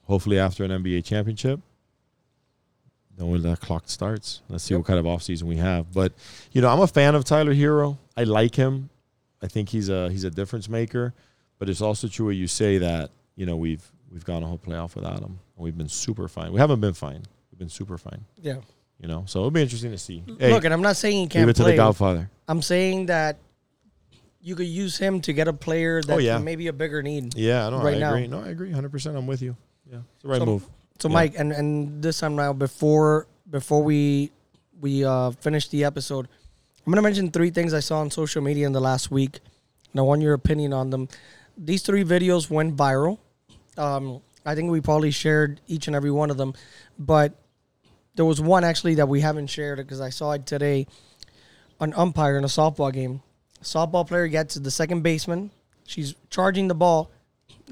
hopefully 0.07 0.39
after 0.39 0.65
an 0.65 0.71
NBA 0.71 1.05
championship, 1.05 1.61
then 3.17 3.29
when 3.29 3.43
that 3.43 3.61
clock 3.61 3.85
starts, 3.87 4.41
let's 4.49 4.65
see 4.65 4.75
Yep. 4.75 4.79
what 4.81 4.87
kind 4.87 4.99
of 4.99 5.05
offseason 5.05 5.43
we 5.45 5.57
have. 5.57 5.93
But 5.93 6.13
you 6.53 6.63
know, 6.63 6.69
I'm 6.69 6.81
a 6.81 6.87
fan 6.87 7.15
of 7.15 7.25
Tyler 7.25 7.55
Herro. 7.55 7.99
I 8.17 8.25
like 8.25 8.55
him. 8.55 8.89
I 9.43 9.47
think 9.49 9.69
he's 9.69 9.89
a 9.89 10.11
he's 10.11 10.25
a 10.25 10.31
difference 10.31 10.69
maker. 10.69 11.13
But 11.59 11.69
it's 11.69 11.81
also 11.83 12.09
true 12.09 12.27
what 12.27 12.35
you 12.37 12.49
say 12.49 12.79
that 12.79 13.11
you 13.37 13.47
know 13.47 13.57
we've 13.57 13.92
we've 14.13 14.25
gone 14.25 14.43
a 14.43 14.47
whole 14.47 14.59
playoff 14.59 14.95
without 14.95 15.19
him. 15.21 15.39
And 15.57 15.65
we've 15.65 15.77
been 15.77 15.89
super 15.89 16.29
fine. 16.29 16.53
We 16.53 16.61
haven't 16.61 16.81
been 16.81 16.95
fine. 16.95 17.23
We've 17.51 17.59
been 17.59 17.69
super 17.69 17.97
fine. 17.99 18.25
Yeah. 18.41 18.57
You 19.01 19.09
know, 19.09 19.25
so 19.27 19.41
it'll 19.41 19.51
be 19.51 19.63
interesting 19.63 19.91
to 19.91 19.99
see. 19.99 20.23
Hey, 20.39 20.53
Look, 20.53 20.65
and 20.65 20.73
I'm 20.73 20.83
not 20.83 20.97
saying 20.97 21.15
he 21.17 21.27
can't 21.27 21.43
Give 21.43 21.49
it 21.49 21.57
to 21.57 21.63
play. 21.63 21.73
the 21.73 21.77
Godfather. 21.79 22.31
I'm 22.47 22.63
saying 22.63 23.07
that 23.07 23.39
you 24.41 24.55
could 24.55 24.67
use 24.67 24.97
him 24.99 25.21
to 25.23 25.33
get 25.33 25.49
a 25.49 25.53
player 25.53 26.03
that 26.03 26.13
Oh, 26.15 26.19
yeah. 26.19 26.39
maybe 26.39 26.67
a 26.69 26.73
bigger 26.73 27.03
need. 27.03 27.35
Yeah, 27.37 27.69
no, 27.69 27.83
Right 27.83 27.97
I 27.97 27.99
now. 28.01 28.15
agree. 28.15 28.27
No, 28.29 28.41
I 28.41 28.49
agree. 28.49 28.71
Hundred 28.71 28.91
percent. 28.93 29.17
I'm 29.17 29.27
with 29.27 29.43
you. 29.43 29.57
Yeah, 29.91 29.99
it's 30.15 30.23
the 30.23 30.29
right 30.29 30.39
So- 30.39 30.47
move. 30.47 30.69
So 31.01 31.09
Yeah. 31.09 31.15
Mike, 31.15 31.35
and 31.37 31.51
and 31.53 32.03
this 32.03 32.21
time 32.21 32.37
now 32.37 32.53
before 32.53 33.27
before 33.51 33.83
we 33.83 34.31
we 34.81 35.05
uh, 35.05 35.31
finish 35.33 35.69
the 35.69 35.85
episode, 35.85 36.29
I'm 36.87 36.93
gonna 36.93 37.03
mention 37.03 37.31
three 37.31 37.51
things 37.51 37.75
I 37.75 37.81
saw 37.81 38.01
on 38.01 38.11
social 38.11 38.43
media 38.43 38.67
in 38.67 38.73
the 38.73 38.81
last 38.81 39.11
week, 39.11 39.41
and 39.93 39.99
I 40.01 40.03
want 40.03 40.23
your 40.23 40.35
opinion 40.35 40.73
on 40.73 40.91
them. 40.91 41.09
These 41.57 41.83
three 41.83 42.05
videos 42.05 42.51
went 42.51 42.77
viral. 42.77 43.19
Um, 43.77 44.21
I 44.45 44.55
think 44.55 44.71
we 44.71 44.81
probably 44.81 45.11
shared 45.11 45.61
each 45.67 45.87
and 45.87 45.97
every 45.97 46.11
one 46.11 46.31
of 46.31 46.37
them, 46.37 46.55
but 46.99 47.35
there 48.15 48.25
was 48.25 48.41
one 48.41 48.65
actually 48.65 48.97
that 48.97 49.09
we 49.09 49.21
haven't 49.21 49.47
shared 49.49 49.79
because 49.79 50.01
I 50.01 50.11
saw 50.11 50.33
it 50.33 50.47
today. 50.47 50.87
An 51.81 51.95
umpire 51.97 52.39
in 52.39 52.45
a 52.45 52.49
softball 52.49 52.93
game, 52.93 53.23
softball 53.63 54.07
player 54.07 54.29
gets 54.29 54.55
the 54.55 54.71
second 54.71 55.03
baseman. 55.03 55.51
She's 55.85 56.15
charging 56.31 56.69
the 56.69 56.75
ball, 56.75 57.11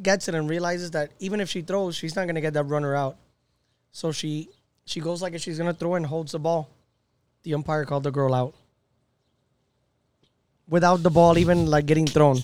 gets 0.02 0.26
it, 0.26 0.34
and 0.34 0.48
realizes 0.48 0.90
that 0.92 1.12
even 1.20 1.40
if 1.40 1.48
she 1.48 1.62
throws, 1.62 1.94
she's 1.94 2.16
not 2.16 2.26
gonna 2.26 2.40
get 2.40 2.54
that 2.54 2.64
runner 2.64 2.96
out. 2.96 3.16
So 3.92 4.10
she 4.10 4.48
she 4.84 5.00
goes 5.00 5.22
like 5.22 5.34
if 5.34 5.42
she's 5.42 5.58
gonna 5.58 5.74
throw 5.74 5.94
and 5.94 6.06
holds 6.06 6.32
the 6.32 6.40
ball. 6.40 6.68
The 7.42 7.54
umpire 7.54 7.84
called 7.84 8.02
the 8.02 8.10
girl 8.10 8.34
out 8.34 8.54
without 10.70 11.02
the 11.02 11.10
ball 11.10 11.36
even 11.36 11.66
like 11.66 11.84
getting 11.84 12.06
thrown. 12.06 12.38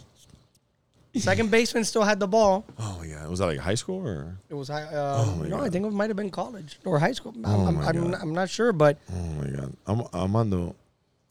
Second 1.18 1.50
baseman 1.50 1.84
still 1.84 2.02
had 2.02 2.20
the 2.20 2.26
ball. 2.26 2.64
Oh 2.78 3.02
yeah, 3.06 3.26
was 3.26 3.38
that 3.40 3.46
like 3.46 3.58
high 3.58 3.74
school 3.74 4.06
or? 4.06 4.36
It 4.48 4.54
was 4.54 4.68
high. 4.68 4.82
Uh, 4.84 5.24
Oh 5.26 5.36
my 5.36 5.48
no, 5.48 5.60
I 5.60 5.68
think 5.70 5.86
it 5.86 5.92
might 5.92 6.10
have 6.10 6.16
been 6.16 6.30
college 6.30 6.78
or 6.84 6.98
high 6.98 7.12
school. 7.12 7.32
I'm, 7.36 7.44
Oh 7.46 7.66
I'm, 7.66 7.74
my 7.76 7.86
I'm, 7.86 7.94
God. 7.94 8.10
not, 8.10 8.20
I'm 8.22 8.34
not 8.34 8.48
sure, 8.50 8.72
but 8.72 8.98
Oh 9.12 9.22
my 9.40 9.48
god, 9.50 9.72
I'm 9.86 10.02
I'm 10.12 10.36
on 10.36 10.50
the 10.50 10.74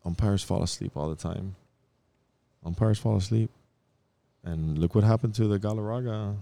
umpires 0.05 0.43
fall 0.43 0.63
asleep 0.63 0.91
all 0.95 1.09
the 1.09 1.15
time. 1.15 1.55
Umpires 2.65 2.97
fall 2.97 3.17
asleep, 3.17 3.49
and 4.43 4.77
look 4.79 4.95
what 4.95 5.03
happened 5.03 5.35
to 5.35 5.47
the 5.47 5.59
Galarraga. 5.59 6.35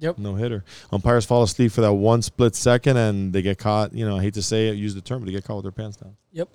Yep. 0.00 0.18
No 0.18 0.34
hitter. 0.36 0.64
Umpires 0.92 1.26
fall 1.26 1.42
asleep 1.42 1.72
for 1.72 1.80
that 1.80 1.92
one 1.92 2.22
split 2.22 2.54
second, 2.54 2.96
and 2.96 3.32
they 3.32 3.42
get 3.42 3.58
caught. 3.58 3.92
You 3.92 4.06
know, 4.08 4.16
I 4.16 4.22
hate 4.22 4.34
to 4.34 4.42
say 4.42 4.68
it, 4.68 4.76
use 4.76 4.94
the 4.94 5.00
term, 5.00 5.20
but 5.20 5.26
they 5.26 5.32
get 5.32 5.44
caught 5.44 5.56
with 5.56 5.64
their 5.64 5.72
pants 5.72 5.96
down. 5.96 6.16
Yep. 6.32 6.48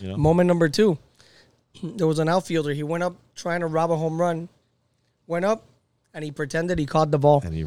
You 0.00 0.08
know. 0.08 0.16
Moment 0.16 0.48
number 0.48 0.68
two. 0.68 0.98
There 1.84 2.06
was 2.08 2.18
an 2.18 2.28
outfielder. 2.28 2.72
He 2.74 2.82
went 2.82 3.04
up 3.04 3.14
trying 3.36 3.60
to 3.60 3.66
rob 3.66 3.92
a 3.92 3.96
home 3.96 4.20
run. 4.20 4.48
Went 5.28 5.44
up 5.44 5.64
and 6.14 6.24
he 6.24 6.30
pretended 6.30 6.78
he 6.78 6.86
caught 6.86 7.10
the 7.10 7.18
ball. 7.18 7.42
and 7.44 7.54
he, 7.54 7.66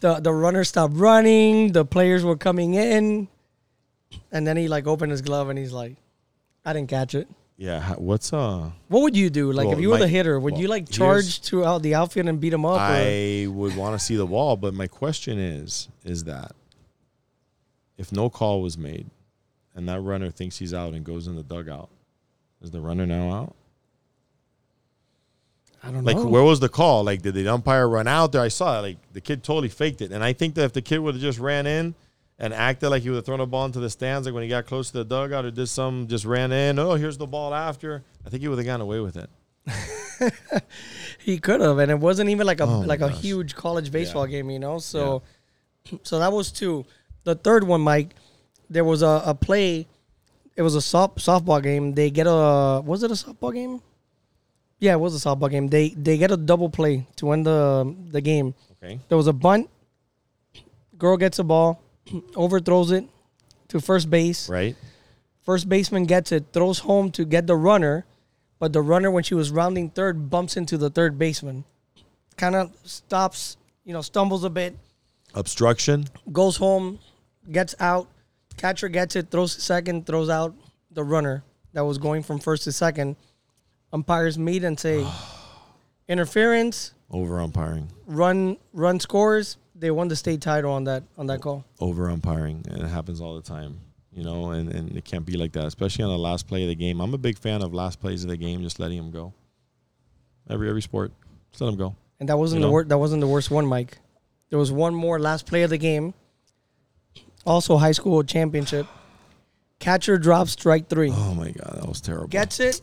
The 0.00 0.14
the 0.20 0.32
runner 0.32 0.64
stopped 0.64 0.94
running. 0.96 1.72
The 1.72 1.84
players 1.84 2.24
were 2.24 2.36
coming 2.36 2.74
in. 2.74 3.28
And 4.32 4.46
then 4.46 4.56
he 4.56 4.68
like 4.68 4.86
opened 4.86 5.12
his 5.12 5.22
glove 5.22 5.48
and 5.50 5.58
he's 5.58 5.72
like, 5.72 5.96
I 6.64 6.72
didn't 6.72 6.88
catch 6.90 7.14
it. 7.14 7.28
yeah. 7.56 7.94
What's 7.94 8.32
uh? 8.32 8.70
What 8.88 9.02
would 9.02 9.16
you 9.16 9.28
do? 9.30 9.52
Like 9.52 9.68
if 9.68 9.78
you 9.80 9.88
were 9.90 9.96
my- 9.96 10.00
the 10.00 10.08
hitter, 10.08 10.38
would 10.40 10.54
well, 10.54 10.62
you 10.62 10.68
like 10.68 10.88
charge 10.88 11.40
to 11.42 11.64
out 11.64 11.82
the 11.82 11.94
outfield 11.94 12.26
and 12.28 12.40
beat 12.40 12.52
him 12.52 12.64
up? 12.64 12.80
or- 12.80 12.82
I 12.82 13.46
would 13.48 13.76
want 13.76 13.98
to 13.98 14.04
see 14.04 14.16
the 14.16 14.26
wall, 14.26 14.56
but 14.56 14.72
my 14.74 14.86
question 14.86 15.38
is, 15.38 15.88
is 16.04 16.24
that 16.24 16.52
if 17.98 18.10
no 18.12 18.30
call 18.30 18.62
was 18.62 18.78
made, 18.78 19.06
and 19.74 19.88
that 19.88 20.00
runner 20.00 20.30
thinks 20.30 20.58
he's 20.58 20.72
out 20.74 20.94
and 20.94 21.04
goes 21.04 21.26
in 21.26 21.36
the 21.36 21.42
dugout, 21.42 21.90
is 22.62 22.70
the 22.70 22.80
runner 22.80 23.06
now 23.06 23.30
out? 23.30 23.54
I 25.82 25.90
don't 25.90 26.04
Like, 26.04 26.16
know. 26.16 26.22
Like, 26.24 26.32
where 26.32 26.42
was 26.42 26.60
the 26.60 26.68
call? 26.68 27.04
Like, 27.04 27.22
did 27.22 27.34
the 27.34 27.48
umpire 27.48 27.88
run 27.88 28.06
out 28.06 28.32
there? 28.32 28.42
I 28.42 28.48
saw 28.48 28.78
it. 28.78 28.82
Like, 28.82 29.12
the 29.12 29.20
kid 29.20 29.42
totally 29.42 29.68
faked 29.68 30.02
it. 30.02 30.12
And 30.12 30.22
I 30.22 30.32
think 30.32 30.54
that 30.56 30.64
if 30.64 30.72
the 30.72 30.82
kid 30.82 30.98
would 30.98 31.14
have 31.14 31.22
just 31.22 31.38
ran 31.38 31.66
in 31.66 31.94
and 32.38 32.52
acted 32.54 32.88
like 32.90 33.02
he 33.02 33.08
would 33.10 33.16
have 33.16 33.24
thrown 33.26 33.40
a 33.40 33.46
ball 33.46 33.64
into 33.66 33.80
the 33.80 33.88
stands, 33.90 34.26
like 34.26 34.34
when 34.34 34.42
he 34.42 34.48
got 34.48 34.66
close 34.66 34.90
to 34.90 34.98
the 34.98 35.04
dugout 35.04 35.44
or 35.44 35.50
did 35.50 35.66
some, 35.68 36.06
just 36.06 36.24
ran 36.24 36.52
in, 36.52 36.78
oh, 36.78 36.94
here's 36.94 37.16
the 37.18 37.26
ball 37.26 37.54
after, 37.54 38.02
I 38.26 38.30
think 38.30 38.42
he 38.42 38.48
would 38.48 38.58
have 38.58 38.66
gotten 38.66 38.80
away 38.82 39.00
with 39.00 39.16
it. 39.16 39.30
He 41.18 41.38
could 41.38 41.60
have, 41.60 41.78
and 41.78 41.90
it 41.90 41.98
wasn't 41.98 42.30
even 42.30 42.46
like 42.46 42.60
a 42.60 42.64
Oh 42.64 42.80
like 42.80 43.00
a 43.00 43.08
gosh. 43.10 43.20
huge 43.20 43.54
college 43.54 43.90
baseball 43.90 44.26
Yeah. 44.26 44.38
game, 44.38 44.50
you 44.50 44.58
know. 44.58 44.78
So, 44.78 45.22
so 46.02 46.18
that 46.18 46.32
was 46.32 46.50
two. 46.50 46.86
The 47.24 47.34
third 47.34 47.64
one, 47.64 47.80
Mike, 47.82 48.14
there 48.70 48.84
was 48.84 49.02
a, 49.02 49.22
a 49.26 49.34
play. 49.34 49.86
It 50.56 50.62
was 50.62 50.74
a 50.74 50.80
soft, 50.80 51.18
softball 51.18 51.62
game. 51.62 51.94
They 51.94 52.10
get 52.10 52.26
a 52.26 52.80
was 52.84 53.02
it 53.02 53.10
a 53.10 53.14
softball 53.14 53.52
game? 53.52 53.80
Yeah, 54.80 54.94
it 54.94 55.00
was 55.00 55.14
a 55.14 55.28
softball 55.28 55.50
game. 55.50 55.68
They 55.68 55.90
they 55.90 56.16
get 56.18 56.30
a 56.30 56.36
double 56.36 56.70
play 56.70 57.06
to 57.16 57.30
end 57.32 57.46
the 57.46 57.94
the 58.10 58.20
game. 58.20 58.54
Okay. 58.82 58.98
There 59.08 59.16
was 59.18 59.26
a 59.26 59.32
bunt. 59.32 59.68
Girl 60.96 61.16
gets 61.16 61.38
a 61.38 61.44
ball, 61.44 61.82
overthrows 62.36 62.90
it 62.90 63.04
to 63.68 63.80
first 63.80 64.10
base. 64.10 64.48
Right? 64.48 64.76
First 65.42 65.68
baseman 65.68 66.04
gets 66.04 66.32
it, 66.32 66.46
throws 66.52 66.80
home 66.80 67.10
to 67.12 67.24
get 67.24 67.46
the 67.46 67.56
runner, 67.56 68.04
but 68.58 68.72
the 68.72 68.82
runner, 68.82 69.10
when 69.10 69.22
she 69.22 69.34
was 69.34 69.50
rounding 69.50 69.88
third, 69.90 70.28
bumps 70.28 70.56
into 70.56 70.76
the 70.76 70.90
third 70.90 71.18
baseman. 71.18 71.64
Kind 72.36 72.54
of 72.54 72.72
stops, 72.84 73.56
you 73.84 73.92
know, 73.94 74.02
stumbles 74.02 74.44
a 74.44 74.50
bit, 74.50 74.76
Obstruction. 75.34 76.06
goes 76.32 76.56
home, 76.56 76.98
gets 77.50 77.74
out. 77.80 78.08
Catcher 78.56 78.88
gets 78.88 79.16
it, 79.16 79.30
throws 79.30 79.54
to 79.54 79.60
second, 79.62 80.06
throws 80.06 80.28
out 80.28 80.54
the 80.90 81.02
runner 81.02 81.42
that 81.72 81.84
was 81.84 81.96
going 81.96 82.22
from 82.22 82.38
first 82.38 82.64
to 82.64 82.72
second. 82.72 83.16
Umpires 83.92 84.38
meet 84.38 84.62
and 84.64 84.78
say, 84.78 85.04
interference, 86.08 86.92
Over 87.10 87.40
umpiring. 87.40 87.88
run, 88.06 88.56
run 88.72 89.00
scores. 89.00 89.56
They 89.74 89.90
won 89.90 90.08
the 90.08 90.16
state 90.16 90.40
title 90.42 90.72
on 90.72 90.84
that 90.84 91.04
on 91.16 91.26
that 91.28 91.40
call. 91.40 91.64
over 91.80 92.10
umpiring, 92.10 92.64
and 92.68 92.82
it 92.82 92.88
happens 92.88 93.20
all 93.20 93.34
the 93.34 93.42
time. 93.42 93.80
You 94.12 94.24
know, 94.24 94.50
and, 94.50 94.68
and 94.70 94.94
it 94.96 95.04
can't 95.04 95.24
be 95.24 95.36
like 95.36 95.52
that, 95.52 95.64
especially 95.64 96.04
on 96.04 96.10
the 96.10 96.18
last 96.18 96.46
play 96.48 96.62
of 96.64 96.68
the 96.68 96.74
game. 96.74 97.00
I'm 97.00 97.14
a 97.14 97.18
big 97.18 97.38
fan 97.38 97.62
of 97.62 97.72
last 97.72 98.00
plays 98.00 98.22
of 98.24 98.28
the 98.28 98.36
game, 98.36 98.60
just 98.62 98.78
letting 98.80 98.98
them 98.98 99.10
go. 99.10 99.32
Every 100.50 100.68
every 100.68 100.82
sport, 100.82 101.12
just 101.50 101.60
let 101.62 101.68
them 101.68 101.76
go. 101.78 101.94
And 102.18 102.28
that 102.28 102.36
wasn't 102.36 102.58
You 102.58 102.62
the 102.64 102.66
know? 102.66 102.72
wor- 102.72 102.84
that 102.84 102.98
wasn't 102.98 103.20
the 103.20 103.26
worst 103.28 103.50
one, 103.50 103.64
Mike. 103.66 103.98
There 104.50 104.58
was 104.58 104.70
one 104.72 104.94
more 104.94 105.18
last 105.18 105.46
play 105.46 105.62
of 105.62 105.70
the 105.70 105.78
game. 105.78 106.12
Also 107.46 107.78
high 107.78 107.92
school 107.92 108.22
championship. 108.22 108.86
Catcher 109.78 110.18
drops 110.18 110.50
strike 110.52 110.88
three. 110.88 111.10
Oh 111.14 111.34
my 111.34 111.52
god, 111.52 111.78
that 111.80 111.88
was 111.88 112.00
terrible. 112.02 112.26
Gets 112.28 112.60
it. 112.60 112.82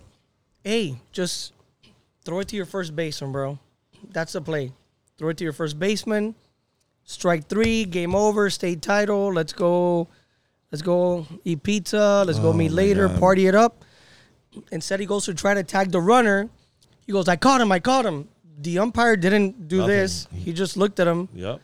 Hey, 0.67 0.97
just 1.13 1.53
throw 2.25 2.39
it 2.39 2.49
to 2.49 2.57
your 2.57 2.65
first 2.65 2.93
baseman, 2.93 3.31
bro. 3.31 3.57
That's 4.11 4.33
the 4.33 4.41
play. 4.41 4.73
Throw 5.17 5.29
it 5.29 5.37
to 5.37 5.45
your 5.45 5.53
first 5.53 5.79
baseman. 5.79 6.35
Strike 7.05 7.47
three. 7.47 7.85
Game 7.85 8.13
over. 8.13 8.49
State 8.49 8.81
title. 8.81 9.31
Let's 9.31 9.53
go. 9.53 10.09
Let's 10.69 10.81
go 10.81 11.25
eat 11.45 11.63
pizza. 11.63 12.25
Let's 12.27 12.37
go 12.39 12.49
Oh 12.49 12.53
meet 12.53 12.73
later. 12.73 13.07
God. 13.07 13.17
Party 13.17 13.47
it 13.47 13.55
up. 13.55 13.85
Instead, 14.69 14.99
he 14.99 15.05
goes 15.05 15.23
to 15.23 15.33
try 15.33 15.53
to 15.53 15.63
tag 15.63 15.89
the 15.93 16.01
runner. 16.01 16.49
He 17.05 17.13
goes, 17.13 17.29
"I 17.29 17.37
caught 17.37 17.61
him. 17.61 17.71
I 17.71 17.79
caught 17.79 18.05
him." 18.05 18.27
The 18.59 18.79
umpire 18.79 19.15
didn't 19.15 19.69
do 19.69 19.77
Nothing. 19.77 19.95
this. 19.95 20.27
He 20.33 20.51
just 20.51 20.75
looked 20.75 20.99
at 20.99 21.07
him, 21.07 21.29
Yep, 21.33 21.61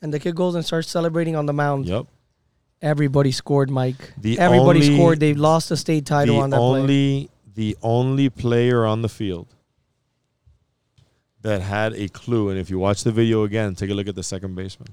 and 0.00 0.14
the 0.14 0.18
kid 0.18 0.34
goes 0.34 0.54
and 0.54 0.64
starts 0.64 0.88
celebrating 0.88 1.36
on 1.36 1.44
the 1.44 1.52
mound. 1.52 1.84
yep. 1.86 2.06
Everybody 2.80 3.32
scored, 3.32 3.68
Mike. 3.68 4.14
The 4.16 4.38
Everybody 4.38 4.80
only- 4.80 4.94
scored. 4.96 5.20
They 5.20 5.34
lost 5.34 5.68
the 5.68 5.76
state 5.76 6.06
title 6.06 6.36
the 6.36 6.40
on 6.40 6.50
that 6.50 6.56
play. 6.58 7.28
The 7.58 7.76
only 7.82 8.30
player 8.30 8.86
on 8.86 9.02
the 9.02 9.08
field 9.08 9.52
that 11.42 11.60
had 11.60 11.92
a 11.94 12.08
clue, 12.08 12.50
and 12.50 12.58
if 12.58 12.70
you 12.70 12.78
watch 12.78 13.02
the 13.02 13.10
video 13.10 13.42
again, 13.42 13.74
take 13.74 13.90
a 13.90 13.94
look 13.94 14.06
at 14.06 14.14
the 14.14 14.22
second 14.22 14.54
baseman. 14.54 14.86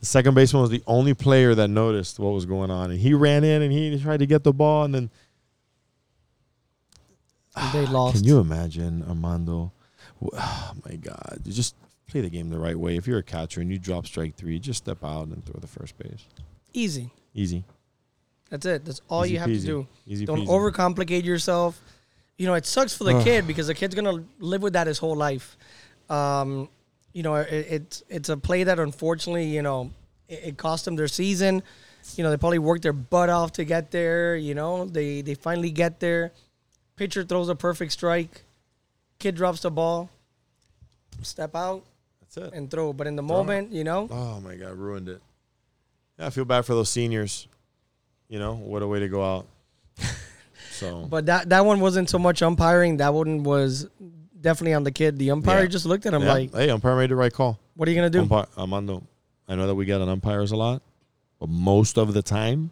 The 0.00 0.04
second 0.04 0.34
baseman 0.34 0.60
was 0.60 0.70
the 0.70 0.82
only 0.86 1.14
player 1.14 1.54
that 1.54 1.68
noticed 1.68 2.18
what 2.18 2.34
was 2.34 2.44
going 2.44 2.70
on, 2.70 2.90
and 2.90 3.00
he 3.00 3.14
ran 3.14 3.42
in 3.42 3.62
and 3.62 3.72
he 3.72 3.98
tried 3.98 4.18
to 4.18 4.26
get 4.26 4.44
the 4.44 4.52
ball, 4.52 4.84
and 4.84 4.94
then 4.94 5.10
They 7.72 7.86
ah, 7.86 7.90
lost. 7.90 8.16
Can 8.16 8.24
you 8.24 8.38
imagine, 8.38 9.02
Armando? 9.08 9.72
Oh 10.20 10.72
my 10.84 10.96
God! 10.96 11.40
You 11.46 11.54
just 11.54 11.74
play 12.06 12.20
the 12.20 12.28
game 12.28 12.50
the 12.50 12.58
right 12.58 12.76
way. 12.78 12.98
If 12.98 13.06
you're 13.06 13.18
a 13.18 13.22
catcher 13.22 13.62
and 13.62 13.70
you 13.70 13.78
drop 13.78 14.06
strike 14.06 14.36
three, 14.36 14.58
just 14.58 14.84
step 14.84 15.02
out 15.02 15.28
and 15.28 15.42
throw 15.42 15.58
the 15.58 15.66
first 15.66 15.96
base. 15.96 16.26
Easy. 16.74 17.10
Easy. 17.32 17.64
That's 18.50 18.66
it. 18.66 18.84
That's 18.84 19.00
all 19.08 19.24
Easy 19.24 19.34
you 19.34 19.38
have 19.40 19.48
peasy. 19.48 19.60
to 19.60 19.66
do. 19.66 19.86
Easy 20.06 20.24
Don't 20.26 20.40
peasy. 20.40 20.48
overcomplicate 20.48 21.24
yourself. 21.24 21.80
You 22.36 22.46
know, 22.46 22.54
it 22.54 22.66
sucks 22.66 22.96
for 22.96 23.04
the 23.04 23.16
Ugh. 23.16 23.24
kid 23.24 23.46
because 23.46 23.66
the 23.68 23.74
kid's 23.74 23.94
gonna 23.94 24.24
live 24.38 24.62
with 24.62 24.72
that 24.72 24.86
his 24.86 24.98
whole 24.98 25.16
life. 25.16 25.56
Um, 26.08 26.68
you 27.12 27.22
know, 27.22 27.36
it, 27.36 27.48
it's 27.48 28.02
it's 28.08 28.28
a 28.28 28.36
play 28.36 28.64
that 28.64 28.78
unfortunately, 28.80 29.44
you 29.46 29.62
know, 29.62 29.90
it, 30.28 30.40
it 30.44 30.56
cost 30.56 30.84
them 30.84 30.96
their 30.96 31.08
season. 31.08 31.62
You 32.16 32.24
know, 32.24 32.30
they 32.30 32.36
probably 32.36 32.58
worked 32.58 32.82
their 32.82 32.92
butt 32.94 33.28
off 33.28 33.52
to 33.52 33.64
get 33.64 33.90
there. 33.90 34.36
You 34.36 34.54
know, 34.54 34.84
they 34.86 35.20
they 35.22 35.34
finally 35.34 35.70
get 35.70 36.00
there. 36.00 36.32
Pitcher 36.96 37.22
throws 37.24 37.48
a 37.48 37.54
perfect 37.54 37.92
strike. 37.92 38.42
Kid 39.18 39.34
drops 39.36 39.60
the 39.60 39.70
ball. 39.70 40.08
Step 41.22 41.54
out 41.54 41.84
That's 42.20 42.36
it. 42.38 42.52
and 42.54 42.70
throw. 42.70 42.92
But 42.94 43.06
in 43.06 43.16
the 43.16 43.22
Throw 43.22 43.36
it. 43.36 43.38
moment, 43.38 43.72
you 43.72 43.84
know, 43.84 44.08
Oh 44.10 44.40
my 44.40 44.56
God! 44.56 44.76
Ruined 44.76 45.08
it. 45.10 45.20
Yeah, 46.18 46.26
I 46.26 46.30
feel 46.30 46.44
bad 46.46 46.64
for 46.64 46.74
those 46.74 46.88
seniors. 46.88 47.46
You 48.30 48.38
know 48.38 48.54
what 48.54 48.80
a 48.82 48.86
way 48.86 49.00
to 49.00 49.08
go 49.08 49.22
out. 49.22 49.46
So 50.72 51.04
But 51.10 51.26
that 51.26 51.50
that 51.50 51.66
one 51.66 51.80
wasn't 51.80 52.08
so 52.08 52.18
much 52.18 52.40
umpiring. 52.40 52.96
That 52.98 53.12
one 53.12 53.42
was 53.42 53.86
definitely 54.40 54.72
on 54.72 54.82
the 54.84 54.90
kid. 54.92 55.18
The 55.18 55.30
umpire 55.30 55.62
Yeah. 55.62 55.66
just 55.66 55.84
looked 55.84 56.06
at 56.06 56.14
him 56.14 56.22
yeah. 56.22 56.32
like, 56.32 56.54
hey, 56.54 56.70
umpire 56.70 56.96
made 56.96 57.10
the 57.10 57.16
right 57.16 57.32
call. 57.32 57.58
"What 57.74 57.86
are 57.86 57.90
you 57.92 57.96
gonna 57.98 58.08
do?" 58.08 58.20
Umpire, 58.22 58.46
Armando, 58.56 59.02
I 59.46 59.56
know 59.56 59.66
that 59.66 59.74
we 59.74 59.84
get 59.84 60.00
on 60.00 60.08
umpires 60.08 60.52
a 60.52 60.56
lot, 60.56 60.80
but 61.38 61.50
most 61.50 61.98
of 61.98 62.14
the 62.14 62.22
time, 62.22 62.70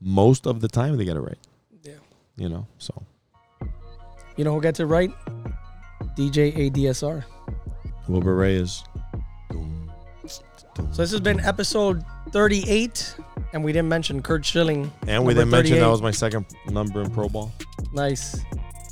most 0.00 0.46
of 0.46 0.60
the 0.60 0.68
time 0.68 0.96
they 0.98 1.04
get 1.04 1.16
it 1.16 1.20
right. 1.20 1.38
Yeah. 1.82 1.94
You 2.36 2.48
know, 2.48 2.66
so 2.78 2.94
You 4.36 4.44
know 4.44 4.54
who 4.54 4.60
gets 4.60 4.78
it 4.78 4.84
right? 4.86 5.10
DJ 6.16 6.54
ADSR. 6.70 7.24
Wilbur 8.06 8.36
Reyes. 8.36 8.84
So 10.28 11.02
this 11.02 11.10
has 11.10 11.20
been 11.20 11.40
episode 11.40 12.04
38, 12.30 13.16
and 13.52 13.64
we 13.64 13.72
didn't 13.72 13.88
mention 13.88 14.22
Curt 14.22 14.44
Schilling. 14.44 14.90
And 15.06 15.24
we 15.24 15.34
didn't 15.34 15.50
mention 15.50 15.78
that 15.80 15.88
was 15.88 16.02
my 16.02 16.10
second 16.10 16.46
number 16.70 17.02
in 17.02 17.10
Pro 17.10 17.28
Ball. 17.28 17.52
Nice. 17.92 18.44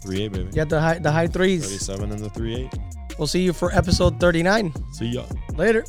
3 0.02 0.22
8, 0.22 0.32
baby. 0.32 0.44
You 0.44 0.52
got 0.52 0.68
the 0.68 0.80
high 0.80 0.98
the 0.98 1.10
high 1.10 1.26
threes. 1.26 1.62
37 1.62 2.12
and 2.12 2.20
the 2.20 2.30
3 2.30 2.54
8. 2.54 2.70
We'll 3.18 3.26
see 3.26 3.42
you 3.42 3.52
for 3.52 3.72
episode 3.72 4.20
39. 4.20 4.72
See 4.92 5.06
ya. 5.06 5.24
Later. 5.54 5.84